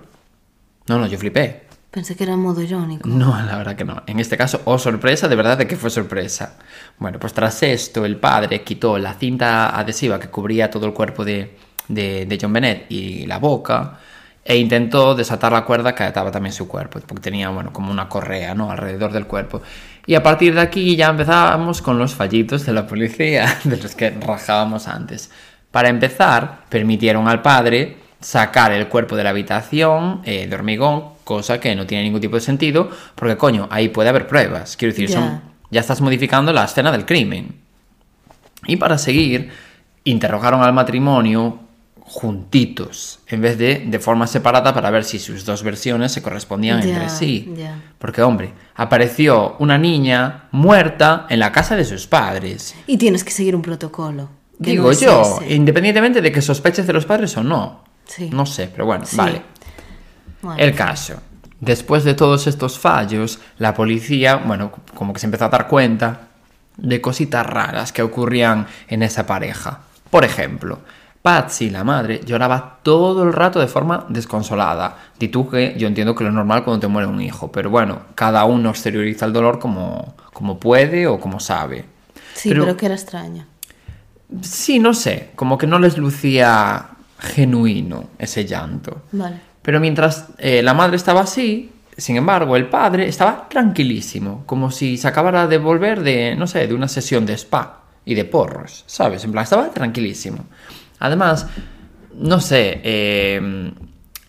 No, 0.88 0.98
no, 0.98 1.06
yo 1.08 1.18
flipé. 1.18 1.64
Pensé 1.90 2.16
que 2.16 2.24
era 2.24 2.32
en 2.32 2.40
modo 2.40 2.62
irónico. 2.62 3.06
No, 3.06 3.36
la 3.44 3.58
verdad 3.58 3.76
que 3.76 3.84
no. 3.84 4.02
En 4.06 4.18
este 4.18 4.38
caso, 4.38 4.62
oh 4.64 4.78
sorpresa, 4.78 5.28
de 5.28 5.36
verdad 5.36 5.58
de 5.58 5.66
que 5.66 5.76
fue 5.76 5.90
sorpresa. 5.90 6.56
Bueno, 6.98 7.18
pues 7.18 7.34
tras 7.34 7.62
esto, 7.62 8.06
el 8.06 8.16
padre 8.16 8.62
quitó 8.62 8.96
la 8.96 9.12
cinta 9.12 9.78
adhesiva 9.78 10.18
que 10.18 10.28
cubría 10.28 10.70
todo 10.70 10.86
el 10.86 10.94
cuerpo 10.94 11.22
de, 11.22 11.54
de, 11.88 12.24
de 12.24 12.38
John 12.40 12.54
Bennett 12.54 12.90
y 12.90 13.26
la 13.26 13.36
boca 13.38 13.98
e 14.45 14.57
intentó 14.57 15.14
desatar 15.14 15.53
la 15.53 15.64
cuerda 15.64 15.95
que 15.95 16.03
ataba 16.03 16.30
también 16.30 16.53
su 16.53 16.68
cuerpo, 16.68 17.01
porque 17.07 17.22
tenía, 17.22 17.49
bueno, 17.49 17.72
como 17.72 17.90
una 17.90 18.09
correa, 18.09 18.55
¿no? 18.55 18.70
Alrededor 18.70 19.12
del 19.12 19.26
cuerpo. 19.26 19.62
Y 20.07 20.14
a 20.14 20.22
partir 20.22 20.55
de 20.55 20.61
aquí 20.61 20.97
ya 20.97 21.09
empezábamos 21.09 21.80
con 21.80 21.99
los 21.99 22.14
fallitos 22.14 22.66
de 22.66 22.74
la 22.74 22.86
policía, 22.86 23.59
de 23.64 23.78
los 23.78 23.95
que 23.95 24.11
rajábamos 24.11 24.86
antes. 24.86 25.30
Para 25.70 25.88
empezar, 25.88 26.64
permitieron 26.68 27.26
al 27.26 27.40
padre 27.40 27.97
sacar 28.20 28.72
el 28.72 28.88
cuerpo 28.88 29.16
de 29.16 29.24
la 29.24 29.30
habitación 29.30 30.20
eh, 30.24 30.47
de 30.47 30.55
hormigón, 30.55 31.14
cosa 31.24 31.59
que 31.59 31.74
no 31.74 31.86
tiene 31.86 32.05
ningún 32.05 32.20
tipo 32.20 32.36
de 32.36 32.42
sentido, 32.42 32.90
porque 33.14 33.36
coño, 33.36 33.66
ahí 33.70 33.88
puede 33.88 34.11
haber 34.11 34.26
pruebas. 34.26 34.76
Quiero 34.76 34.92
decir, 34.92 35.11
son, 35.11 35.40
ya 35.70 35.80
estás 35.80 36.03
modificando 36.03 36.53
la 36.53 36.64
escena 36.64 36.92
del 36.92 37.07
crimen. 37.07 37.57
Y 38.66 38.76
para 38.76 38.99
seguir, 38.99 39.51
interrogaron 40.05 40.62
al 40.62 40.72
matrimonio 40.74 41.61
juntitos, 42.05 43.20
en 43.28 43.40
vez 43.40 43.59
de 43.59 43.84
de 43.86 43.98
forma 43.98 44.26
separada 44.26 44.72
para 44.74 44.90
ver 44.90 45.05
si 45.05 45.18
sus 45.18 45.44
dos 45.44 45.62
versiones 45.62 46.12
se 46.12 46.22
correspondían 46.22 46.80
entre 46.82 47.09
sí. 47.09 47.52
Porque, 47.98 48.22
hombre, 48.22 48.52
apareció 48.76 49.57
una 49.59 49.78
niña 49.78 50.44
muerta 50.52 51.26
en 51.28 51.40
la 51.40 51.50
casa 51.52 51.76
de 51.76 51.84
sus 51.84 52.07
padres. 52.07 52.74
Y 52.86 52.96
tienes 52.98 53.24
que 53.24 53.30
seguir 53.30 53.57
un 53.57 53.62
protocolo. 53.62 54.28
Digo 54.59 54.84
no 54.84 54.90
es 54.92 55.00
yo, 55.00 55.40
ese. 55.42 55.55
independientemente 55.55 56.20
de 56.22 56.30
que 56.30 56.40
sospeches 56.40 56.86
de 56.86 56.92
los 56.92 57.05
padres 57.07 57.36
o 57.36 57.42
no. 57.42 57.82
Sí. 58.07 58.30
No 58.32 58.46
sé, 58.46 58.68
pero 58.68 58.86
bueno, 58.86 59.05
Sí. 59.07 59.16
vale. 59.16 59.42
Bueno, 60.42 60.59
El 60.61 60.74
caso. 60.74 61.14
Después 61.61 62.05
de 62.05 62.14
todos 62.14 62.46
estos 62.46 62.78
fallos, 62.78 63.38
la 63.59 63.72
policía, 63.74 64.36
bueno, 64.36 64.70
como 64.94 65.12
que 65.14 65.20
se 65.20 65.26
empezó 65.26 65.46
a 65.46 65.48
dar 65.48 65.66
cuenta 65.66 66.28
de 66.76 67.00
cositas 67.00 67.46
raras 67.46 67.92
que 67.92 68.02
ocurrían 68.02 68.66
en 68.88 69.02
esa 69.02 69.24
pareja. 69.26 69.80
Por 70.11 70.24
ejemplo, 70.24 70.80
Patsy, 71.25 71.70
la 71.70 71.85
madre, 71.85 72.20
lloraba 72.22 72.81
todo 72.83 73.22
el 73.22 73.33
rato 73.33 73.59
de 73.59 73.66
forma 73.66 74.05
desconsolada. 74.11 74.95
Di 75.18 75.29
tú 75.29 75.49
que 75.49 75.75
yo 75.79 75.89
entiendo 75.89 76.14
que 76.14 76.22
lo 76.22 76.31
normal 76.31 76.64
cuando 76.64 76.81
te 76.81 76.87
muere 76.87 77.09
un 77.09 77.18
hijo, 77.22 77.51
pero 77.51 77.70
bueno, 77.70 78.01
cada 78.14 78.45
uno 78.45 78.68
exterioriza 78.68 79.25
el 79.25 79.33
dolor 79.33 79.59
como, 79.59 80.16
como 80.35 80.61
puede 80.61 81.07
o 81.07 81.18
como 81.18 81.41
sabe. 81.41 81.87
sí, 82.35 82.51
pero... 82.51 82.77
que 82.77 82.85
era 82.85 82.95
extraña. 82.95 83.47
Sí, 84.43 84.79
no 84.79 84.93
sé, 84.93 85.31
como 85.35 85.57
que 85.57 85.66
no 85.66 85.79
les 85.79 85.97
lucía 85.97 86.91
genuino 87.18 88.11
ese 88.18 88.45
llanto. 88.45 89.05
Vale. 89.12 89.37
Pero 89.62 89.81
mientras 89.81 90.27
eh, 90.37 90.62
la 90.62 90.75
madre 90.75 90.97
estaba 90.97 91.22
así, 91.22 91.72
sin 91.97 92.16
embargo, 92.16 92.55
el 92.55 92.68
padre 92.68 93.09
estaba 93.09 93.49
tranquilísimo, 93.49 94.43
como 94.45 94.70
si 94.70 94.99
se 94.99 95.09
acabara 95.09 95.47
de 95.47 95.57
volver 95.57 96.03
de, 96.03 96.37
no 96.37 96.47
sé, 96.47 96.66
de 96.66 96.75
una 96.75 96.87
sesión 96.87 97.25
de 97.25 97.33
spa 97.33 97.81
y 98.05 98.14
de 98.14 98.27
porros, 98.27 98.85
¿sabes? 98.87 99.25
En 99.25 99.33
plan, 99.33 99.45
estaba 99.45 99.70
tranquilísimo. 99.70 100.45
Además, 100.99 101.47
no 102.16 102.40
sé, 102.40 102.80
eh, 102.84 103.72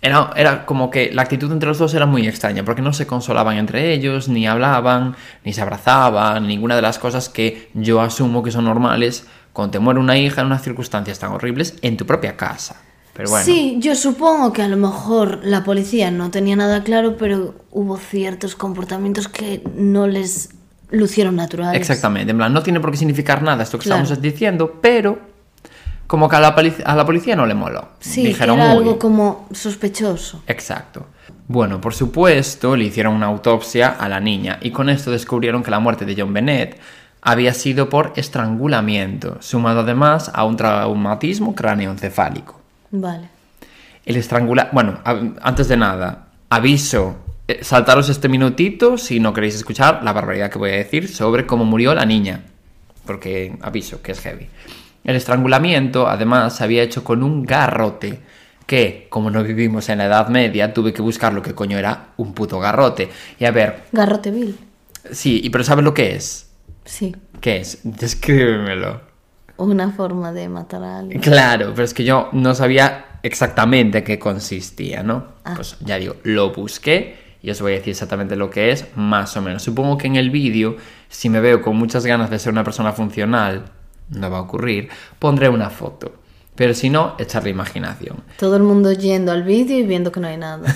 era, 0.01 0.31
era 0.35 0.65
como 0.65 0.89
que 0.89 1.11
la 1.13 1.23
actitud 1.23 1.51
entre 1.51 1.67
los 1.69 1.77
dos 1.79 1.93
era 1.93 2.05
muy 2.05 2.27
extraña, 2.27 2.63
porque 2.63 2.81
no 2.81 2.93
se 2.93 3.07
consolaban 3.07 3.57
entre 3.57 3.93
ellos, 3.93 4.27
ni 4.29 4.45
hablaban, 4.45 5.15
ni 5.43 5.53
se 5.53 5.61
abrazaban, 5.61 6.47
ninguna 6.47 6.75
de 6.75 6.81
las 6.81 6.99
cosas 6.99 7.29
que 7.29 7.69
yo 7.73 8.01
asumo 8.01 8.43
que 8.43 8.51
son 8.51 8.65
normales 8.65 9.25
cuando 9.53 9.71
te 9.71 9.79
muere 9.79 9.99
una 9.99 10.17
hija 10.17 10.41
en 10.41 10.47
unas 10.47 10.61
circunstancias 10.63 11.17
tan 11.17 11.31
horribles 11.31 11.75
en 11.81 11.97
tu 11.97 12.05
propia 12.05 12.35
casa. 12.37 12.81
Pero 13.13 13.29
bueno. 13.29 13.45
Sí, 13.45 13.77
yo 13.79 13.95
supongo 13.95 14.51
que 14.51 14.61
a 14.61 14.67
lo 14.67 14.75
mejor 14.75 15.39
la 15.43 15.63
policía 15.63 16.11
no 16.11 16.29
tenía 16.31 16.57
nada 16.57 16.83
claro, 16.83 17.15
pero 17.17 17.55
hubo 17.71 17.97
ciertos 17.97 18.55
comportamientos 18.55 19.29
que 19.29 19.63
no 19.75 20.05
les 20.05 20.49
lucieron 20.91 21.37
naturales. 21.37 21.79
Exactamente, 21.79 22.31
en 22.31 22.37
plan, 22.37 22.51
no 22.53 22.61
tiene 22.61 22.81
por 22.81 22.91
qué 22.91 22.97
significar 22.97 23.41
nada 23.41 23.63
esto 23.63 23.79
que 23.79 23.85
Claro. 23.85 24.03
estamos 24.03 24.21
diciendo, 24.21 24.79
pero 24.81 25.19
como 26.07 26.29
que 26.29 26.35
a 26.35 26.39
la, 26.39 26.55
polic- 26.55 26.83
a 26.85 26.95
la 26.95 27.05
policía 27.05 27.35
no 27.35 27.45
le 27.45 27.53
moló. 27.53 27.89
Sí, 27.99 28.25
Dijeron, 28.27 28.57
que 28.57 28.61
era 28.63 28.71
algo 28.71 28.99
como 28.99 29.47
sospechoso. 29.51 30.43
Exacto. 30.47 31.05
Bueno, 31.47 31.79
por 31.81 31.93
supuesto, 31.93 32.75
le 32.75 32.85
hicieron 32.85 33.13
una 33.15 33.27
autopsia 33.27 33.89
a 33.89 34.09
la 34.09 34.19
niña 34.19 34.57
y 34.61 34.71
con 34.71 34.89
esto 34.89 35.11
descubrieron 35.11 35.63
que 35.63 35.71
la 35.71 35.79
muerte 35.79 36.05
de 36.05 36.15
John 36.17 36.33
Bennett 36.33 36.79
había 37.21 37.53
sido 37.53 37.89
por 37.89 38.13
estrangulamiento, 38.15 39.37
sumado 39.41 39.81
además 39.81 40.31
a 40.33 40.43
un 40.45 40.57
traumatismo 40.57 41.55
cráneoencefálico. 41.55 42.59
Vale. 42.91 43.29
El 44.05 44.15
estrangula... 44.17 44.69
Bueno, 44.71 44.99
antes 45.41 45.67
de 45.67 45.77
nada, 45.77 46.27
aviso, 46.49 47.15
eh, 47.47 47.59
saltaros 47.63 48.09
este 48.09 48.29
minutito 48.29 48.97
si 48.99 49.19
no 49.19 49.33
queréis 49.33 49.55
escuchar 49.55 50.01
la 50.03 50.13
barbaridad 50.13 50.51
que 50.51 50.59
voy 50.59 50.69
a 50.69 50.75
decir 50.75 51.07
sobre 51.07 51.45
cómo 51.47 51.65
murió 51.65 51.93
la 51.95 52.05
niña. 52.05 52.41
porque 53.05 53.55
aviso 53.61 54.01
que 54.01 54.11
es 54.13 54.19
heavy. 54.21 54.47
El 55.05 55.15
estrangulamiento, 55.15 56.07
además, 56.07 56.57
se 56.57 56.63
había 56.63 56.83
hecho 56.83 57.03
con 57.03 57.23
un 57.23 57.43
garrote, 57.43 58.19
que, 58.65 59.07
como 59.09 59.29
no 59.29 59.43
vivimos 59.43 59.87
en 59.89 59.99
la 59.99 60.05
Edad 60.05 60.27
Media, 60.29 60.73
tuve 60.73 60.91
que 60.91 61.01
buscar 61.01 61.33
lo 61.33 61.41
que 61.41 61.53
coño 61.53 61.77
era 61.77 62.07
un 62.17 62.33
puto 62.33 62.59
garrote. 62.59 63.09
Y 63.39 63.45
a 63.45 63.51
ver, 63.51 63.83
Garrote 63.91 64.31
vil. 64.31 64.57
sí, 65.11 65.39
y 65.43 65.49
pero 65.51 65.63
¿sabes 65.63 65.85
lo 65.85 65.93
que 65.93 66.15
es? 66.15 66.49
Sí. 66.83 67.15
¿Qué 67.39 67.57
es? 67.57 67.79
Descríbemelo. 67.83 69.01
Una 69.57 69.91
forma 69.91 70.31
de 70.31 70.49
matar 70.49 70.83
a 70.83 70.99
alguien. 70.99 71.21
Claro, 71.21 71.71
pero 71.73 71.85
es 71.85 71.93
que 71.93 72.03
yo 72.03 72.29
no 72.33 72.55
sabía 72.55 73.19
exactamente 73.23 74.03
qué 74.03 74.19
consistía, 74.19 75.03
¿no? 75.03 75.27
Ah. 75.45 75.53
Pues 75.55 75.77
ya 75.81 75.97
digo, 75.97 76.15
lo 76.23 76.51
busqué 76.51 77.37
y 77.41 77.51
os 77.51 77.61
voy 77.61 77.73
a 77.73 77.75
decir 77.75 77.91
exactamente 77.91 78.35
lo 78.35 78.49
que 78.49 78.71
es, 78.71 78.87
más 78.95 79.37
o 79.37 79.41
menos. 79.41 79.61
Supongo 79.61 79.97
que 79.97 80.07
en 80.07 80.15
el 80.15 80.31
vídeo, 80.31 80.77
si 81.09 81.29
me 81.29 81.39
veo 81.39 81.61
con 81.61 81.75
muchas 81.75 82.05
ganas 82.05 82.31
de 82.31 82.39
ser 82.39 82.51
una 82.51 82.63
persona 82.63 82.91
funcional, 82.91 83.65
no 84.09 84.29
va 84.29 84.37
a 84.39 84.41
ocurrir, 84.41 84.89
pondré 85.19 85.49
una 85.49 85.69
foto. 85.69 86.13
Pero 86.55 86.73
si 86.73 86.89
no, 86.89 87.15
echarle 87.17 87.49
imaginación. 87.49 88.23
Todo 88.39 88.55
el 88.55 88.63
mundo 88.63 88.93
yendo 88.93 89.31
al 89.33 89.43
vídeo 89.43 89.77
y 89.77 89.83
viendo 89.83 90.11
que 90.11 90.21
no 90.21 90.27
hay 90.27 90.37
nada. 90.37 90.73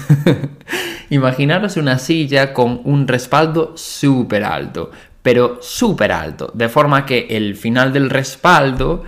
Imaginaros 1.09 1.77
una 1.77 1.97
silla 1.97 2.53
con 2.53 2.81
un 2.83 3.07
respaldo 3.07 3.77
súper 3.77 4.43
alto, 4.43 4.91
pero 5.21 5.59
súper 5.61 6.11
alto, 6.11 6.51
de 6.53 6.67
forma 6.67 7.05
que 7.05 7.27
el 7.29 7.55
final 7.55 7.93
del 7.93 8.09
respaldo 8.09 9.03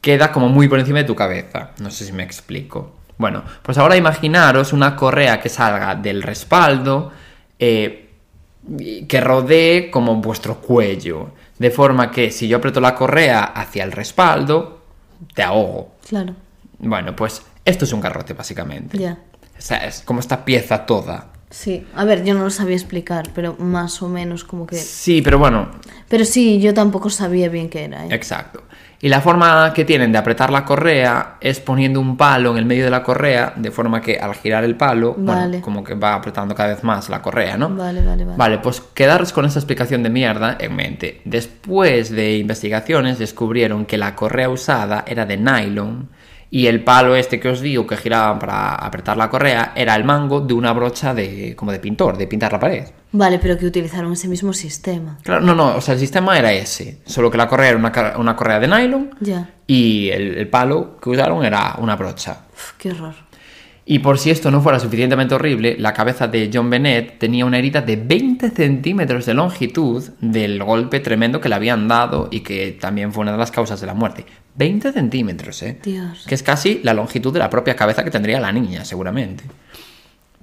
queda 0.00 0.32
como 0.32 0.48
muy 0.48 0.68
por 0.68 0.80
encima 0.80 0.98
de 0.98 1.04
tu 1.04 1.14
cabeza. 1.14 1.70
No 1.80 1.90
sé 1.90 2.04
si 2.04 2.12
me 2.12 2.24
explico. 2.24 2.96
Bueno, 3.18 3.44
pues 3.62 3.78
ahora 3.78 3.96
imaginaros 3.96 4.72
una 4.72 4.96
correa 4.96 5.40
que 5.40 5.48
salga 5.48 5.94
del 5.94 6.22
respaldo, 6.22 7.12
eh, 7.58 8.10
que 9.08 9.20
rodee 9.20 9.90
como 9.90 10.16
vuestro 10.16 10.56
cuello, 10.60 11.30
de 11.58 11.70
forma 11.70 12.10
que 12.10 12.30
si 12.30 12.48
yo 12.48 12.58
aprieto 12.58 12.80
la 12.80 12.94
correa 12.94 13.44
hacia 13.44 13.84
el 13.84 13.92
respaldo, 13.92 14.82
te 15.34 15.42
ahogo. 15.42 15.94
Claro. 16.08 16.34
Bueno, 16.78 17.16
pues 17.16 17.42
esto 17.64 17.84
es 17.84 17.92
un 17.92 18.00
garrote 18.00 18.34
básicamente. 18.34 18.98
Ya. 18.98 19.18
O 19.58 19.60
sea, 19.60 19.86
es 19.86 20.02
como 20.02 20.20
esta 20.20 20.44
pieza 20.44 20.84
toda. 20.84 21.32
Sí. 21.50 21.86
A 21.94 22.04
ver, 22.04 22.24
yo 22.24 22.34
no 22.34 22.44
lo 22.44 22.50
sabía 22.50 22.76
explicar, 22.76 23.30
pero 23.34 23.56
más 23.58 24.02
o 24.02 24.08
menos 24.08 24.44
como 24.44 24.66
que. 24.66 24.76
Sí, 24.76 25.22
pero 25.22 25.38
bueno, 25.38 25.70
Pero 26.08 26.24
sí, 26.24 26.60
yo 26.60 26.74
tampoco 26.74 27.08
sabía 27.08 27.48
bien 27.48 27.70
qué 27.70 27.84
era. 27.84 28.04
¿eh? 28.04 28.08
exacto. 28.10 28.62
Y 29.06 29.08
la 29.08 29.20
forma 29.20 29.72
que 29.72 29.84
tienen 29.84 30.10
de 30.10 30.18
apretar 30.18 30.50
la 30.50 30.64
correa 30.64 31.36
es 31.40 31.60
poniendo 31.60 32.00
un 32.00 32.16
palo 32.16 32.50
en 32.50 32.56
el 32.56 32.64
medio 32.64 32.82
de 32.82 32.90
la 32.90 33.04
correa, 33.04 33.52
de 33.54 33.70
forma 33.70 34.00
que 34.00 34.18
al 34.18 34.34
girar 34.34 34.64
el 34.64 34.74
palo, 34.74 35.14
bueno, 35.16 35.60
como 35.60 35.84
que 35.84 35.94
va 35.94 36.14
apretando 36.14 36.56
cada 36.56 36.70
vez 36.70 36.82
más 36.82 37.08
la 37.08 37.22
correa, 37.22 37.56
¿no? 37.56 37.68
Vale, 37.68 38.04
vale, 38.04 38.24
vale. 38.24 38.36
Vale, 38.36 38.58
pues 38.58 38.80
quedaros 38.80 39.32
con 39.32 39.44
esa 39.44 39.60
explicación 39.60 40.02
de 40.02 40.10
mierda 40.10 40.56
en 40.58 40.74
mente. 40.74 41.20
Después 41.24 42.10
de 42.10 42.38
investigaciones 42.38 43.20
descubrieron 43.20 43.86
que 43.86 43.96
la 43.96 44.16
correa 44.16 44.48
usada 44.48 45.04
era 45.06 45.24
de 45.24 45.36
nylon 45.36 46.08
y 46.58 46.66
el 46.68 46.82
palo 46.82 47.14
este 47.16 47.38
que 47.38 47.48
os 47.50 47.60
digo 47.60 47.86
que 47.86 47.96
giraban 47.96 48.38
para 48.38 48.74
apretar 48.76 49.16
la 49.16 49.28
correa 49.28 49.72
era 49.76 49.94
el 49.94 50.04
mango 50.04 50.40
de 50.40 50.54
una 50.54 50.72
brocha 50.72 51.12
de 51.12 51.54
como 51.54 51.70
de 51.72 51.78
pintor, 51.80 52.16
de 52.16 52.26
pintar 52.26 52.52
la 52.52 52.58
pared. 52.60 52.84
Vale, 53.12 53.38
pero 53.38 53.58
que 53.58 53.66
utilizaron 53.66 54.12
ese 54.12 54.26
mismo 54.28 54.52
sistema. 54.52 55.18
Claro, 55.22 55.40
no, 55.42 55.54
no, 55.54 55.76
o 55.76 55.80
sea, 55.80 55.94
el 55.94 56.00
sistema 56.00 56.38
era 56.38 56.52
ese, 56.52 56.98
solo 57.04 57.30
que 57.30 57.36
la 57.36 57.46
correa 57.48 57.70
era 57.70 57.78
una, 57.78 57.92
una 58.18 58.34
correa 58.36 58.58
de 58.58 58.68
nylon 58.68 59.10
Ya. 59.20 59.50
y 59.66 60.08
el, 60.10 60.38
el 60.38 60.48
palo 60.48 60.98
que 61.00 61.10
usaron 61.10 61.44
era 61.44 61.74
una 61.78 61.94
brocha. 61.96 62.44
Uf, 62.54 62.72
qué 62.78 62.90
horror. 62.92 63.14
Y 63.88 64.00
por 64.00 64.18
si 64.18 64.30
esto 64.30 64.50
no 64.50 64.60
fuera 64.60 64.80
suficientemente 64.80 65.36
horrible, 65.36 65.76
la 65.78 65.94
cabeza 65.94 66.26
de 66.26 66.50
John 66.52 66.68
Bennett 66.68 67.20
tenía 67.20 67.44
una 67.46 67.58
herida 67.58 67.82
de 67.82 67.94
20 67.94 68.50
centímetros 68.50 69.26
de 69.26 69.34
longitud 69.34 70.02
del 70.20 70.60
golpe 70.64 70.98
tremendo 70.98 71.40
que 71.40 71.48
le 71.48 71.54
habían 71.54 71.86
dado 71.86 72.26
y 72.32 72.40
que 72.40 72.72
también 72.72 73.12
fue 73.12 73.22
una 73.22 73.30
de 73.30 73.38
las 73.38 73.52
causas 73.52 73.80
de 73.80 73.86
la 73.86 73.94
muerte. 73.94 74.26
20 74.56 74.92
centímetros, 74.92 75.62
¿eh? 75.62 75.78
Dios. 75.84 76.24
Que 76.26 76.34
es 76.34 76.42
casi 76.42 76.80
la 76.82 76.94
longitud 76.94 77.32
de 77.32 77.38
la 77.38 77.48
propia 77.48 77.76
cabeza 77.76 78.02
que 78.02 78.10
tendría 78.10 78.40
la 78.40 78.50
niña, 78.50 78.84
seguramente. 78.84 79.44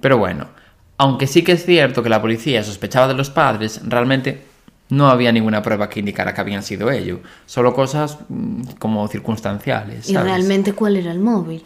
Pero 0.00 0.16
bueno, 0.16 0.48
aunque 0.96 1.26
sí 1.26 1.44
que 1.44 1.52
es 1.52 1.66
cierto 1.66 2.02
que 2.02 2.08
la 2.08 2.22
policía 2.22 2.64
sospechaba 2.64 3.08
de 3.08 3.14
los 3.14 3.28
padres, 3.28 3.82
realmente 3.84 4.42
no 4.88 5.08
había 5.08 5.32
ninguna 5.32 5.60
prueba 5.60 5.90
que 5.90 6.00
indicara 6.00 6.32
que 6.32 6.40
habían 6.40 6.62
sido 6.62 6.90
ellos. 6.90 7.18
Solo 7.44 7.74
cosas 7.74 8.16
mm, 8.26 8.62
como 8.78 9.06
circunstanciales. 9.08 10.08
¿Y 10.08 10.16
realmente 10.16 10.72
cuál 10.72 10.96
era 10.96 11.12
el 11.12 11.20
móvil? 11.20 11.62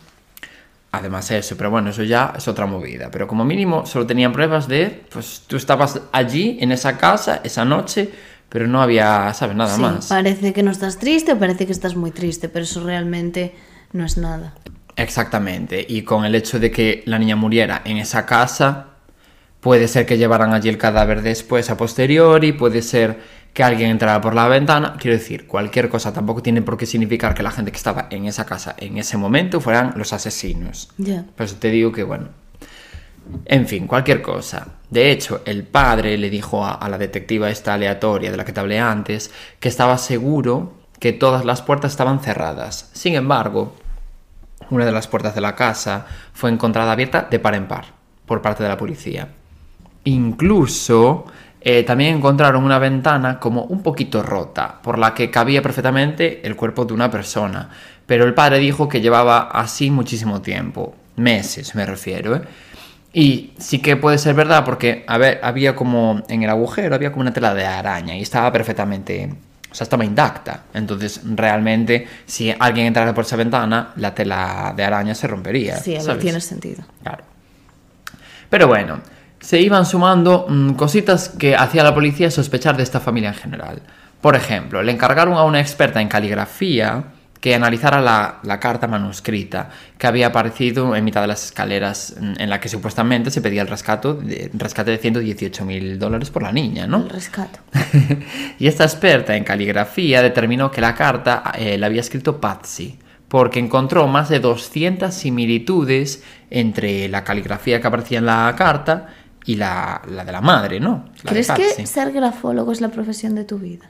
Además 0.91 1.31
eso, 1.31 1.57
pero 1.57 1.71
bueno, 1.71 1.91
eso 1.91 2.03
ya 2.03 2.33
es 2.37 2.49
otra 2.49 2.65
movida. 2.65 3.11
Pero 3.11 3.27
como 3.27 3.45
mínimo 3.45 3.85
solo 3.85 4.07
tenían 4.07 4.33
pruebas 4.33 4.69
de, 4.69 5.05
pues 5.11 5.43
tú 5.47 5.57
estabas 5.57 6.01
allí, 6.13 6.57
en 6.61 6.73
esa 6.73 6.97
casa, 6.97 7.41
esa 7.45 7.65
noche, 7.65 8.09
pero 8.49 8.67
no 8.67 8.81
había, 8.81 9.33
¿sabes? 9.35 9.55
Nada 9.55 9.75
sí, 9.75 9.83
más. 9.83 10.07
parece 10.07 10.55
que 10.55 10.63
no 10.63 10.71
estás 10.71 10.99
triste 10.99 11.33
o 11.33 11.39
parece 11.39 11.67
que 11.67 11.73
estás 11.73 11.95
muy 11.95 12.11
triste, 12.11 12.49
pero 12.49 12.65
eso 12.65 12.83
realmente 12.83 13.55
no 13.93 14.07
es 14.07 14.17
nada. 14.17 14.55
Exactamente. 14.97 15.85
Y 15.87 16.03
con 16.03 16.25
el 16.25 16.35
hecho 16.35 16.59
de 16.59 16.71
que 16.71 17.03
la 17.05 17.19
niña 17.19 17.37
muriera 17.37 17.83
en 17.85 17.99
esa 17.99 18.25
casa, 18.25 18.87
puede 19.61 19.89
ser 19.89 20.07
que 20.07 20.17
llevaran 20.19 20.55
allí 20.55 20.69
el 20.69 20.79
cadáver 20.79 21.23
después 21.23 21.69
a 21.71 21.77
posteriori, 21.77 22.53
puede 22.53 22.81
ser 22.83 23.21
que 23.53 23.63
alguien 23.63 23.91
entrara 23.91 24.21
por 24.21 24.35
la 24.35 24.49
ventana. 24.49 24.97
Quiero 24.99 25.17
decir, 25.17 25.47
cualquier 25.47 25.89
cosa 25.89 26.13
tampoco 26.13 26.43
tiene 26.43 26.63
por 26.63 26.77
qué 26.77 26.87
significar 26.87 27.35
que 27.35 27.43
la 27.43 27.51
gente 27.51 27.71
que 27.71 27.77
estaba 27.77 28.07
en 28.11 28.27
esa 28.27 28.47
casa 28.47 28.77
en 28.79 28.99
ese 28.99 29.17
momento 29.17 29.61
fueran 29.61 29.95
los 29.97 30.13
asesinos. 30.13 30.91
Ya. 30.97 31.25
Por 31.37 31.47
eso 31.47 31.57
te 31.57 31.71
digo 31.71 31.93
que, 31.93 32.03
bueno. 32.03 32.29
En 33.45 33.67
fin, 33.67 33.87
cualquier 33.87 34.23
cosa. 34.23 34.67
De 34.89 35.11
hecho, 35.11 35.43
el 35.45 35.65
padre 35.65 36.17
le 36.17 36.31
dijo 36.31 36.65
a, 36.65 36.75
a 36.75 36.89
la 36.89 36.97
detectiva 36.97 37.51
esta 37.51 37.75
aleatoria 37.75 38.31
de 38.31 38.37
la 38.37 38.45
que 38.45 38.53
te 38.53 38.61
hablé 38.61 38.79
antes 38.79 39.31
que 39.61 39.69
estaba 39.69 39.99
seguro 39.99 40.79
que 40.99 41.13
todas 41.13 41.45
las 41.45 41.63
puertas 41.63 41.93
estaban 41.93 42.21
cerradas. 42.21 42.91
Sin 42.95 43.15
embargo, 43.15 43.75
una 44.71 44.85
de 44.85 44.93
las 44.93 45.09
puertas 45.09 45.35
de 45.35 45.41
la 45.41 45.55
casa 45.55 46.07
fue 46.33 46.51
encontrada 46.51 46.93
abierta 46.93 47.27
de 47.31 47.39
par 47.39 47.55
en 47.55 47.67
par 47.67 47.87
por 48.27 48.43
parte 48.43 48.63
de 48.63 48.69
la 48.69 48.77
policía. 48.77 49.29
Incluso 50.05 51.25
eh, 51.61 51.83
también 51.83 52.17
encontraron 52.17 52.65
una 52.65 52.79
ventana 52.79 53.41
como 53.41 53.65
un 53.65 53.83
poquito 53.83 54.23
rota, 54.23 54.79
por 54.83 54.99
la 54.99 55.15
que 55.15 55.31
cabía 55.31 55.61
perfectamente 55.61 56.47
el 56.47 56.55
cuerpo 56.55 56.85
de 56.85 56.95
una 56.95 57.11
persona. 57.11 57.69
Pero 58.07 58.25
el 58.25 58.35
padre 58.35 58.59
dijo 58.59 58.89
que 58.89 59.01
llevaba 59.01 59.49
así 59.53 59.91
muchísimo 59.91 60.41
tiempo, 60.41 60.95
meses 61.17 61.75
me 61.75 61.85
refiero. 61.85 62.37
¿eh? 62.37 62.43
Y 63.13 63.53
sí 63.59 63.81
que 63.81 63.97
puede 63.97 64.19
ser 64.19 64.35
verdad 64.35 64.65
porque, 64.65 65.05
a 65.07 65.19
ver, 65.19 65.41
había 65.43 65.75
como 65.75 66.23
en 66.29 66.43
el 66.43 66.51
agujero, 66.51 66.95
había 66.95 67.11
como 67.11 67.23
una 67.23 67.33
tela 67.33 67.55
de 67.55 67.67
araña 67.67 68.17
y 68.17 68.23
estaba 68.23 68.53
perfectamente, 68.53 69.35
o 69.71 69.75
sea, 69.75 69.85
estaba 69.85 70.05
intacta. 70.05 70.65
Entonces, 70.75 71.21
realmente, 71.25 72.07
si 72.27 72.55
alguien 72.57 72.87
entrara 72.87 73.13
por 73.13 73.25
esa 73.25 73.37
ventana, 73.37 73.93
la 73.97 74.15
tela 74.15 74.73
de 74.77 74.85
araña 74.85 75.15
se 75.15 75.27
rompería. 75.27 75.79
Sí, 75.79 75.97
a 75.97 76.19
tiene 76.19 76.41
sentido. 76.41 76.85
Claro. 77.03 77.25
Pero 78.49 78.69
bueno, 78.69 79.01
se 79.49 79.63
iban 79.63 79.87
sumando 79.87 80.45
mm, 80.47 80.73
cositas 80.73 81.31
que 81.31 81.57
hacía 81.57 81.83
la 81.83 81.95
policía 81.95 82.31
sospechar 82.31 82.77
de 82.77 82.83
esta 82.83 83.01
familia 83.01 83.31
en 83.31 83.35
general. 83.35 83.81
Por 84.21 84.37
ejemplo, 84.37 84.83
le 84.83 84.93
encargaron 84.93 85.39
a 85.39 85.45
una 85.45 85.59
experta 85.59 86.03
en 86.03 86.09
caligrafía 86.09 87.05
que 87.41 87.55
analizara 87.55 88.03
la, 88.03 88.41
la 88.43 88.61
carta 88.61 88.87
manuscrita 88.87 89.71
que 89.97 90.07
había 90.07 90.27
aparecido 90.27 90.95
en 90.95 91.03
mitad 91.03 91.23
de 91.23 91.29
las 91.29 91.47
escaleras 91.47 92.15
mm, 92.21 92.33
en 92.37 92.51
la 92.51 92.61
que 92.61 92.69
supuestamente 92.69 93.31
se 93.31 93.41
pedía 93.41 93.63
el 93.63 93.69
rescate 93.69 94.13
de, 94.13 94.51
rescate 94.53 94.91
de 94.91 94.99
118 94.99 95.65
mil 95.65 95.99
dólares 95.99 96.29
por 96.29 96.43
la 96.43 96.53
niña, 96.53 96.87
¿no? 96.87 96.99
El 96.99 97.09
rescato. 97.09 97.61
y 98.59 98.67
esta 98.67 98.85
experta 98.85 99.35
en 99.35 99.45
caligrafía 99.45 100.21
determinó 100.21 100.71
que 100.71 100.83
la 100.83 100.95
carta 100.95 101.53
eh, 101.57 101.79
la 101.79 101.87
había 101.87 102.03
escrito 102.03 102.39
Patsy, 102.39 102.99
porque 103.29 103.61
encontró 103.61 104.07
más 104.09 104.29
de 104.29 104.41
200 104.41 105.15
similitudes 105.15 106.23
entre 106.51 107.09
la 107.09 107.25
caligrafía 107.25 107.81
que 107.81 107.87
aparecía 107.87 108.19
en 108.19 108.27
la 108.27 108.55
carta 108.55 109.15
y 109.49 109.57
la, 109.57 110.03
la 110.11 110.27
de 110.27 110.33
la 110.33 110.43
madre, 110.43 110.79
¿no? 110.79 111.07
La 111.23 111.31
¿Crees 111.31 111.51
que 111.53 111.87
ser 111.87 112.13
grafólogo 112.13 112.71
es 112.71 112.83
la 112.83 112.91
profesión 112.91 113.35
de 113.35 113.45
tu 113.45 113.59
vida? 113.59 113.87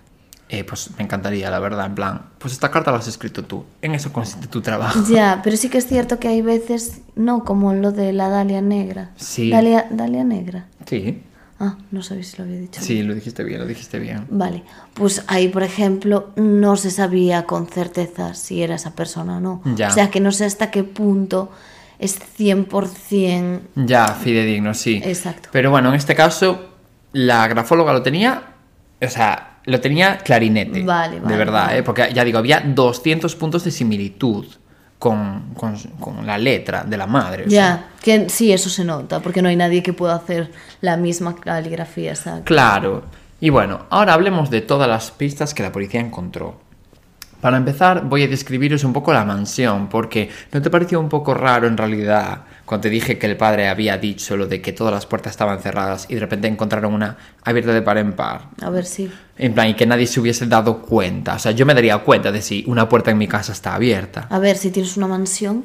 Eh, 0.49 0.63
pues 0.63 0.91
me 0.97 1.03
encantaría, 1.03 1.51
la 1.51 1.59
verdad, 1.59 1.87
en 1.87 1.97
plan, 1.97 2.23
pues 2.39 2.53
esta 2.55 2.71
carta 2.71 2.93
la 2.93 2.99
has 2.99 3.09
escrito 3.09 3.45
tú, 3.45 3.65
en 3.83 3.93
eso 3.97 4.13
consiste 4.13 4.47
tu 4.47 4.61
trabajo. 4.61 5.01
Ya, 5.11 5.41
pero 5.43 5.57
sí 5.57 5.69
que 5.69 5.79
es 5.79 5.87
cierto 5.89 6.21
que 6.21 6.29
hay 6.29 6.43
veces, 6.43 7.01
no 7.17 7.43
como 7.45 7.75
lo 7.75 7.91
de 7.91 8.13
la 8.13 8.29
Dalia 8.29 8.61
Negra. 8.63 9.11
Sí. 9.17 9.51
Dalia, 9.51 9.87
Dalia 9.91 10.23
Negra. 10.23 10.67
Sí, 10.87 11.23
Ah, 11.61 11.77
no 11.91 12.05
sabía 12.05 12.23
si 12.23 12.37
lo 12.37 12.45
había 12.45 12.61
dicho. 12.61 12.81
sí, 12.81 13.03
lo 13.03 13.17
dijiste 13.17 13.43
bien, 13.43 13.59
lo 13.59 13.67
dijiste 13.67 13.99
bien. 13.99 14.27
Vale, 14.31 14.63
pues 14.95 15.25
ahí, 15.27 15.49
por 15.49 15.65
ejemplo, 15.65 16.31
no 16.37 16.77
se 16.77 16.93
sabía 16.93 17.47
con 17.47 17.67
certeza 17.67 18.35
si 18.35 18.63
era 18.63 18.77
esa 18.77 18.93
persona 18.93 19.39
o 19.39 19.41
no. 19.41 19.61
Ya. 19.75 19.89
O 19.89 19.91
sea, 19.91 20.09
que 20.09 20.21
no 20.21 20.31
sé 20.31 20.45
hasta 20.45 20.71
qué 20.71 20.85
punto 20.85 21.51
es 21.99 22.19
100%... 22.39 23.61
Ya, 23.77 24.09
fidedigno, 24.09 24.75
sí. 24.75 25.01
Exacto. 25.05 25.49
Pero 25.53 25.71
bueno, 25.71 25.89
en 25.91 25.95
este 25.97 26.15
caso, 26.15 26.69
la 27.13 27.47
grafóloga 27.49 27.93
lo 27.93 28.03
tenía, 28.03 28.43
o 29.01 29.09
sea, 29.09 29.59
lo 29.65 29.81
tenía 29.81 30.19
clarinete. 30.19 30.83
Vale, 30.83 31.17
De 31.17 31.21
vale, 31.21 31.37
verdad, 31.37 31.67
vale. 31.67 31.79
¿eh? 31.79 31.83
Porque 31.83 32.11
ya 32.15 32.25
digo, 32.25 32.39
había 32.39 32.61
200 32.61 33.35
puntos 33.37 33.65
de 33.65 33.71
similitud 33.71 34.47
con, 34.99 35.55
con- 35.55 35.77
con 36.01 36.27
la 36.27 36.39
letra 36.39 36.85
de 36.85 36.97
la 36.97 37.07
madre. 37.07 37.45
o 37.47 37.51
sea. 37.51 37.59
Ya, 37.77 37.89
que 38.03 38.29
sí, 38.29 38.53
eso 38.53 38.69
se 38.71 38.85
nota, 38.85 39.21
porque 39.21 39.43
no 39.43 39.49
hay 39.49 39.57
nadie 39.57 39.83
que 39.83 39.93
pueda 39.93 40.15
hacer 40.17 40.51
la 40.81 40.97
misma 40.97 41.37
caligrafía, 41.37 42.11
exacto. 42.11 42.45
Claro. 42.45 43.05
Y 43.41 43.51
bueno, 43.51 43.87
ahora 43.91 44.15
hablemos 44.15 44.51
de 44.51 44.61
todas 44.61 44.89
las 44.89 45.11
pistas 45.13 45.55
que 45.55 45.63
la 45.63 45.71
policía 45.71 46.01
encontró. 46.01 46.61
Para 47.41 47.57
empezar, 47.57 48.05
voy 48.05 48.25
a 48.25 48.29
describiros 48.29 48.83
un 48.83 48.93
poco 48.93 49.13
la 49.13 49.25
mansión, 49.25 49.89
porque 49.89 50.29
¿no 50.53 50.61
te 50.61 50.71
pareció 50.71 50.99
un 50.99 51.09
poco 51.09 51.35
raro 51.35 51.69
en 51.69 51.77
realidad 51.77 52.43
cuando 52.65 52.83
te 52.83 52.91
dije 52.91 53.17
que 53.17 53.27
el 53.27 53.37
padre 53.37 53.69
había 53.69 53.97
dicho 53.97 54.37
lo 54.37 54.47
de 54.47 54.61
que 54.61 54.73
todas 54.73 54.93
las 54.93 55.07
puertas 55.07 55.31
estaban 55.31 55.61
cerradas 55.61 56.07
y 56.09 56.15
de 56.15 56.21
repente 56.21 56.49
encontraron 56.49 56.93
una 56.93 57.17
abierta 57.45 57.73
de 57.73 57.81
par 57.81 57.97
en 57.99 58.13
par? 58.13 58.49
A 58.61 58.71
ver 58.71 58.85
si. 58.85 59.11
En 59.39 59.55
plan, 59.55 59.69
y 59.69 59.75
que 59.75 59.87
nadie 59.87 60.07
se 60.07 60.19
hubiese 60.19 60.47
dado 60.47 60.83
cuenta. 60.83 61.37
O 61.37 61.39
sea, 61.39 61.53
yo 61.53 61.65
me 61.65 61.75
daría 61.75 61.97
cuenta 61.99 62.33
de 62.33 62.43
si 62.43 62.65
una 62.67 62.89
puerta 62.89 63.13
en 63.13 63.19
mi 63.19 63.29
casa 63.29 63.53
está 63.53 63.75
abierta. 63.75 64.27
A 64.29 64.39
ver 64.41 64.57
si 64.57 64.71
tienes 64.71 64.97
una 64.97 65.07
mansión. 65.07 65.65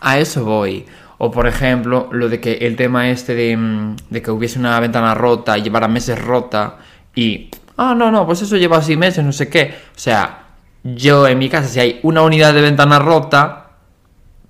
A 0.00 0.18
eso 0.18 0.44
voy. 0.44 0.84
O 1.18 1.30
por 1.30 1.46
ejemplo, 1.46 2.08
lo 2.10 2.28
de 2.28 2.40
que 2.40 2.54
el 2.54 2.74
tema 2.74 3.08
este 3.08 3.34
de, 3.34 3.56
mm, 3.56 3.96
de 4.10 4.20
que 4.20 4.30
hubiese 4.32 4.58
una 4.58 4.78
ventana 4.80 5.14
rota 5.14 5.56
y 5.56 5.62
llevara 5.62 5.86
meses 5.86 6.20
rota 6.20 6.78
y... 7.14 7.50
Ah, 7.76 7.94
no, 7.96 8.10
no, 8.10 8.26
pues 8.26 8.42
eso 8.42 8.56
lleva 8.56 8.78
así 8.78 8.96
meses, 8.96 9.24
no 9.24 9.32
sé 9.32 9.48
qué. 9.48 9.74
O 9.96 9.98
sea, 9.98 10.43
yo 10.84 11.26
en 11.26 11.38
mi 11.38 11.48
casa, 11.48 11.68
si 11.68 11.80
hay 11.80 12.00
una 12.02 12.22
unidad 12.22 12.52
de 12.52 12.60
ventana 12.60 12.98
rota, 12.98 13.70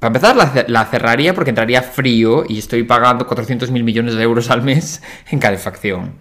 para 0.01 0.09
empezar 0.09 0.37
la, 0.37 0.65
la 0.69 0.85
cerraría 0.85 1.33
porque 1.33 1.51
entraría 1.51 1.81
frío 1.81 2.45
y 2.47 2.59
estoy 2.59 2.83
pagando 2.83 3.27
400 3.27 3.71
mil 3.71 3.85
millones 3.85 4.17
de 4.17 4.23
euros 4.23 4.51
al 4.51 4.61
mes 4.61 5.01
en 5.31 5.39
calefacción. 5.39 6.13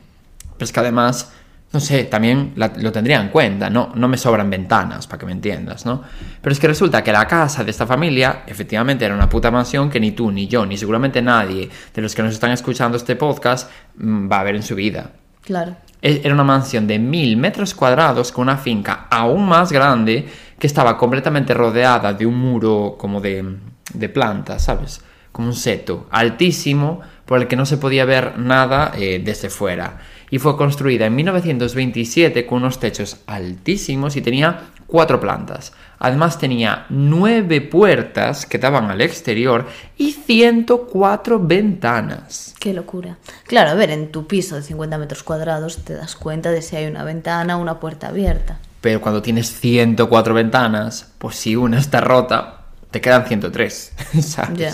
Pero 0.53 0.65
es 0.65 0.71
que 0.71 0.79
además, 0.79 1.33
no 1.73 1.79
sé, 1.79 2.03
también 2.03 2.53
lo 2.55 2.91
tendría 2.91 3.19
en 3.19 3.29
cuenta, 3.29 3.71
¿no? 3.71 3.91
No 3.95 4.07
me 4.07 4.17
sobran 4.17 4.49
ventanas, 4.49 5.07
para 5.07 5.19
que 5.19 5.25
me 5.25 5.31
entiendas, 5.31 5.85
¿no? 5.85 6.03
Pero 6.41 6.53
es 6.53 6.59
que 6.59 6.67
resulta 6.67 7.03
que 7.03 7.11
la 7.11 7.27
casa 7.27 7.63
de 7.63 7.71
esta 7.71 7.87
familia, 7.87 8.43
efectivamente, 8.45 9.03
era 9.03 9.15
una 9.15 9.27
puta 9.27 9.49
mansión 9.49 9.89
que 9.89 9.99
ni 9.99 10.11
tú, 10.11 10.31
ni 10.31 10.47
yo, 10.47 10.65
ni 10.65 10.77
seguramente 10.77 11.21
nadie 11.21 11.69
de 11.93 12.01
los 12.01 12.13
que 12.13 12.21
nos 12.21 12.33
están 12.33 12.51
escuchando 12.51 12.97
este 12.97 13.15
podcast 13.15 13.69
mm, 13.97 14.31
va 14.31 14.39
a 14.41 14.43
ver 14.43 14.55
en 14.55 14.63
su 14.63 14.75
vida. 14.75 15.09
Claro. 15.41 15.75
Era 16.05 16.33
una 16.33 16.43
mansión 16.43 16.85
de 16.85 16.99
mil 16.99 17.37
metros 17.37 17.73
cuadrados 17.73 18.33
con 18.33 18.41
una 18.43 18.57
finca 18.57 19.07
aún 19.09 19.47
más 19.47 19.71
grande 19.71 20.27
que 20.59 20.67
estaba 20.67 20.97
completamente 20.97 21.53
rodeada 21.53 22.11
de 22.11 22.25
un 22.25 22.37
muro 22.37 22.97
como 22.99 23.21
de, 23.21 23.55
de 23.93 24.09
plantas, 24.09 24.65
¿sabes? 24.65 25.01
Como 25.31 25.47
un 25.47 25.53
seto 25.53 26.07
altísimo 26.11 26.99
por 27.25 27.39
el 27.39 27.47
que 27.47 27.55
no 27.55 27.65
se 27.65 27.77
podía 27.77 28.03
ver 28.03 28.37
nada 28.37 28.91
eh, 28.97 29.21
desde 29.23 29.49
fuera. 29.49 29.99
Y 30.33 30.39
fue 30.39 30.57
construida 30.57 31.05
en 31.05 31.13
1927 31.13 32.47
con 32.47 32.63
unos 32.63 32.79
techos 32.79 33.17
altísimos 33.27 34.15
y 34.15 34.21
tenía 34.23 34.61
cuatro 34.87 35.19
plantas. 35.19 35.73
Además 35.99 36.39
tenía 36.39 36.87
nueve 36.89 37.61
puertas 37.61 38.47
que 38.47 38.57
daban 38.57 38.89
al 38.89 39.01
exterior 39.01 39.67
y 39.95 40.13
104 40.13 41.39
ventanas. 41.39 42.55
Qué 42.59 42.73
locura. 42.73 43.19
Claro, 43.45 43.69
a 43.69 43.73
ver, 43.75 43.91
en 43.91 44.11
tu 44.11 44.25
piso 44.25 44.55
de 44.55 44.63
50 44.63 44.97
metros 44.97 45.21
cuadrados 45.21 45.85
te 45.85 45.93
das 45.93 46.15
cuenta 46.15 46.49
de 46.49 46.63
si 46.63 46.77
hay 46.77 46.87
una 46.87 47.03
ventana 47.03 47.59
o 47.59 47.61
una 47.61 47.79
puerta 47.79 48.07
abierta. 48.07 48.57
Pero 48.81 49.01
cuando 49.01 49.21
tienes 49.21 49.51
104 49.59 50.33
ventanas, 50.33 51.11
pues 51.19 51.35
si 51.35 51.55
una 51.55 51.77
está 51.77 52.01
rota, 52.01 52.61
te 52.89 53.01
quedan 53.01 53.27
103, 53.27 53.93
¿sabes? 54.19 54.57
Ya. 54.57 54.73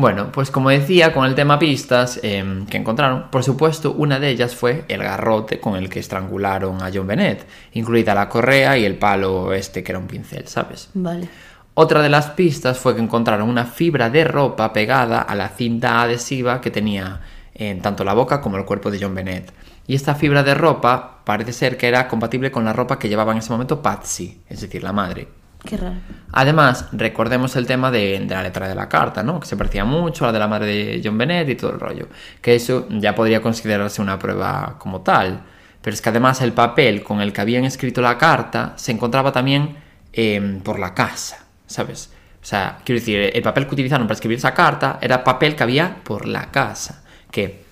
Bueno, 0.00 0.32
pues 0.32 0.50
como 0.50 0.70
decía, 0.70 1.12
con 1.12 1.26
el 1.26 1.34
tema 1.34 1.58
pistas 1.58 2.18
eh, 2.22 2.64
que 2.70 2.78
encontraron, 2.78 3.30
por 3.30 3.44
supuesto, 3.44 3.92
una 3.92 4.18
de 4.18 4.30
ellas 4.30 4.54
fue 4.54 4.86
el 4.88 5.02
garrote 5.02 5.60
con 5.60 5.76
el 5.76 5.90
que 5.90 6.00
estrangularon 6.00 6.82
a 6.82 6.90
John 6.92 7.06
Bennett, 7.06 7.46
incluida 7.74 8.14
la 8.14 8.26
correa 8.30 8.78
y 8.78 8.86
el 8.86 8.96
palo 8.96 9.52
este 9.52 9.84
que 9.84 9.92
era 9.92 9.98
un 9.98 10.06
pincel, 10.06 10.48
¿sabes? 10.48 10.88
Vale. 10.94 11.28
Otra 11.74 12.00
de 12.00 12.08
las 12.08 12.28
pistas 12.28 12.78
fue 12.78 12.94
que 12.94 13.02
encontraron 13.02 13.46
una 13.46 13.66
fibra 13.66 14.08
de 14.08 14.24
ropa 14.24 14.72
pegada 14.72 15.20
a 15.20 15.34
la 15.34 15.50
cinta 15.50 16.00
adhesiva 16.00 16.62
que 16.62 16.70
tenía 16.70 17.20
en 17.52 17.82
tanto 17.82 18.02
la 18.02 18.14
boca 18.14 18.40
como 18.40 18.56
el 18.56 18.64
cuerpo 18.64 18.90
de 18.90 18.98
John 18.98 19.14
Bennett. 19.14 19.52
Y 19.86 19.94
esta 19.94 20.14
fibra 20.14 20.42
de 20.42 20.54
ropa 20.54 21.20
parece 21.26 21.52
ser 21.52 21.76
que 21.76 21.88
era 21.88 22.08
compatible 22.08 22.50
con 22.50 22.64
la 22.64 22.72
ropa 22.72 22.98
que 22.98 23.10
llevaba 23.10 23.32
en 23.32 23.38
ese 23.38 23.52
momento 23.52 23.82
Patsy, 23.82 24.40
es 24.48 24.62
decir, 24.62 24.82
la 24.82 24.94
madre. 24.94 25.39
Qué 25.64 25.76
raro. 25.76 25.96
Además, 26.32 26.86
recordemos 26.92 27.56
el 27.56 27.66
tema 27.66 27.90
de, 27.90 28.24
la 28.28 28.42
letra 28.42 28.68
de 28.68 28.74
la 28.74 28.88
carta, 28.88 29.22
¿no? 29.22 29.40
Que 29.40 29.46
se 29.46 29.56
parecía 29.56 29.84
mucho 29.84 30.24
a 30.24 30.28
la 30.28 30.32
de 30.32 30.38
la 30.38 30.48
madre 30.48 30.66
de 30.66 31.00
John 31.04 31.18
Bennett 31.18 31.48
y 31.48 31.54
todo 31.56 31.72
el 31.72 31.80
rollo. 31.80 32.08
Que 32.40 32.54
eso 32.54 32.86
ya 32.90 33.14
podría 33.14 33.42
considerarse 33.42 34.00
una 34.00 34.18
prueba 34.18 34.76
como 34.78 35.00
tal. 35.02 35.42
Pero 35.82 35.94
es 35.94 36.00
que 36.00 36.08
además 36.08 36.40
el 36.40 36.52
papel 36.52 37.02
con 37.02 37.20
el 37.20 37.32
que 37.32 37.40
habían 37.40 37.64
escrito 37.64 38.00
la 38.00 38.18
carta 38.18 38.74
se 38.76 38.92
encontraba 38.92 39.32
también 39.32 39.76
em, 40.12 40.60
por 40.60 40.78
la 40.78 40.94
casa, 40.94 41.44
¿sabes? 41.66 42.10
O 42.42 42.44
sea, 42.44 42.78
quiero 42.84 43.00
decir, 43.00 43.30
el 43.34 43.42
papel 43.42 43.66
que 43.66 43.74
utilizaron 43.74 44.06
para 44.06 44.14
escribir 44.14 44.38
esa 44.38 44.54
carta 44.54 44.98
era 45.00 45.24
papel 45.24 45.56
que 45.56 45.62
había 45.62 46.02
por 46.04 46.26
la 46.26 46.50
casa. 46.50 47.02
Que 47.30 47.64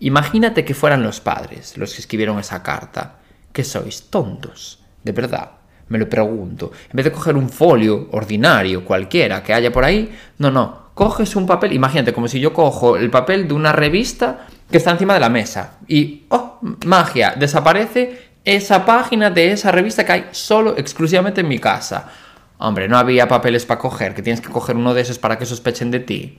imagínate 0.00 0.64
que 0.64 0.74
fueran 0.74 1.02
los 1.02 1.20
padres 1.20 1.76
los 1.76 1.94
que 1.94 2.00
escribieron 2.00 2.38
esa 2.38 2.62
carta. 2.62 3.16
Que 3.52 3.64
sois 3.64 4.10
tontos, 4.10 4.82
de 5.02 5.12
verdad. 5.12 5.50
Me 5.88 5.98
lo 5.98 6.08
pregunto. 6.08 6.72
En 6.90 6.96
vez 6.96 7.04
de 7.04 7.12
coger 7.12 7.36
un 7.36 7.48
folio 7.48 8.08
ordinario, 8.12 8.84
cualquiera, 8.84 9.42
que 9.42 9.54
haya 9.54 9.72
por 9.72 9.84
ahí, 9.84 10.16
no, 10.38 10.50
no. 10.50 10.86
Coges 10.94 11.36
un 11.36 11.46
papel, 11.46 11.72
imagínate, 11.72 12.12
como 12.12 12.26
si 12.26 12.40
yo 12.40 12.52
cojo 12.52 12.96
el 12.96 13.10
papel 13.10 13.46
de 13.46 13.54
una 13.54 13.72
revista 13.72 14.46
que 14.70 14.78
está 14.78 14.90
encima 14.90 15.14
de 15.14 15.20
la 15.20 15.28
mesa. 15.28 15.78
Y, 15.86 16.24
oh, 16.30 16.58
magia, 16.86 17.34
desaparece 17.38 18.30
esa 18.44 18.86
página 18.86 19.30
de 19.30 19.52
esa 19.52 19.70
revista 19.70 20.04
que 20.04 20.12
hay 20.12 20.28
solo, 20.30 20.74
exclusivamente 20.76 21.42
en 21.42 21.48
mi 21.48 21.58
casa. 21.58 22.10
Hombre, 22.58 22.88
no 22.88 22.96
había 22.96 23.28
papeles 23.28 23.66
para 23.66 23.78
coger, 23.78 24.14
que 24.14 24.22
tienes 24.22 24.40
que 24.40 24.48
coger 24.48 24.76
uno 24.76 24.94
de 24.94 25.02
esos 25.02 25.18
para 25.18 25.38
que 25.38 25.44
sospechen 25.44 25.90
de 25.90 26.00
ti. 26.00 26.38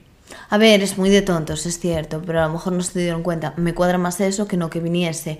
A 0.50 0.58
ver, 0.58 0.82
es 0.82 0.98
muy 0.98 1.10
de 1.10 1.22
tontos, 1.22 1.64
es 1.66 1.78
cierto, 1.78 2.22
pero 2.26 2.40
a 2.40 2.46
lo 2.46 2.54
mejor 2.54 2.72
no 2.72 2.82
se 2.82 2.98
dieron 2.98 3.22
cuenta. 3.22 3.54
Me 3.56 3.74
cuadra 3.74 3.98
más 3.98 4.20
eso 4.20 4.48
que 4.48 4.56
no 4.56 4.70
que 4.70 4.80
viniese 4.80 5.38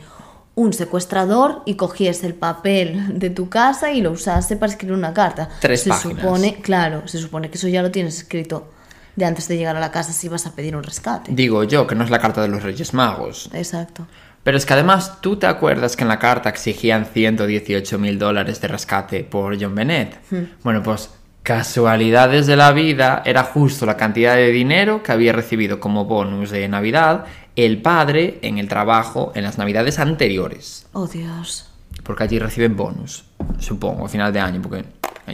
un 0.58 0.72
secuestrador 0.72 1.62
y 1.66 1.74
cogiese 1.74 2.26
el 2.26 2.34
papel 2.34 3.18
de 3.20 3.30
tu 3.30 3.48
casa 3.48 3.92
y 3.92 4.02
lo 4.02 4.10
usase 4.10 4.56
para 4.56 4.72
escribir 4.72 4.96
una 4.96 5.14
carta. 5.14 5.48
Tres 5.60 5.82
se 5.82 5.90
páginas. 5.90 6.20
supone, 6.20 6.54
claro, 6.56 7.06
se 7.06 7.18
supone 7.18 7.48
que 7.48 7.58
eso 7.58 7.68
ya 7.68 7.80
lo 7.80 7.92
tienes 7.92 8.18
escrito 8.18 8.72
de 9.14 9.24
antes 9.24 9.46
de 9.46 9.56
llegar 9.56 9.76
a 9.76 9.80
la 9.80 9.92
casa 9.92 10.12
si 10.12 10.28
vas 10.28 10.46
a 10.46 10.56
pedir 10.56 10.74
un 10.74 10.82
rescate. 10.82 11.30
Digo 11.32 11.62
yo, 11.62 11.86
que 11.86 11.94
no 11.94 12.02
es 12.02 12.10
la 12.10 12.18
carta 12.18 12.42
de 12.42 12.48
los 12.48 12.64
Reyes 12.64 12.92
Magos. 12.92 13.50
Exacto. 13.52 14.08
Pero 14.42 14.58
es 14.58 14.66
que 14.66 14.72
además, 14.72 15.20
¿tú 15.20 15.36
te 15.36 15.46
acuerdas 15.46 15.94
que 15.94 16.02
en 16.02 16.08
la 16.08 16.18
carta 16.18 16.48
exigían 16.48 17.06
118 17.06 17.98
mil 17.98 18.18
dólares 18.18 18.60
de 18.60 18.66
rescate 18.66 19.22
por 19.22 19.60
John 19.60 19.76
Bennett? 19.76 20.18
Bueno, 20.64 20.82
pues 20.82 21.10
casualidades 21.42 22.46
de 22.46 22.56
la 22.56 22.72
vida, 22.72 23.22
era 23.24 23.42
justo 23.42 23.86
la 23.86 23.96
cantidad 23.96 24.36
de 24.36 24.50
dinero 24.50 25.02
que 25.02 25.12
había 25.12 25.32
recibido 25.32 25.80
como 25.80 26.04
bonus 26.04 26.50
de 26.50 26.68
Navidad 26.68 27.24
el 27.56 27.82
padre 27.82 28.38
en 28.42 28.58
el 28.58 28.68
trabajo 28.68 29.32
en 29.34 29.42
las 29.42 29.58
Navidades 29.58 29.98
anteriores. 29.98 30.86
Oh, 30.92 31.06
Dios. 31.06 31.68
Porque 32.04 32.22
allí 32.22 32.38
reciben 32.38 32.76
bonus, 32.76 33.24
supongo, 33.58 34.06
a 34.06 34.08
final 34.08 34.32
de 34.32 34.40
año, 34.40 34.62
porque 34.62 34.84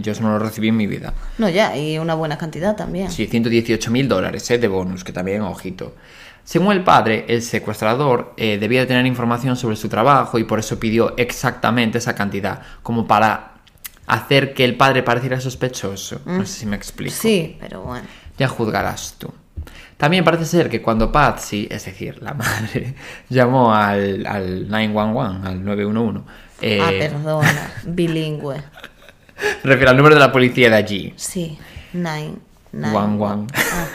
yo 0.01 0.13
eso 0.13 0.23
no 0.23 0.31
lo 0.31 0.39
recibí 0.39 0.69
en 0.69 0.77
mi 0.77 0.87
vida. 0.87 1.13
No, 1.39 1.49
ya, 1.49 1.77
y 1.77 1.99
una 1.99 2.15
buena 2.15 2.39
cantidad 2.39 2.77
también. 2.77 3.11
Sí, 3.11 3.27
118 3.27 3.91
mil 3.91 4.09
dólares 4.09 4.51
eh, 4.51 4.59
de 4.59 4.69
bonus, 4.69 5.05
que 5.05 5.13
también, 5.13 5.43
ojito. 5.43 5.95
Según 6.45 6.73
el 6.73 6.85
padre, 6.85 7.25
el 7.29 7.43
secuestrador 7.43 8.35
eh, 8.37 8.59
debía 8.59 8.81
de 8.81 8.87
tener 8.87 9.07
información 9.07 9.57
sobre 9.57 9.77
su 9.77 9.89
trabajo 9.89 10.39
y 10.39 10.45
por 10.45 10.59
eso 10.59 10.79
pidió 10.79 11.15
exactamente 11.17 11.99
esa 11.99 12.15
cantidad, 12.15 12.61
como 12.83 13.07
para 13.07 13.54
hacer 14.07 14.55
que 14.55 14.65
el 14.65 14.77
padre 14.77 15.03
pareciera 15.03 15.41
sospechoso. 15.41 16.21
No 16.27 16.45
sé 16.47 16.61
si 16.61 16.67
me 16.67 16.77
explico. 16.77 17.15
Sí, 17.15 17.57
pero 17.61 17.83
bueno. 17.83 18.07
Ya 18.39 18.49
juzgarás 18.49 19.15
tú. 19.19 19.33
También 19.97 20.25
parece 20.25 20.45
ser 20.45 20.69
que 20.69 20.83
cuando 20.83 21.13
Patsy, 21.13 21.69
es 21.71 21.85
decir, 21.85 22.21
la 22.23 22.35
madre, 22.35 22.95
llamó 23.29 23.75
al, 23.75 24.27
al 24.27 24.69
911, 24.69 25.49
al 25.49 25.65
911, 25.65 26.21
eh, 26.61 26.81
Ah, 26.83 26.91
perdona, 26.99 27.73
bilingüe. 27.87 28.57
refiero 29.65 29.91
al 29.91 29.97
número 29.97 30.15
de 30.15 30.21
la 30.21 30.33
policía 30.33 30.69
de 30.71 30.77
allí. 30.77 31.13
Sí, 31.17 31.59
nine, 31.93 32.37
nine. 32.73 32.97
One, 32.97 33.23
one. 33.23 33.47
Ah, 33.55 33.87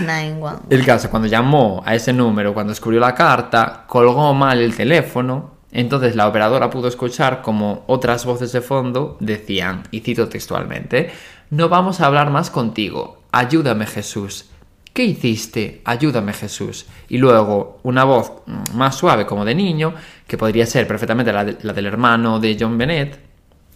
nine, 0.00 0.36
one. 0.40 0.58
El 0.68 0.84
caso, 0.84 1.08
cuando 1.10 1.28
llamó 1.28 1.82
a 1.84 1.94
ese 1.94 2.12
número, 2.12 2.52
cuando 2.52 2.70
descubrió 2.72 3.00
la 3.00 3.14
carta, 3.14 3.84
colgó 3.86 4.34
mal 4.34 4.60
el 4.60 4.76
teléfono. 4.76 5.53
Entonces 5.74 6.16
la 6.16 6.26
operadora 6.28 6.70
pudo 6.70 6.88
escuchar 6.88 7.42
como 7.42 7.84
otras 7.88 8.24
voces 8.24 8.52
de 8.52 8.62
fondo 8.62 9.18
decían, 9.20 9.82
y 9.90 10.00
cito 10.00 10.28
textualmente, 10.28 11.10
No 11.50 11.68
vamos 11.68 12.00
a 12.00 12.06
hablar 12.06 12.30
más 12.30 12.48
contigo. 12.48 13.20
Ayúdame 13.30 13.84
Jesús. 13.86 14.46
¿Qué 14.94 15.04
hiciste? 15.04 15.82
Ayúdame 15.84 16.32
Jesús. 16.32 16.86
Y 17.08 17.18
luego 17.18 17.80
una 17.82 18.04
voz 18.04 18.32
más 18.74 18.94
suave 18.96 19.26
como 19.26 19.44
de 19.44 19.54
niño, 19.54 19.92
que 20.26 20.38
podría 20.38 20.64
ser 20.66 20.86
perfectamente 20.86 21.32
la, 21.32 21.44
de- 21.44 21.58
la 21.62 21.72
del 21.72 21.86
hermano 21.86 22.38
de 22.40 22.56
John 22.58 22.78
Bennett, 22.78 23.18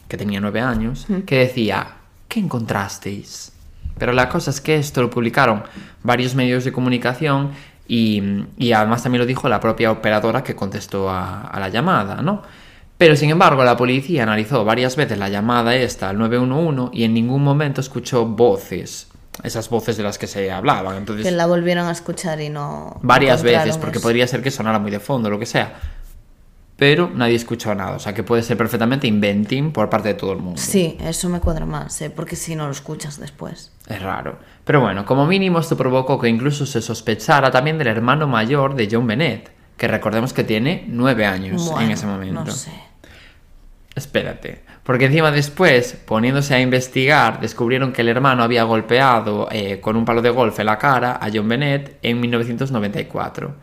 que 0.08 0.16
tenía 0.16 0.40
nueve 0.40 0.60
años, 0.60 1.06
que 1.26 1.38
decía, 1.40 1.88
¿qué 2.28 2.40
encontrasteis? 2.40 3.52
Pero 3.98 4.12
la 4.12 4.28
cosa 4.28 4.50
es 4.50 4.60
que 4.60 4.76
esto 4.76 5.02
lo 5.02 5.10
publicaron 5.10 5.64
varios 6.04 6.36
medios 6.36 6.64
de 6.64 6.72
comunicación 6.72 7.50
y, 7.88 8.22
y 8.58 8.72
además 8.72 9.02
también 9.02 9.20
lo 9.20 9.26
dijo 9.26 9.48
la 9.48 9.58
propia 9.60 9.90
operadora 9.90 10.44
que 10.44 10.54
contestó 10.54 11.10
a, 11.10 11.42
a 11.48 11.58
la 11.58 11.68
llamada, 11.70 12.16
¿no? 12.22 12.42
Pero 12.98 13.16
sin 13.16 13.30
embargo 13.30 13.64
la 13.64 13.76
policía 13.76 14.24
analizó 14.24 14.64
varias 14.64 14.94
veces 14.96 15.18
la 15.18 15.28
llamada 15.28 15.74
esta 15.74 16.08
al 16.10 16.18
911 16.18 16.90
y 16.96 17.04
en 17.04 17.14
ningún 17.14 17.42
momento 17.44 17.80
escuchó 17.80 18.26
voces, 18.26 19.08
esas 19.44 19.68
voces 19.70 19.96
de 19.96 20.02
las 20.02 20.18
que 20.18 20.26
se 20.26 20.50
hablaban. 20.50 20.96
Entonces, 20.96 21.24
Que 21.24 21.30
la 21.30 21.46
volvieron 21.46 21.86
a 21.86 21.92
escuchar 21.92 22.40
y 22.40 22.48
no. 22.50 22.98
varias 23.02 23.42
veces, 23.44 23.78
porque 23.78 23.98
eso. 23.98 24.06
podría 24.06 24.26
ser 24.26 24.42
que 24.42 24.50
sonara 24.50 24.80
muy 24.80 24.90
de 24.90 24.98
fondo, 25.00 25.30
lo 25.30 25.38
que 25.38 25.46
sea. 25.46 25.74
Pero 26.78 27.10
nadie 27.12 27.34
escuchó 27.34 27.74
nada. 27.74 27.96
O 27.96 27.98
sea 27.98 28.14
que 28.14 28.22
puede 28.22 28.44
ser 28.44 28.56
perfectamente 28.56 29.08
inventing 29.08 29.72
por 29.72 29.90
parte 29.90 30.08
de 30.08 30.14
todo 30.14 30.32
el 30.32 30.38
mundo. 30.38 30.60
Sí, 30.60 30.96
eso 31.00 31.28
me 31.28 31.40
cuadra 31.40 31.66
más, 31.66 32.00
¿eh? 32.02 32.08
porque 32.08 32.36
si 32.36 32.54
no 32.54 32.66
lo 32.66 32.72
escuchas 32.72 33.18
después. 33.18 33.72
Es 33.88 34.00
raro. 34.00 34.38
Pero 34.64 34.80
bueno, 34.80 35.04
como 35.04 35.26
mínimo 35.26 35.58
esto 35.58 35.76
provocó 35.76 36.20
que 36.20 36.28
incluso 36.28 36.66
se 36.66 36.80
sospechara 36.80 37.50
también 37.50 37.78
del 37.78 37.88
hermano 37.88 38.28
mayor 38.28 38.76
de 38.76 38.88
John 38.88 39.08
Bennett, 39.08 39.50
que 39.76 39.88
recordemos 39.88 40.32
que 40.32 40.44
tiene 40.44 40.84
nueve 40.86 41.26
años 41.26 41.66
en 41.66 41.72
Bueno, 41.72 41.92
ese 41.94 42.06
momento. 42.06 42.44
No 42.44 42.52
sé. 42.52 42.70
Espérate, 43.96 44.62
porque 44.84 45.06
encima 45.06 45.32
después, 45.32 45.98
poniéndose 46.06 46.54
a 46.54 46.60
investigar, 46.60 47.40
descubrieron 47.40 47.92
que 47.92 48.02
el 48.02 48.08
hermano 48.08 48.44
había 48.44 48.62
golpeado 48.62 49.48
eh, 49.50 49.80
con 49.80 49.96
un 49.96 50.04
palo 50.04 50.22
de 50.22 50.30
golf 50.30 50.60
en 50.60 50.66
la 50.66 50.78
cara 50.78 51.18
a 51.20 51.28
John 51.34 51.48
Bennett 51.48 51.98
en 52.02 52.20
1994, 52.20 53.56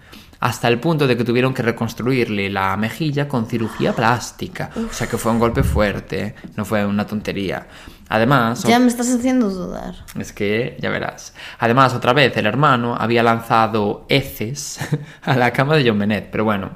hasta 0.46 0.68
el 0.68 0.80
punto 0.80 1.08
de 1.08 1.18
que 1.18 1.24
tuvieron 1.24 1.56
que 1.56 1.64
reconstruirle 1.64 2.52
la 2.52 2.78
mejilla 2.78 3.28
con 3.28 3.48
cirugía 3.48 3.94
plástica. 3.94 4.70
O 4.76 4.94
sea 4.94 5.08
que 5.08 5.18
fue 5.18 5.32
un 5.32 5.40
golpe 5.40 5.64
fuerte, 5.64 6.36
no 6.56 6.66
fue 6.66 6.86
una 6.86 7.08
tontería. 7.08 7.66
Además, 8.10 8.62
Ya 8.62 8.78
me 8.78 8.86
estás 8.86 9.10
haciendo 9.12 9.50
dudar. 9.50 9.96
es 10.20 10.34
que 10.34 10.78
ya 10.80 10.92
verás. 10.92 11.34
Además, 11.58 11.96
otra 11.96 12.14
vez 12.14 12.38
el 12.38 12.46
hermano 12.46 12.96
había 12.96 13.24
lanzado 13.24 14.06
heces 14.08 14.78
a 15.24 15.36
la 15.36 15.52
cama 15.52 15.76
de 15.76 15.90
John 15.90 15.98
Bennett. 15.98 16.30
Pero 16.30 16.44
bueno, 16.44 16.74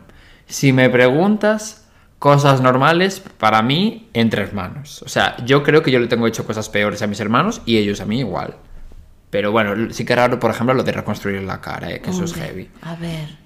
si 0.47 0.73
me 0.73 0.89
preguntas, 0.89 1.85
cosas 2.17 2.61
normales 2.61 3.21
para 3.37 3.61
mí 3.61 4.09
entre 4.13 4.41
hermanos. 4.41 5.03
O 5.03 5.09
sea, 5.09 5.37
yo 5.45 5.61
creo 5.61 5.83
que 5.83 5.91
yo 5.91 5.99
le 5.99 6.07
tengo 6.07 6.25
hecho 6.25 6.43
cosas 6.43 6.69
peores 6.69 7.03
a 7.03 7.07
mis 7.07 7.19
hermanos 7.19 7.61
y 7.67 7.77
ellos 7.77 8.01
a 8.01 8.05
mí 8.05 8.17
igual. 8.17 8.55
Pero 9.29 9.51
bueno, 9.51 9.93
sí 9.93 10.05
que 10.05 10.15
raro, 10.15 10.39
por 10.39 10.49
ejemplo, 10.49 10.73
lo 10.73 10.81
de 10.81 10.91
reconstruir 10.91 11.43
la 11.43 11.61
cara, 11.61 11.91
¿eh? 11.91 12.01
que 12.01 12.09
eso 12.09 12.23
es 12.23 12.33
heavy. 12.33 12.67
A 12.81 12.95
ver. 12.95 13.38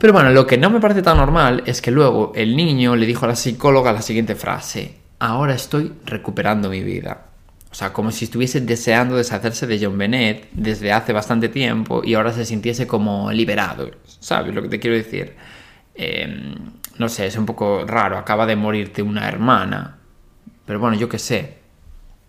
Pero 0.00 0.14
bueno, 0.14 0.30
lo 0.30 0.46
que 0.46 0.56
no 0.56 0.70
me 0.70 0.80
parece 0.80 1.02
tan 1.02 1.18
normal 1.18 1.62
es 1.66 1.82
que 1.82 1.90
luego 1.90 2.32
el 2.34 2.56
niño 2.56 2.96
le 2.96 3.04
dijo 3.04 3.26
a 3.26 3.28
la 3.28 3.36
psicóloga 3.36 3.92
la 3.92 4.00
siguiente 4.00 4.34
frase, 4.34 4.94
ahora 5.18 5.52
estoy 5.52 5.92
recuperando 6.06 6.70
mi 6.70 6.82
vida. 6.82 7.26
O 7.70 7.74
sea, 7.74 7.92
como 7.92 8.10
si 8.10 8.24
estuviese 8.24 8.62
deseando 8.62 9.16
deshacerse 9.16 9.66
de 9.66 9.78
John 9.78 9.98
Bennett 9.98 10.48
desde 10.52 10.90
hace 10.90 11.12
bastante 11.12 11.50
tiempo 11.50 12.00
y 12.02 12.14
ahora 12.14 12.32
se 12.32 12.46
sintiese 12.46 12.86
como 12.86 13.30
liberado. 13.30 13.90
¿Sabes 14.06 14.54
lo 14.54 14.62
que 14.62 14.70
te 14.70 14.80
quiero 14.80 14.96
decir? 14.96 15.34
Eh, 15.94 16.54
no 16.96 17.08
sé, 17.10 17.26
es 17.26 17.36
un 17.36 17.44
poco 17.44 17.84
raro, 17.86 18.16
acaba 18.16 18.46
de 18.46 18.56
morirte 18.56 19.02
una 19.02 19.28
hermana. 19.28 19.98
Pero 20.64 20.80
bueno, 20.80 20.96
yo 20.96 21.10
qué 21.10 21.18
sé. 21.18 21.58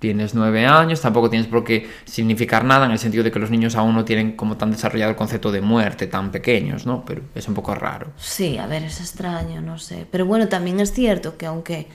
Tienes 0.01 0.33
nueve 0.33 0.65
años, 0.65 0.99
tampoco 0.99 1.29
tienes 1.29 1.47
por 1.47 1.63
qué 1.63 1.87
significar 2.05 2.65
nada 2.65 2.87
en 2.87 2.91
el 2.91 2.97
sentido 2.97 3.23
de 3.23 3.31
que 3.31 3.37
los 3.37 3.51
niños 3.51 3.75
aún 3.75 3.93
no 3.93 4.03
tienen 4.03 4.31
como 4.35 4.57
tan 4.57 4.71
desarrollado 4.71 5.11
el 5.11 5.15
concepto 5.15 5.51
de 5.51 5.61
muerte 5.61 6.07
tan 6.07 6.31
pequeños, 6.31 6.87
¿no? 6.87 7.05
Pero 7.05 7.21
es 7.35 7.47
un 7.47 7.53
poco 7.53 7.75
raro. 7.75 8.07
Sí, 8.17 8.57
a 8.57 8.65
ver, 8.65 8.81
es 8.81 8.99
extraño, 8.99 9.61
no 9.61 9.77
sé. 9.77 10.07
Pero 10.11 10.25
bueno, 10.25 10.47
también 10.47 10.79
es 10.79 10.91
cierto 10.91 11.37
que 11.37 11.45
aunque 11.45 11.87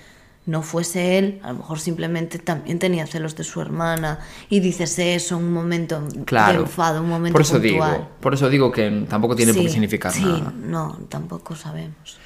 no 0.47 0.63
fuese 0.63 1.19
él, 1.19 1.41
a 1.43 1.49
lo 1.51 1.59
mejor 1.59 1.81
simplemente 1.81 2.39
también 2.39 2.79
tenía 2.79 3.09
celos 3.09 3.35
de 3.35 3.43
su 3.43 3.61
hermana 3.61 4.21
y 4.49 4.61
dices 4.61 4.97
eso 5.01 5.37
en 5.37 5.43
un 5.47 5.53
momento 5.53 6.01
Claro. 6.27 6.59
de 6.61 6.65
enfado, 6.67 7.03
un 7.03 7.09
momento 7.09 7.33
por 7.33 7.43
eso 7.43 7.61
puntual. 7.61 7.93
digo, 7.95 8.09
por 8.21 8.35
eso 8.35 8.49
digo 8.49 8.71
que 8.71 9.05
tampoco 9.09 9.35
tiene 9.35 9.53
por 9.53 9.63
qué 9.63 9.69
Sí, 9.69 9.73
significar 9.73 10.13
sí, 10.13 10.23
nada. 10.25 10.53
no, 10.57 10.97
tampoco 11.09 11.57
sabemos. 11.57 12.19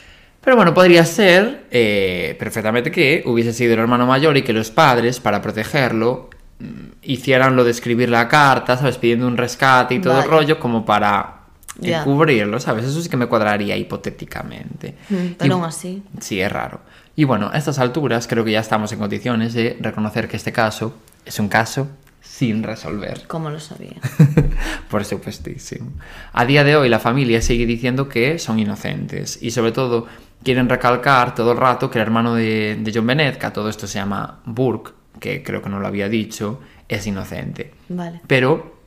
Pero 0.43 0.57
bueno, 0.57 0.73
podría 0.73 1.05
ser 1.05 1.67
eh, 1.71 2.35
perfectamente 2.39 2.91
que 2.91 3.23
hubiese 3.27 3.53
sido 3.53 3.75
el 3.75 3.81
hermano 3.81 4.07
mayor 4.07 4.37
y 4.37 4.43
que 4.43 4.53
los 4.53 4.71
padres, 4.71 5.21
para 5.21 5.43
protegerlo, 5.43 6.31
mm, 6.61 6.65
hicieran 7.03 7.57
lo 7.57 7.65
de 7.65 7.71
escribir 7.73 8.09
la 8.09 8.27
carta, 8.29 8.77
¿sabes? 8.77 8.97
Pidiendo 8.97 9.27
un 9.27 9.37
rescate 9.37 9.95
y 9.97 10.01
todo 10.01 10.19
el 10.23 10.29
rollo 10.29 10.59
como 10.59 10.85
para 10.87 11.41
Ya. 11.79 12.01
encubrirlo, 12.01 12.59
¿sabes? 12.59 12.87
Eso 12.87 13.01
sí 13.03 13.09
que 13.11 13.17
me 13.19 13.27
cuadraría 13.27 13.77
hipotéticamente. 13.77 14.95
Mm, 15.11 15.15
Y- 15.15 15.37
Pero 15.39 15.55
aún 15.57 15.65
así, 15.65 16.03
Sí, 16.21 16.41
es 16.41 16.51
raro. 16.51 16.81
Y 17.17 17.25
bueno, 17.25 17.51
a 17.53 17.59
estas 17.59 17.79
alturas 17.79 18.27
creo 18.27 18.45
que 18.45 18.53
ya 18.53 18.61
estamos 18.61 18.93
en 18.93 18.99
condiciones 18.99 19.53
de 19.53 19.77
reconocer 19.81 20.27
que 20.27 20.37
este 20.39 20.53
caso 20.53 20.95
es 21.27 21.39
un 21.39 21.49
caso 21.49 21.89
sin 22.23 22.63
resolver. 22.63 23.25
¿cómo 23.27 23.51
lo 23.51 23.61
sabía? 23.61 23.97
Por 24.91 25.05
supuestísimo. 25.05 25.91
A 26.33 26.45
día 26.47 26.65
de 26.65 26.77
hoy 26.77 26.89
la 26.89 26.99
familia 26.99 27.43
sigue 27.43 27.67
diciendo 27.67 28.09
que 28.09 28.39
son 28.39 28.59
inocentes 28.59 29.39
y 29.43 29.51
sobre 29.51 29.73
todo 29.73 30.07
quieren 30.43 30.69
recalcar 30.69 31.35
todo 31.35 31.53
el 31.53 31.59
rato 31.59 31.91
que 31.91 31.99
el 31.99 32.03
hermano 32.03 32.35
de, 32.35 32.79
de 32.81 32.93
John 32.95 33.07
Bennett, 33.07 33.39
que 33.39 33.47
a 33.47 33.53
todo 33.53 33.69
esto 33.69 33.87
se 33.87 33.99
llama 33.99 34.41
Burke, 34.45 34.93
que 35.19 35.43
creo 35.43 35.63
que 35.63 35.69
no 35.69 35.81
lo 35.81 35.87
había 35.87 36.09
dicho, 36.09 36.61
es 36.89 37.07
inocente. 37.07 37.75
Vale. 37.89 38.21
Pero 38.27 38.81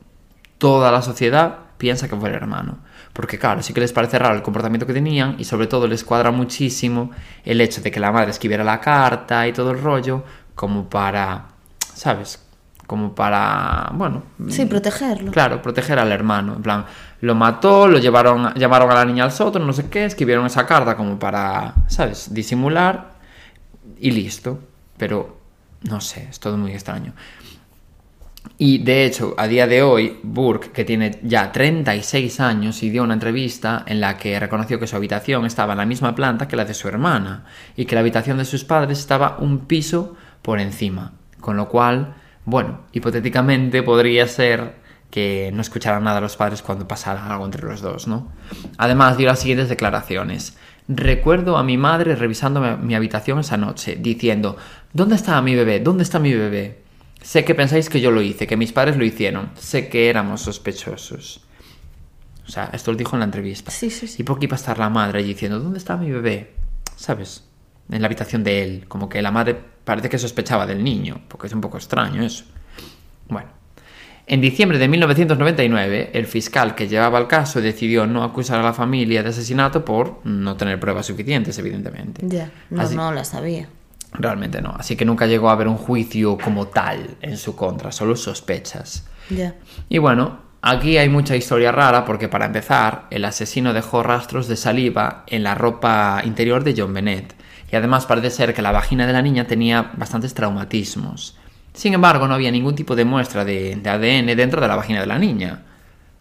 toda 0.58 0.90
la 0.90 1.02
sociedad 1.02 1.58
piensa 1.78 2.08
que 2.08 2.16
fue 2.16 2.28
el 2.28 2.34
hermano. 2.34 2.78
Porque 3.12 3.38
claro, 3.38 3.62
sí 3.62 3.72
que 3.72 3.80
les 3.80 3.92
parece 3.92 4.18
raro 4.18 4.34
el 4.34 4.42
comportamiento 4.42 4.86
que 4.86 4.92
tenían 4.92 5.36
y 5.38 5.44
sobre 5.44 5.66
todo 5.66 5.86
les 5.86 6.04
cuadra 6.04 6.30
muchísimo 6.30 7.10
el 7.44 7.60
hecho 7.60 7.80
de 7.80 7.90
que 7.90 8.00
la 8.00 8.10
madre 8.10 8.30
escribiera 8.30 8.64
la 8.64 8.80
carta 8.80 9.46
y 9.46 9.52
todo 9.52 9.70
el 9.70 9.80
rollo 9.80 10.24
como 10.54 10.88
para, 10.88 11.48
¿sabes? 11.94 12.43
Como 12.86 13.14
para, 13.14 13.90
bueno, 13.94 14.22
Sí, 14.48 14.66
protegerlo. 14.66 15.32
Claro, 15.32 15.62
proteger 15.62 15.98
al 15.98 16.12
hermano. 16.12 16.56
En 16.56 16.62
plan, 16.62 16.84
lo 17.20 17.34
mató, 17.34 17.88
lo 17.88 17.98
llevaron, 17.98 18.52
llamaron 18.54 18.90
a 18.90 18.94
la 18.94 19.04
niña 19.04 19.24
al 19.24 19.32
sótano, 19.32 19.64
no 19.64 19.72
sé 19.72 19.88
qué, 19.88 20.04
escribieron 20.04 20.44
esa 20.44 20.66
carta 20.66 20.96
como 20.96 21.18
para, 21.18 21.74
¿sabes? 21.88 22.34
Disimular 22.34 23.14
y 23.98 24.10
listo. 24.10 24.60
Pero, 24.98 25.38
no 25.88 26.00
sé, 26.00 26.28
es 26.30 26.38
todo 26.38 26.56
muy 26.56 26.72
extraño. 26.72 27.14
Y 28.58 28.78
de 28.78 29.04
hecho, 29.04 29.34
a 29.36 29.48
día 29.48 29.66
de 29.66 29.82
hoy, 29.82 30.20
Burke, 30.22 30.70
que 30.70 30.84
tiene 30.84 31.18
ya 31.22 31.50
36 31.50 32.40
años, 32.40 32.82
y 32.82 32.90
dio 32.90 33.02
una 33.02 33.14
entrevista 33.14 33.82
en 33.86 34.00
la 34.00 34.16
que 34.16 34.38
reconoció 34.38 34.78
que 34.78 34.86
su 34.86 34.96
habitación 34.96 35.44
estaba 35.44 35.72
en 35.72 35.78
la 35.78 35.86
misma 35.86 36.14
planta 36.14 36.46
que 36.46 36.56
la 36.56 36.64
de 36.64 36.74
su 36.74 36.86
hermana 36.86 37.46
y 37.76 37.86
que 37.86 37.94
la 37.94 38.00
habitación 38.00 38.38
de 38.38 38.44
sus 38.44 38.64
padres 38.64 39.00
estaba 39.00 39.38
un 39.40 39.60
piso 39.66 40.14
por 40.42 40.60
encima. 40.60 41.12
Con 41.40 41.56
lo 41.56 41.68
cual, 41.68 42.14
bueno, 42.44 42.80
hipotéticamente 42.92 43.82
podría 43.82 44.26
ser 44.28 44.74
que 45.10 45.50
no 45.54 45.60
escucharan 45.60 46.04
nada 46.04 46.18
a 46.18 46.20
los 46.20 46.36
padres 46.36 46.62
cuando 46.62 46.88
pasara 46.88 47.26
algo 47.30 47.44
entre 47.44 47.62
los 47.62 47.80
dos, 47.80 48.08
¿no? 48.08 48.32
Además, 48.78 49.16
dio 49.16 49.28
las 49.28 49.38
siguientes 49.38 49.68
declaraciones. 49.68 50.56
Recuerdo 50.88 51.56
a 51.56 51.62
mi 51.62 51.76
madre 51.78 52.16
revisando 52.16 52.60
mi- 52.60 52.94
habitación 52.94 53.38
esa 53.38 53.56
noche, 53.56 53.96
diciendo, 53.98 54.56
¿dónde 54.92 55.14
está 55.14 55.40
mi 55.40 55.54
bebé? 55.54 55.80
¿Dónde 55.80 56.02
está 56.02 56.18
mi 56.18 56.34
bebé? 56.34 56.82
Sé 57.22 57.44
que 57.44 57.54
pensáis 57.54 57.88
que 57.88 58.00
yo 58.00 58.10
lo 58.10 58.20
hice, 58.20 58.46
que 58.46 58.56
mis 58.56 58.72
padres 58.72 58.96
lo 58.98 59.04
hicieron. 59.04 59.50
Sé 59.54 59.88
que 59.88 60.10
éramos 60.10 60.42
sospechosos. 60.42 61.42
O 62.46 62.50
sea, 62.50 62.68
esto 62.74 62.90
lo 62.92 62.98
dijo 62.98 63.16
en 63.16 63.20
la 63.20 63.24
entrevista. 63.24 63.70
Sí, 63.70 63.88
sí, 63.88 64.06
sí. 64.06 64.20
¿Y 64.20 64.24
por 64.24 64.38
qué 64.38 64.44
iba 64.44 64.56
a 64.56 64.60
estar 64.60 64.78
la 64.78 64.90
madre 64.90 65.22
diciendo, 65.22 65.58
¿dónde 65.60 65.78
está 65.78 65.96
mi 65.96 66.10
bebé? 66.10 66.52
¿Sabes? 66.96 67.44
En 67.90 68.02
la 68.02 68.06
habitación 68.06 68.44
de 68.44 68.62
él. 68.62 68.84
Como 68.88 69.08
que 69.08 69.22
la 69.22 69.30
madre 69.30 69.58
parece 69.84 70.08
que 70.08 70.18
sospechaba 70.18 70.66
del 70.66 70.82
niño, 70.82 71.20
porque 71.28 71.46
es 71.46 71.52
un 71.52 71.60
poco 71.60 71.76
extraño 71.76 72.22
eso. 72.22 72.44
Bueno. 73.28 73.48
En 74.26 74.40
diciembre 74.40 74.78
de 74.78 74.88
1999, 74.88 76.10
el 76.14 76.26
fiscal 76.26 76.74
que 76.74 76.88
llevaba 76.88 77.18
el 77.18 77.26
caso 77.26 77.60
decidió 77.60 78.06
no 78.06 78.24
acusar 78.24 78.58
a 78.58 78.62
la 78.62 78.72
familia 78.72 79.22
de 79.22 79.28
asesinato 79.28 79.84
por 79.84 80.20
no 80.24 80.56
tener 80.56 80.80
pruebas 80.80 81.04
suficientes, 81.04 81.58
evidentemente. 81.58 82.22
Ya, 82.26 82.50
no, 82.70 82.80
Así- 82.80 82.96
no 82.96 83.12
la 83.12 83.24
sabía. 83.24 83.68
Realmente 84.14 84.62
no. 84.62 84.74
Así 84.78 84.96
que 84.96 85.04
nunca 85.04 85.26
llegó 85.26 85.50
a 85.50 85.52
haber 85.52 85.68
un 85.68 85.76
juicio 85.76 86.38
como 86.38 86.68
tal 86.68 87.16
en 87.20 87.36
su 87.36 87.54
contra, 87.54 87.92
solo 87.92 88.16
sospechas. 88.16 89.04
Ya. 89.28 89.56
Y 89.90 89.98
bueno, 89.98 90.38
aquí 90.62 90.96
hay 90.96 91.08
mucha 91.10 91.36
historia 91.36 91.70
rara 91.72 92.04
porque 92.06 92.28
para 92.28 92.46
empezar, 92.46 93.06
el 93.10 93.24
asesino 93.26 93.74
dejó 93.74 94.02
rastros 94.02 94.48
de 94.48 94.56
saliva 94.56 95.24
en 95.26 95.42
la 95.42 95.54
ropa 95.54 96.22
interior 96.24 96.64
de 96.64 96.74
John 96.76 96.94
Bennett. 96.94 97.34
Y 97.74 97.76
además 97.76 98.06
parece 98.06 98.30
ser 98.30 98.54
que 98.54 98.62
la 98.62 98.70
vagina 98.70 99.04
de 99.04 99.12
la 99.12 99.20
niña 99.20 99.48
tenía 99.48 99.90
bastantes 99.96 100.32
traumatismos. 100.32 101.36
Sin 101.72 101.92
embargo, 101.92 102.28
no 102.28 102.34
había 102.34 102.52
ningún 102.52 102.76
tipo 102.76 102.94
de 102.94 103.04
muestra 103.04 103.44
de, 103.44 103.74
de 103.74 103.90
ADN 103.90 104.36
dentro 104.36 104.60
de 104.60 104.68
la 104.68 104.76
vagina 104.76 105.00
de 105.00 105.08
la 105.08 105.18
niña. 105.18 105.62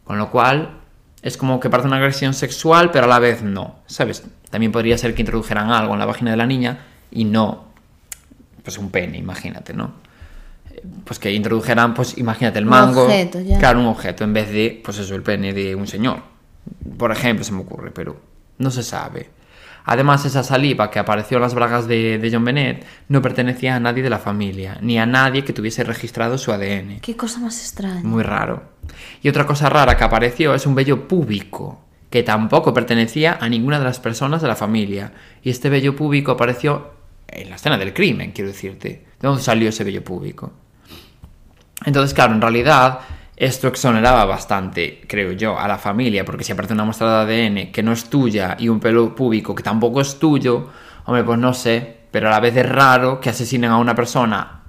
Con 0.03 0.17
lo 0.17 0.31
cual, 0.31 0.79
es 1.21 1.37
como 1.37 1.59
que 1.59 1.69
parece 1.69 1.85
una 1.87 1.97
agresión 1.97 2.33
sexual, 2.33 2.89
pero 2.89 3.05
a 3.05 3.07
la 3.07 3.19
vez 3.19 3.43
no. 3.43 3.75
¿Sabes? 3.85 4.23
También 4.49 4.71
podría 4.71 4.97
ser 4.97 5.13
que 5.13 5.21
introdujeran 5.21 5.69
algo 5.69 5.93
en 5.93 5.99
la 5.99 6.07
vagina 6.07 6.31
de 6.31 6.37
la 6.37 6.47
niña 6.47 6.85
y 7.11 7.23
no 7.25 7.65
pues 8.63 8.79
un 8.79 8.89
pene, 8.89 9.19
imagínate, 9.19 9.75
¿no? 9.75 9.91
Pues 11.05 11.19
que 11.19 11.31
introdujeran, 11.31 11.93
pues 11.93 12.17
imagínate 12.17 12.57
el 12.57 12.65
Un 12.65 12.71
mango. 12.71 13.03
objeto, 13.03 13.39
ya. 13.41 13.59
Claro, 13.59 13.79
un 13.79 13.85
objeto, 13.85 14.23
en 14.23 14.33
vez 14.33 14.51
de, 14.51 14.81
pues 14.83 14.97
eso, 14.97 15.13
el 15.13 15.21
pene 15.21 15.53
de 15.53 15.75
un 15.75 15.85
señor. 15.85 16.17
Por 16.97 17.11
ejemplo, 17.11 17.45
se 17.45 17.51
me 17.51 17.59
ocurre, 17.61 17.91
pero 17.91 18.19
no 18.57 18.71
se 18.71 18.81
sabe. 18.81 19.29
Además, 19.85 20.25
esa 20.25 20.43
saliva 20.43 20.89
que 20.89 20.99
apareció 20.99 21.37
en 21.37 21.41
las 21.43 21.53
bragas 21.53 21.87
de, 21.87 22.17
de 22.17 22.31
John 22.31 22.45
Bennett 22.45 22.85
no 23.09 23.21
pertenecía 23.21 23.75
a 23.75 23.79
nadie 23.79 24.03
de 24.03 24.09
la 24.09 24.19
familia, 24.19 24.77
ni 24.81 24.97
a 24.97 25.05
nadie 25.05 25.43
que 25.43 25.53
tuviese 25.53 25.83
registrado 25.83 26.37
su 26.37 26.51
ADN. 26.51 26.99
Qué 27.01 27.17
cosa 27.17 27.39
más 27.39 27.59
extraña. 27.59 28.01
Muy 28.03 28.23
raro. 28.23 28.63
Y 29.21 29.29
otra 29.29 29.45
cosa 29.45 29.69
rara 29.69 29.97
que 29.97 30.03
apareció 30.03 30.53
es 30.53 30.65
un 30.65 30.75
vello 30.75 31.07
púbico, 31.07 31.83
que 32.09 32.23
tampoco 32.23 32.73
pertenecía 32.73 33.37
a 33.41 33.49
ninguna 33.49 33.79
de 33.79 33.85
las 33.85 33.99
personas 33.99 34.41
de 34.41 34.47
la 34.47 34.55
familia. 34.55 35.11
Y 35.41 35.49
este 35.49 35.69
vello 35.69 35.95
púbico 35.95 36.31
apareció 36.31 36.91
en 37.27 37.49
la 37.49 37.55
escena 37.55 37.77
del 37.77 37.93
crimen, 37.93 38.31
quiero 38.31 38.51
decirte. 38.51 39.05
¿De 39.19 39.27
dónde 39.27 39.43
salió 39.43 39.69
ese 39.69 39.83
vello 39.83 40.03
púbico? 40.03 40.53
Entonces, 41.85 42.13
claro, 42.13 42.33
en 42.33 42.41
realidad 42.41 42.99
Esto 43.35 43.67
exoneraba 43.67 44.25
bastante, 44.25 45.01
creo 45.07 45.31
yo, 45.31 45.59
a 45.59 45.67
la 45.67 45.77
familia, 45.77 46.23
porque 46.23 46.43
si 46.43 46.51
aparece 46.51 46.73
una 46.73 46.85
muestra 46.85 47.25
de 47.25 47.47
ADN 47.47 47.71
que 47.71 47.81
no 47.81 47.91
es 47.91 48.05
tuya 48.05 48.55
y 48.59 48.69
un 48.69 48.79
pelo 48.79 49.15
púbico 49.15 49.55
que 49.55 49.63
tampoco 49.63 50.01
es 50.01 50.19
tuyo, 50.19 50.69
hombre, 51.05 51.23
pues 51.23 51.39
no 51.39 51.53
sé, 51.53 51.97
pero 52.11 52.27
a 52.27 52.31
la 52.31 52.39
vez 52.39 52.55
es 52.55 52.69
raro 52.69 53.19
que 53.19 53.29
asesinen 53.29 53.71
a 53.71 53.77
una 53.77 53.95
persona 53.95 54.61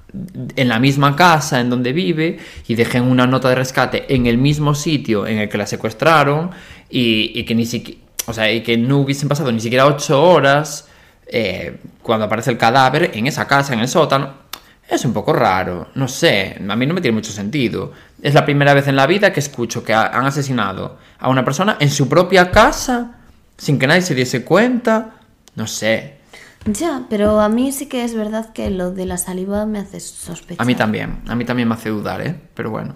en 0.57 0.69
la 0.69 0.79
misma 0.79 1.17
casa 1.17 1.61
en 1.61 1.69
donde 1.69 1.93
vive 1.93 2.39
y 2.67 2.75
dejen 2.75 3.03
una 3.03 3.27
nota 3.27 3.49
de 3.49 3.57
rescate 3.57 4.15
en 4.15 4.27
el 4.27 4.39
mismo 4.39 4.75
sitio 4.75 5.27
en 5.27 5.39
el 5.39 5.49
que 5.49 5.59
la 5.59 5.67
secuestraron 5.67 6.51
y, 6.89 7.45
que 7.45 7.55
ni 7.55 7.67
siquiera, 7.67 8.01
o 8.27 8.33
sea, 8.33 8.51
y 8.51 8.63
que 8.63 8.77
no 8.77 8.99
hubiesen 8.99 9.29
pasado 9.29 9.51
ni 9.53 9.61
siquiera 9.61 9.87
ocho 9.87 10.23
horas 10.23 10.89
eh, 11.27 11.79
cuando 12.03 12.27
aparece 12.27 12.51
el 12.51 12.59
cadáver 12.59 13.11
en 13.15 13.27
esa 13.27 13.47
casa, 13.47 13.75
en 13.75 13.81
el 13.81 13.89
sótano. 13.89 14.45
Es 14.89 15.05
un 15.05 15.13
poco 15.15 15.33
raro, 15.33 15.89
no 15.95 16.07
sé, 16.09 16.61
a 16.69 16.77
mí 16.77 16.87
no 16.87 16.93
me 16.95 17.01
tiene 17.01 17.15
mucho 17.17 17.33
sentido. 17.33 17.93
Es 18.23 18.35
la 18.35 18.45
primera 18.45 18.75
vez 18.75 18.87
en 18.87 18.97
la 18.97 19.07
vida 19.07 19.33
que 19.33 19.41
escucho 19.41 19.83
que 19.83 19.95
ha- 19.95 20.07
han 20.09 20.27
asesinado 20.27 20.99
a 21.19 21.29
una 21.31 21.45
persona 21.45 21.77
en 21.81 21.91
su 21.91 22.09
propia 22.09 22.51
casa, 22.51 23.13
sin 23.57 23.79
que 23.79 23.87
nadie 23.87 24.03
se 24.03 24.15
diese 24.15 24.45
cuenta. 24.45 25.15
No 25.57 25.67
sé, 25.67 26.19
Ya, 26.67 27.03
pero 27.11 27.41
a 27.41 27.49
mí 27.49 27.73
sí 27.73 27.87
que 27.87 28.05
es 28.05 28.15
verdad 28.15 28.53
que 28.53 28.71
lo 28.71 28.91
de 28.91 29.05
la 29.07 29.19
saliva 29.19 29.67
me 29.67 29.79
hace 29.79 30.01
sospechar. 30.01 30.63
A 30.63 30.65
mí 30.65 30.75
también, 30.75 31.21
a 31.29 31.35
mí 31.35 31.45
también 31.45 31.69
me 31.69 31.75
hace 31.75 31.91
dudar, 31.91 32.21
¿eh? 32.27 32.35
Pero 32.55 32.71
bueno. 32.71 32.95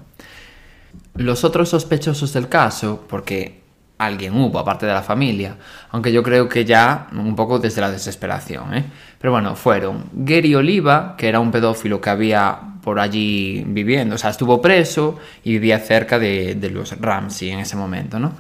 Los 1.15 1.45
otros 1.45 1.69
sospechosos 1.69 2.33
del 2.33 2.49
caso, 2.49 3.05
porque 3.09 3.63
alguien 3.99 4.35
hubo 4.41 4.59
aparte 4.59 4.87
de 4.87 4.93
la 4.93 5.03
familia, 5.03 5.57
aunque 5.91 6.13
yo 6.13 6.23
creo 6.23 6.49
que 6.49 6.65
ya 6.65 7.09
un 7.13 7.35
poco 7.35 7.59
desde 7.59 7.81
la 7.81 7.91
desesperación, 7.91 8.73
¿eh? 8.75 8.85
Pero 9.21 9.33
bueno, 9.33 9.57
fueron 9.57 10.05
Gary 10.13 10.55
Oliva, 10.55 11.15
que 11.17 11.29
era 11.29 11.41
un 11.41 11.51
pedófilo 11.51 12.01
que 12.01 12.11
había 12.11 12.59
por 12.83 13.01
allí 13.01 13.65
viviendo, 13.67 14.15
o 14.15 14.19
sea, 14.19 14.31
estuvo 14.31 14.63
preso 14.63 15.19
y 15.45 15.53
vivía 15.53 15.79
cerca 15.79 16.19
de, 16.19 16.55
de 16.55 16.71
los 16.71 16.99
Ramsey 16.99 17.51
en 17.51 17.61
ese 17.61 17.77
momento, 17.77 18.19
¿no? 18.19 18.33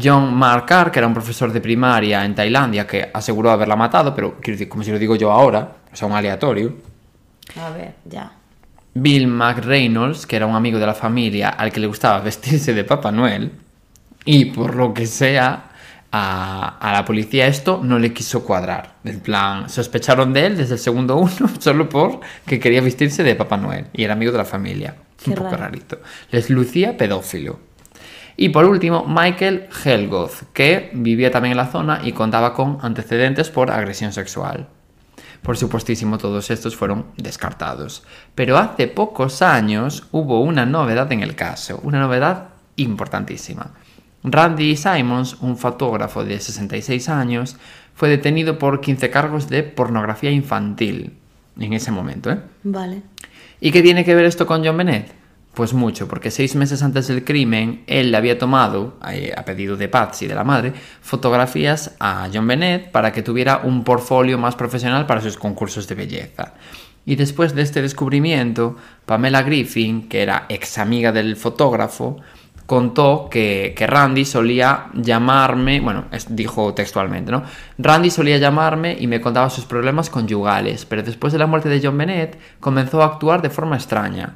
John 0.00 0.34
Markar, 0.34 0.90
que 0.90 0.98
era 0.98 1.06
un 1.06 1.14
profesor 1.14 1.52
de 1.52 1.60
primaria 1.60 2.24
en 2.24 2.34
Tailandia, 2.34 2.86
que 2.86 3.08
aseguró 3.12 3.50
haberla 3.50 3.76
matado, 3.76 4.14
pero 4.14 4.36
como 4.68 4.82
si 4.82 4.90
lo 4.90 4.98
digo 4.98 5.16
yo 5.16 5.32
ahora, 5.32 5.76
o 5.92 5.96
sea, 5.96 6.08
un 6.08 6.14
aleatorio. 6.14 6.74
A 7.58 7.70
ver, 7.70 7.94
ya. 8.04 8.32
Bill 8.92 9.26
McReynolds, 9.26 10.26
que 10.26 10.36
era 10.36 10.46
un 10.46 10.54
amigo 10.54 10.78
de 10.78 10.86
la 10.86 10.94
familia 10.94 11.50
al 11.50 11.72
que 11.72 11.80
le 11.80 11.86
gustaba 11.86 12.20
vestirse 12.24 12.74
de 12.74 12.84
Papá 12.84 13.10
Noel, 13.10 13.52
y 14.24 14.46
por 14.46 14.74
lo 14.74 14.92
que 14.92 15.06
sea, 15.06 15.70
a, 16.16 16.78
a 16.78 16.92
la 16.92 17.04
policía 17.04 17.46
esto 17.46 17.80
no 17.82 17.98
le 17.98 18.12
quiso 18.12 18.44
cuadrar. 18.44 18.96
En 19.04 19.20
plan, 19.20 19.68
sospecharon 19.68 20.32
de 20.32 20.46
él 20.46 20.56
desde 20.56 20.74
el 20.74 20.80
segundo 20.80 21.16
uno 21.16 21.48
solo 21.58 21.88
por 21.88 22.20
que 22.46 22.58
quería 22.58 22.80
vestirse 22.80 23.22
de 23.22 23.34
Papá 23.34 23.56
Noel 23.56 23.86
y 23.92 24.04
era 24.04 24.14
amigo 24.14 24.32
de 24.32 24.38
la 24.38 24.44
familia. 24.44 24.96
Qué 25.22 25.30
un 25.30 25.36
poco 25.36 25.56
rarito. 25.56 26.00
Les 26.30 26.50
lucía 26.50 26.96
pedófilo. 26.96 27.60
Y 28.36 28.50
por 28.50 28.66
último, 28.66 29.04
Michael 29.08 29.68
Helgoth, 29.84 30.52
que 30.52 30.90
vivía 30.92 31.30
también 31.30 31.52
en 31.52 31.58
la 31.58 31.70
zona 31.70 32.00
y 32.04 32.12
contaba 32.12 32.52
con 32.52 32.78
antecedentes 32.82 33.48
por 33.48 33.70
agresión 33.70 34.12
sexual. 34.12 34.68
Por 35.42 35.56
supuestísimo, 35.56 36.18
todos 36.18 36.50
estos 36.50 36.76
fueron 36.76 37.06
descartados. 37.16 38.02
Pero 38.34 38.58
hace 38.58 38.88
pocos 38.88 39.42
años 39.42 40.06
hubo 40.12 40.40
una 40.40 40.66
novedad 40.66 41.10
en 41.12 41.22
el 41.22 41.34
caso, 41.34 41.80
una 41.82 42.00
novedad 42.00 42.48
importantísima. 42.76 43.72
Randy 44.26 44.76
Simons, 44.76 45.36
un 45.40 45.56
fotógrafo 45.56 46.24
de 46.24 46.40
66 46.40 47.08
años, 47.08 47.56
fue 47.94 48.08
detenido 48.08 48.58
por 48.58 48.80
15 48.80 49.08
cargos 49.10 49.48
de 49.48 49.62
pornografía 49.62 50.30
infantil 50.30 51.14
en 51.58 51.72
ese 51.72 51.92
momento. 51.92 52.30
¿eh? 52.30 52.40
Vale. 52.64 53.02
¿Y 53.60 53.70
qué 53.70 53.82
tiene 53.82 54.04
que 54.04 54.14
ver 54.14 54.24
esto 54.24 54.46
con 54.46 54.64
John 54.64 54.76
Bennett? 54.76 55.14
Pues 55.54 55.72
mucho, 55.72 56.06
porque 56.06 56.30
seis 56.30 56.54
meses 56.54 56.82
antes 56.82 57.06
del 57.06 57.24
crimen, 57.24 57.82
él 57.86 58.10
le 58.10 58.16
había 58.18 58.38
tomado, 58.38 58.98
eh, 59.10 59.32
a 59.34 59.44
pedido 59.46 59.76
de 59.76 59.88
Patsy, 59.88 60.26
de 60.26 60.34
la 60.34 60.44
madre, 60.44 60.74
fotografías 61.00 61.94
a 61.98 62.28
John 62.32 62.46
Bennett 62.46 62.90
para 62.90 63.12
que 63.12 63.22
tuviera 63.22 63.62
un 63.64 63.82
portfolio 63.82 64.36
más 64.36 64.56
profesional 64.56 65.06
para 65.06 65.22
sus 65.22 65.38
concursos 65.38 65.88
de 65.88 65.94
belleza. 65.94 66.52
Y 67.06 67.14
después 67.14 67.54
de 67.54 67.62
este 67.62 67.80
descubrimiento, 67.80 68.76
Pamela 69.06 69.42
Griffin, 69.42 70.08
que 70.08 70.22
era 70.22 70.44
ex 70.48 70.76
amiga 70.76 71.12
del 71.12 71.36
fotógrafo, 71.36 72.20
contó 72.66 73.28
que, 73.30 73.74
que 73.76 73.86
Randy 73.86 74.24
solía 74.24 74.86
llamarme, 74.94 75.80
bueno, 75.80 76.06
es- 76.10 76.34
dijo 76.34 76.74
textualmente, 76.74 77.30
¿no? 77.32 77.42
Randy 77.78 78.10
solía 78.10 78.38
llamarme 78.38 78.96
y 78.98 79.06
me 79.06 79.20
contaba 79.20 79.48
sus 79.50 79.64
problemas 79.64 80.10
conyugales, 80.10 80.84
pero 80.84 81.02
después 81.02 81.32
de 81.32 81.38
la 81.38 81.46
muerte 81.46 81.68
de 81.68 81.80
John 81.82 81.96
Bennett 81.96 82.38
comenzó 82.60 83.02
a 83.02 83.06
actuar 83.06 83.40
de 83.42 83.50
forma 83.50 83.76
extraña. 83.76 84.34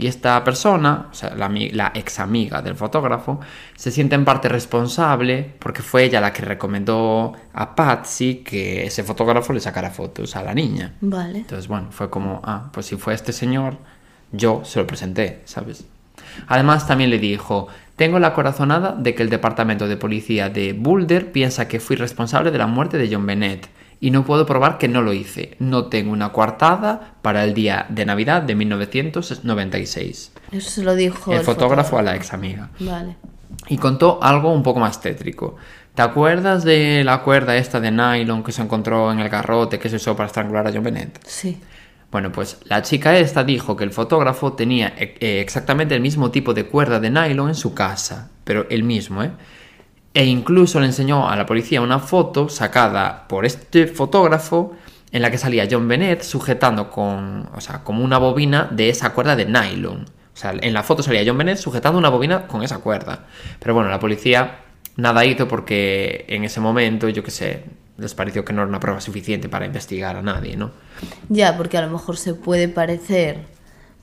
Y 0.00 0.06
esta 0.06 0.44
persona, 0.44 1.08
o 1.10 1.14
sea, 1.14 1.34
la, 1.34 1.48
la 1.72 1.90
ex 1.92 2.20
amiga 2.20 2.62
del 2.62 2.76
fotógrafo, 2.76 3.40
se 3.74 3.90
siente 3.90 4.14
en 4.14 4.24
parte 4.24 4.48
responsable 4.48 5.54
porque 5.58 5.82
fue 5.82 6.04
ella 6.04 6.20
la 6.20 6.32
que 6.32 6.42
recomendó 6.42 7.32
a 7.52 7.74
Patsy 7.74 8.36
que 8.44 8.86
ese 8.86 9.02
fotógrafo 9.02 9.52
le 9.52 9.58
sacara 9.58 9.90
fotos 9.90 10.36
a 10.36 10.42
la 10.44 10.54
niña. 10.54 10.94
Vale. 11.00 11.38
Entonces, 11.40 11.66
bueno, 11.66 11.88
fue 11.90 12.10
como, 12.10 12.40
ah, 12.44 12.70
pues 12.72 12.86
si 12.86 12.96
fue 12.96 13.12
este 13.12 13.32
señor, 13.32 13.76
yo 14.30 14.62
se 14.64 14.78
lo 14.78 14.86
presenté, 14.86 15.42
¿sabes? 15.46 15.84
Además, 16.46 16.86
también 16.86 17.10
le 17.10 17.18
dijo, 17.18 17.68
tengo 17.96 18.18
la 18.18 18.32
corazonada 18.32 18.94
de 18.96 19.14
que 19.14 19.22
el 19.22 19.30
departamento 19.30 19.88
de 19.88 19.96
policía 19.96 20.50
de 20.50 20.72
Boulder 20.72 21.32
piensa 21.32 21.68
que 21.68 21.80
fui 21.80 21.96
responsable 21.96 22.50
de 22.50 22.58
la 22.58 22.66
muerte 22.66 22.98
de 22.98 23.12
John 23.12 23.26
Bennett 23.26 23.68
y 24.00 24.10
no 24.10 24.24
puedo 24.24 24.46
probar 24.46 24.78
que 24.78 24.88
no 24.88 25.02
lo 25.02 25.12
hice. 25.12 25.56
No 25.58 25.86
tengo 25.86 26.12
una 26.12 26.30
coartada 26.30 27.14
para 27.22 27.44
el 27.44 27.54
día 27.54 27.86
de 27.88 28.06
Navidad 28.06 28.42
de 28.42 28.54
1996. 28.54 30.32
Eso 30.52 30.70
se 30.70 30.82
lo 30.82 30.94
dijo 30.94 31.32
el 31.32 31.40
fotógrafo 31.40 31.98
a 31.98 32.02
la 32.02 32.14
ex 32.14 32.32
amiga. 32.32 32.70
Vale. 32.78 33.16
Y 33.66 33.76
contó 33.78 34.20
algo 34.22 34.52
un 34.52 34.62
poco 34.62 34.80
más 34.80 35.00
tétrico. 35.00 35.56
¿Te 35.94 36.02
acuerdas 36.02 36.62
de 36.62 37.02
la 37.02 37.22
cuerda 37.22 37.56
esta 37.56 37.80
de 37.80 37.90
nylon 37.90 38.44
que 38.44 38.52
se 38.52 38.62
encontró 38.62 39.10
en 39.10 39.18
el 39.18 39.28
garrote 39.28 39.80
que 39.80 39.88
se 39.88 39.96
usó 39.96 40.14
para 40.14 40.28
estrangular 40.28 40.64
a 40.68 40.72
John 40.72 40.84
Bennett? 40.84 41.18
Sí. 41.26 41.60
Bueno, 42.10 42.32
pues 42.32 42.58
la 42.64 42.82
chica 42.82 43.18
esta 43.18 43.44
dijo 43.44 43.76
que 43.76 43.84
el 43.84 43.92
fotógrafo 43.92 44.54
tenía 44.54 44.94
eh, 44.96 45.16
eh, 45.20 45.40
exactamente 45.40 45.94
el 45.94 46.00
mismo 46.00 46.30
tipo 46.30 46.54
de 46.54 46.64
cuerda 46.64 47.00
de 47.00 47.10
nylon 47.10 47.50
en 47.50 47.54
su 47.54 47.74
casa, 47.74 48.30
pero 48.44 48.66
el 48.70 48.82
mismo, 48.82 49.22
¿eh? 49.22 49.30
E 50.14 50.24
incluso 50.24 50.80
le 50.80 50.86
enseñó 50.86 51.28
a 51.28 51.36
la 51.36 51.44
policía 51.44 51.82
una 51.82 51.98
foto 51.98 52.48
sacada 52.48 53.28
por 53.28 53.44
este 53.44 53.86
fotógrafo 53.86 54.74
en 55.12 55.22
la 55.22 55.30
que 55.30 55.38
salía 55.38 55.68
John 55.70 55.86
Bennett 55.86 56.22
sujetando 56.22 56.90
con, 56.90 57.48
o 57.54 57.60
sea, 57.60 57.84
como 57.84 58.02
una 58.02 58.18
bobina 58.18 58.68
de 58.70 58.88
esa 58.88 59.10
cuerda 59.12 59.36
de 59.36 59.44
nylon. 59.44 60.04
O 60.04 60.36
sea, 60.40 60.54
en 60.58 60.72
la 60.72 60.82
foto 60.82 61.02
salía 61.02 61.22
John 61.26 61.36
Bennett 61.36 61.58
sujetando 61.58 61.98
una 61.98 62.08
bobina 62.08 62.46
con 62.46 62.62
esa 62.62 62.78
cuerda. 62.78 63.26
Pero 63.58 63.74
bueno, 63.74 63.90
la 63.90 64.00
policía 64.00 64.60
nada 64.96 65.24
hizo 65.24 65.46
porque 65.46 66.24
en 66.28 66.44
ese 66.44 66.60
momento, 66.60 67.08
yo 67.08 67.22
qué 67.22 67.30
sé, 67.30 67.64
les 67.98 68.14
pareció 68.14 68.44
que 68.44 68.52
no 68.54 68.62
era 68.62 68.68
una 68.68 68.80
prueba 68.80 69.00
suficiente 69.00 69.48
para 69.48 69.66
investigar 69.66 70.16
a 70.16 70.22
nadie, 70.22 70.56
¿no? 70.56 70.70
Ya, 71.28 71.56
porque 71.56 71.76
a 71.76 71.82
lo 71.82 71.90
mejor 71.90 72.16
se 72.16 72.32
puede 72.34 72.68
parecer 72.68 73.40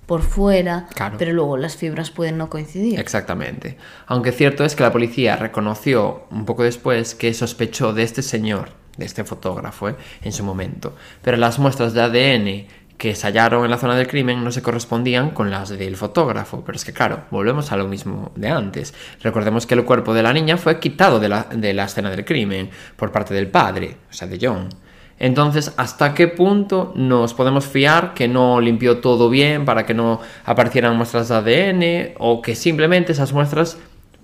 por 0.05 0.21
fuera, 0.21 0.87
Claro. 0.93 1.15
pero 1.17 1.33
luego 1.33 1.57
las 1.57 1.75
fibras 1.77 2.11
pueden 2.11 2.37
no 2.37 2.49
coincidir. 2.49 2.99
Exactamente. 2.99 3.77
Aunque 4.05 4.31
cierto 4.31 4.63
es 4.63 4.75
que 4.75 4.83
la 4.83 4.91
policía 4.91 5.35
reconoció 5.35 6.25
un 6.29 6.45
poco 6.45 6.63
después 6.63 7.15
que 7.15 7.33
sospechó 7.33 7.91
de 7.93 8.03
este 8.03 8.21
señor, 8.21 8.69
de 8.97 9.05
este 9.05 9.23
fotógrafo, 9.23 9.89
¿eh? 9.89 9.95
en 10.21 10.31
su 10.31 10.43
momento. 10.43 10.95
Pero 11.23 11.37
las 11.37 11.57
muestras 11.57 11.93
de 11.93 12.01
ADN 12.01 12.67
que 12.97 13.13
se 13.15 13.27
hallaron 13.27 13.65
en 13.65 13.71
la 13.71 13.77
zona 13.77 13.95
del 13.95 14.07
crimen 14.07 14.43
no 14.43 14.51
se 14.51 14.61
correspondían 14.61 15.31
con 15.31 15.51
las 15.51 15.69
del 15.69 15.97
fotógrafo. 15.97 16.63
Pero 16.65 16.75
es 16.77 16.85
que 16.85 16.93
claro, 16.93 17.25
volvemos 17.31 17.71
a 17.71 17.77
lo 17.77 17.87
mismo 17.87 18.31
de 18.35 18.49
antes. 18.49 18.93
Recordemos 19.21 19.65
que 19.65 19.73
el 19.75 19.83
cuerpo 19.83 20.13
de 20.13 20.23
la 20.23 20.31
niña 20.33 20.57
fue 20.57 20.79
quitado 20.79 21.19
de 21.19 21.27
la, 21.29 21.43
de 21.53 21.73
la 21.73 21.85
escena 21.85 22.09
del 22.09 22.23
crimen 22.23 22.69
por 22.95 23.11
parte 23.11 23.33
del 23.33 23.47
padre, 23.47 23.97
o 24.09 24.13
sea, 24.13 24.27
de 24.27 24.39
John. 24.41 24.69
Entonces, 25.17 25.73
¿hasta 25.77 26.13
qué 26.13 26.27
punto 26.27 26.91
nos 26.95 27.33
podemos 27.33 27.65
fiar 27.65 28.13
que 28.13 28.27
no 28.27 28.59
limpió 28.59 28.99
todo 28.99 29.29
bien 29.29 29.63
para 29.65 29.85
que 29.85 29.93
no 29.93 30.19
aparecieran 30.45 30.97
muestras 30.97 31.29
de 31.29 31.35
ADN 31.35 32.13
o 32.19 32.41
que 32.41 32.53
simplemente 32.55 33.13
esas 33.13 33.31
muestras, 33.31 33.77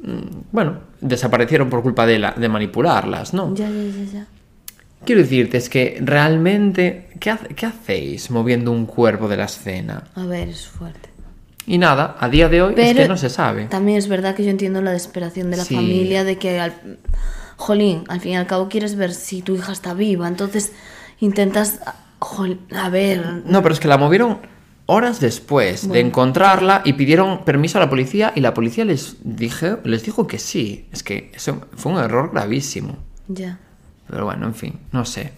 mm, 0.04 0.20
bueno, 0.52 0.80
desaparecieron 1.00 1.70
por 1.70 1.82
culpa 1.82 2.06
de, 2.06 2.20
la- 2.20 2.32
de 2.32 2.50
manipularlas, 2.50 3.34
¿no? 3.34 3.54
Ya, 3.56 3.70
ya, 3.70 3.84
ya, 3.84 4.12
ya. 4.12 4.28
Quiero 5.06 5.22
decirte, 5.22 5.58
es 5.58 5.70
que 5.70 5.98
realmente, 6.02 7.08
¿qué, 7.22 7.30
hace- 7.30 7.48
qué 7.56 7.66
hacéis 7.68 8.30
moviendo 8.30 8.72
un 8.74 8.86
cuerpo 8.86 9.30
de 9.30 9.38
la 9.38 9.46
escena? 9.46 10.04
A 10.16 10.26
ver, 10.26 10.50
es 10.50 10.68
fuerte. 10.68 11.10
Y 11.66 11.78
nada, 11.78 12.18
a 12.20 12.28
día 12.28 12.50
de 12.50 12.62
hoy 12.62 12.72
es 12.72 12.76
Pero 12.76 13.04
que 13.04 13.08
no 13.08 13.16
se 13.16 13.30
sabe. 13.30 13.66
También 13.68 13.98
es 13.98 14.10
verdad 14.10 14.36
que 14.36 14.44
yo 14.44 14.50
entiendo 14.50 14.82
la 14.82 14.92
desesperación 14.92 15.50
de 15.52 15.58
la 15.58 15.64
Sí. 15.64 15.76
familia, 15.76 16.24
de 16.26 16.38
que, 16.38 16.60
al... 16.60 16.74
jolín, 17.56 18.04
al 18.10 18.20
fin 18.20 18.32
y 18.34 18.36
al 18.36 18.48
cabo 18.48 18.68
quieres 18.68 18.96
ver 18.96 19.14
si 19.14 19.42
tu 19.44 19.56
hija 19.56 19.72
está 19.72 19.94
viva, 19.94 20.28
entonces 20.28 20.74
intentas, 21.20 21.80
jol- 22.20 22.60
a 22.76 22.90
ver, 22.90 23.44
No, 23.46 23.62
pero 23.62 23.74
es 23.74 23.80
que 23.80 23.88
la 23.88 23.98
movieron 24.00 24.40
horas 24.88 25.20
después 25.20 25.84
de 25.84 25.88
Bueno. 25.90 26.08
encontrarla 26.08 26.82
y 26.84 26.94
pidieron 26.94 27.46
permiso 27.46 27.78
a 27.78 27.82
la 27.82 27.90
policía 27.90 28.34
y 28.36 28.42
la 28.42 28.54
policía 28.56 28.84
les, 28.84 29.18
dije, 29.24 29.78
les 29.84 30.04
dijo 30.04 30.26
que 30.28 30.40
sí. 30.40 30.88
Es 30.92 31.04
que 31.04 31.32
eso 31.36 31.62
fue 31.78 31.92
un 31.94 32.00
error 32.00 32.32
gravísimo. 32.34 32.98
ya. 33.28 33.60
Pero 34.10 34.26
bueno, 34.26 34.48
en 34.48 34.56
fin, 34.56 34.80
no 34.92 35.06
sé. 35.06 35.32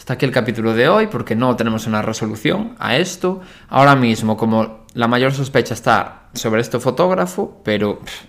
Hasta 0.00 0.14
aquí 0.14 0.24
el 0.24 0.32
capítulo 0.32 0.72
de 0.72 0.88
hoy 0.88 1.08
porque 1.08 1.36
no 1.36 1.54
tenemos 1.56 1.86
una 1.86 2.00
resolución 2.00 2.74
a 2.78 2.96
esto. 2.96 3.42
Ahora 3.68 3.94
mismo, 3.94 4.34
como 4.34 4.86
la 4.94 5.06
mayor 5.08 5.32
sospecha 5.34 5.74
está 5.74 6.22
sobre 6.32 6.62
este 6.62 6.80
fotógrafo, 6.80 7.60
pero 7.62 7.98
pff, 7.98 8.22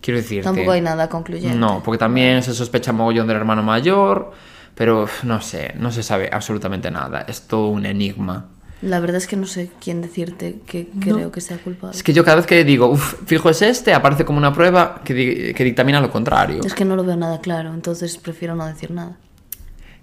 quiero 0.00 0.20
decirte... 0.20 0.44
Tampoco 0.44 0.70
hay 0.70 0.80
nada 0.80 1.08
concluyente. 1.08 1.58
No, 1.58 1.82
porque 1.82 1.98
también 1.98 2.44
se 2.44 2.54
sospecha 2.54 2.92
mogollón 2.92 3.26
del 3.26 3.36
hermano 3.36 3.64
mayor, 3.64 4.30
pero 4.76 5.06
pff, 5.06 5.24
no 5.24 5.40
sé, 5.40 5.74
no 5.76 5.90
se 5.90 6.04
sabe 6.04 6.30
absolutamente 6.32 6.88
nada. 6.88 7.22
Es 7.26 7.42
todo 7.48 7.66
un 7.66 7.84
enigma. 7.84 8.46
La 8.80 9.00
verdad 9.00 9.16
es 9.16 9.26
que 9.26 9.34
no 9.34 9.46
sé 9.46 9.72
quién 9.82 10.00
decirte 10.00 10.60
que 10.64 10.88
creo 11.00 11.32
que 11.32 11.40
sea 11.40 11.58
culpable. 11.58 11.96
Es 11.96 12.04
que 12.04 12.12
yo 12.12 12.22
cada 12.24 12.36
vez 12.36 12.46
que 12.46 12.62
digo, 12.62 12.86
uff, 12.86 13.16
fijo 13.26 13.50
es 13.50 13.60
este, 13.60 13.92
aparece 13.92 14.24
como 14.24 14.38
una 14.38 14.52
prueba 14.54 15.00
que, 15.04 15.14
di- 15.14 15.52
que 15.52 15.64
dictamina 15.64 16.00
lo 16.00 16.12
contrario. 16.12 16.60
Es 16.64 16.74
que 16.74 16.84
no 16.84 16.94
lo 16.94 17.02
veo 17.02 17.16
nada 17.16 17.40
claro, 17.40 17.74
entonces 17.74 18.16
prefiero 18.18 18.54
no 18.54 18.64
decir 18.64 18.92
nada. 18.92 19.16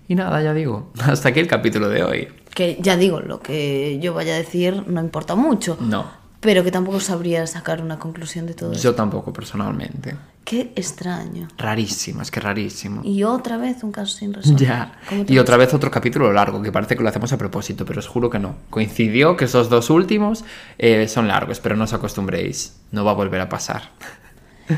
Y 0.07 0.15
nada, 0.15 0.41
ya 0.41 0.53
digo, 0.53 0.91
hasta 0.99 1.29
aquí 1.29 1.39
el 1.39 1.47
capítulo 1.47 1.89
de 1.89 2.03
hoy. 2.03 2.27
Que 2.53 2.77
ya 2.81 2.95
digo, 2.95 3.19
lo 3.19 3.39
que 3.41 3.99
yo 4.01 4.13
vaya 4.13 4.33
a 4.33 4.37
decir 4.37 4.83
no 4.87 5.01
importa 5.01 5.35
mucho, 5.35 5.77
No, 5.81 6.05
pero 6.39 6.63
que 6.63 6.71
tampoco 6.71 6.99
sabría 6.99 7.47
sacar 7.47 7.81
una 7.81 7.97
conclusión 7.97 8.45
de 8.45 8.53
todo 8.53 8.71
esto. 8.71 8.83
yo 8.83 8.95
tampoco 8.95 9.33
personalmente. 9.33 10.15
Qué 10.43 10.71
extraño. 10.75 11.47
Rarísimo, 11.57 12.21
es 12.21 12.29
que 12.29 12.39
rarísimo. 12.39 13.01
Y 13.03 13.23
otra 13.23 13.57
vez 13.57 13.83
un 13.83 13.91
caso 13.91 14.15
sin 14.15 14.31
resolver. 14.35 14.59
Ya. 14.67 14.91
¿Cómo 15.09 15.25
te 15.25 15.33
Y 15.33 15.39
otra 15.39 15.57
vez 15.57 15.73
otro 15.73 15.89
capítulo 15.89 16.31
largo, 16.31 16.61
que 16.61 16.71
parece 16.71 16.95
que 16.95 17.01
lo 17.01 17.09
hacemos 17.09 17.33
a 17.33 17.37
propósito, 17.39 17.83
pero 17.83 17.99
os 17.99 18.07
juro 18.07 18.29
que 18.29 18.37
no. 18.37 18.57
Coincidió 18.69 19.35
que 19.37 19.45
esos 19.45 19.69
dos 19.69 19.89
últimos 19.89 20.45
eh, 20.77 21.07
son 21.07 21.27
largos, 21.27 21.59
pero 21.59 21.75
no 21.75 21.85
os 21.85 21.93
acostumbréis. 21.93 22.75
No 22.91 23.03
va 23.03 23.11
a 23.11 23.15
volver 23.15 23.41
a 23.41 23.49
pasar. 23.49 23.89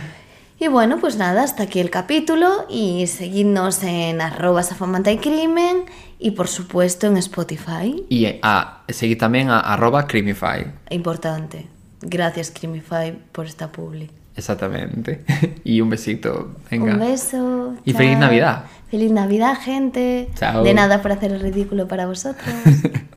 Y 0.60 0.68
bueno, 0.70 0.98
pues 1.00 1.18
nada, 1.18 1.44
hasta 1.44 1.64
aquí 1.64 1.80
el 1.80 1.92
capítulo 1.92 2.66
y 2.68 3.06
seguidnos 3.06 3.84
en 3.84 4.22
arroba 4.22 4.64
safamanta 4.64 5.12
y 5.12 5.20
crimen 5.20 5.86
y 6.18 6.32
por 6.32 6.48
supuesto 6.48 7.06
en 7.06 7.18
Spotify. 7.18 8.04
Y 8.10 8.40
a, 8.42 8.84
seguid 8.90 9.20
también 9.20 9.50
a 9.50 9.60
arroba 9.60 10.08
Creamify. 10.08 10.66
Importante. 10.90 11.68
Gracias 12.02 12.52
Crimify 12.52 13.18
por 13.32 13.46
esta 13.46 13.72
publi. 13.72 14.10
Exactamente. 14.36 15.24
y 15.64 15.80
un 15.82 15.92
besito. 15.92 16.56
Venga. 16.72 16.94
Un 16.94 17.00
beso. 17.00 17.76
Y 17.86 17.92
chao. 17.92 18.00
feliz 18.00 18.18
Navidad. 18.18 18.66
Feliz 18.90 19.12
Navidad, 19.12 19.58
gente. 19.62 20.30
Chao. 20.36 20.64
De 20.64 20.74
nada 20.74 21.02
por 21.04 21.12
hacer 21.12 21.34
el 21.34 21.40
ridículo 21.40 21.88
para 21.88 22.08
vosotros. 22.08 22.56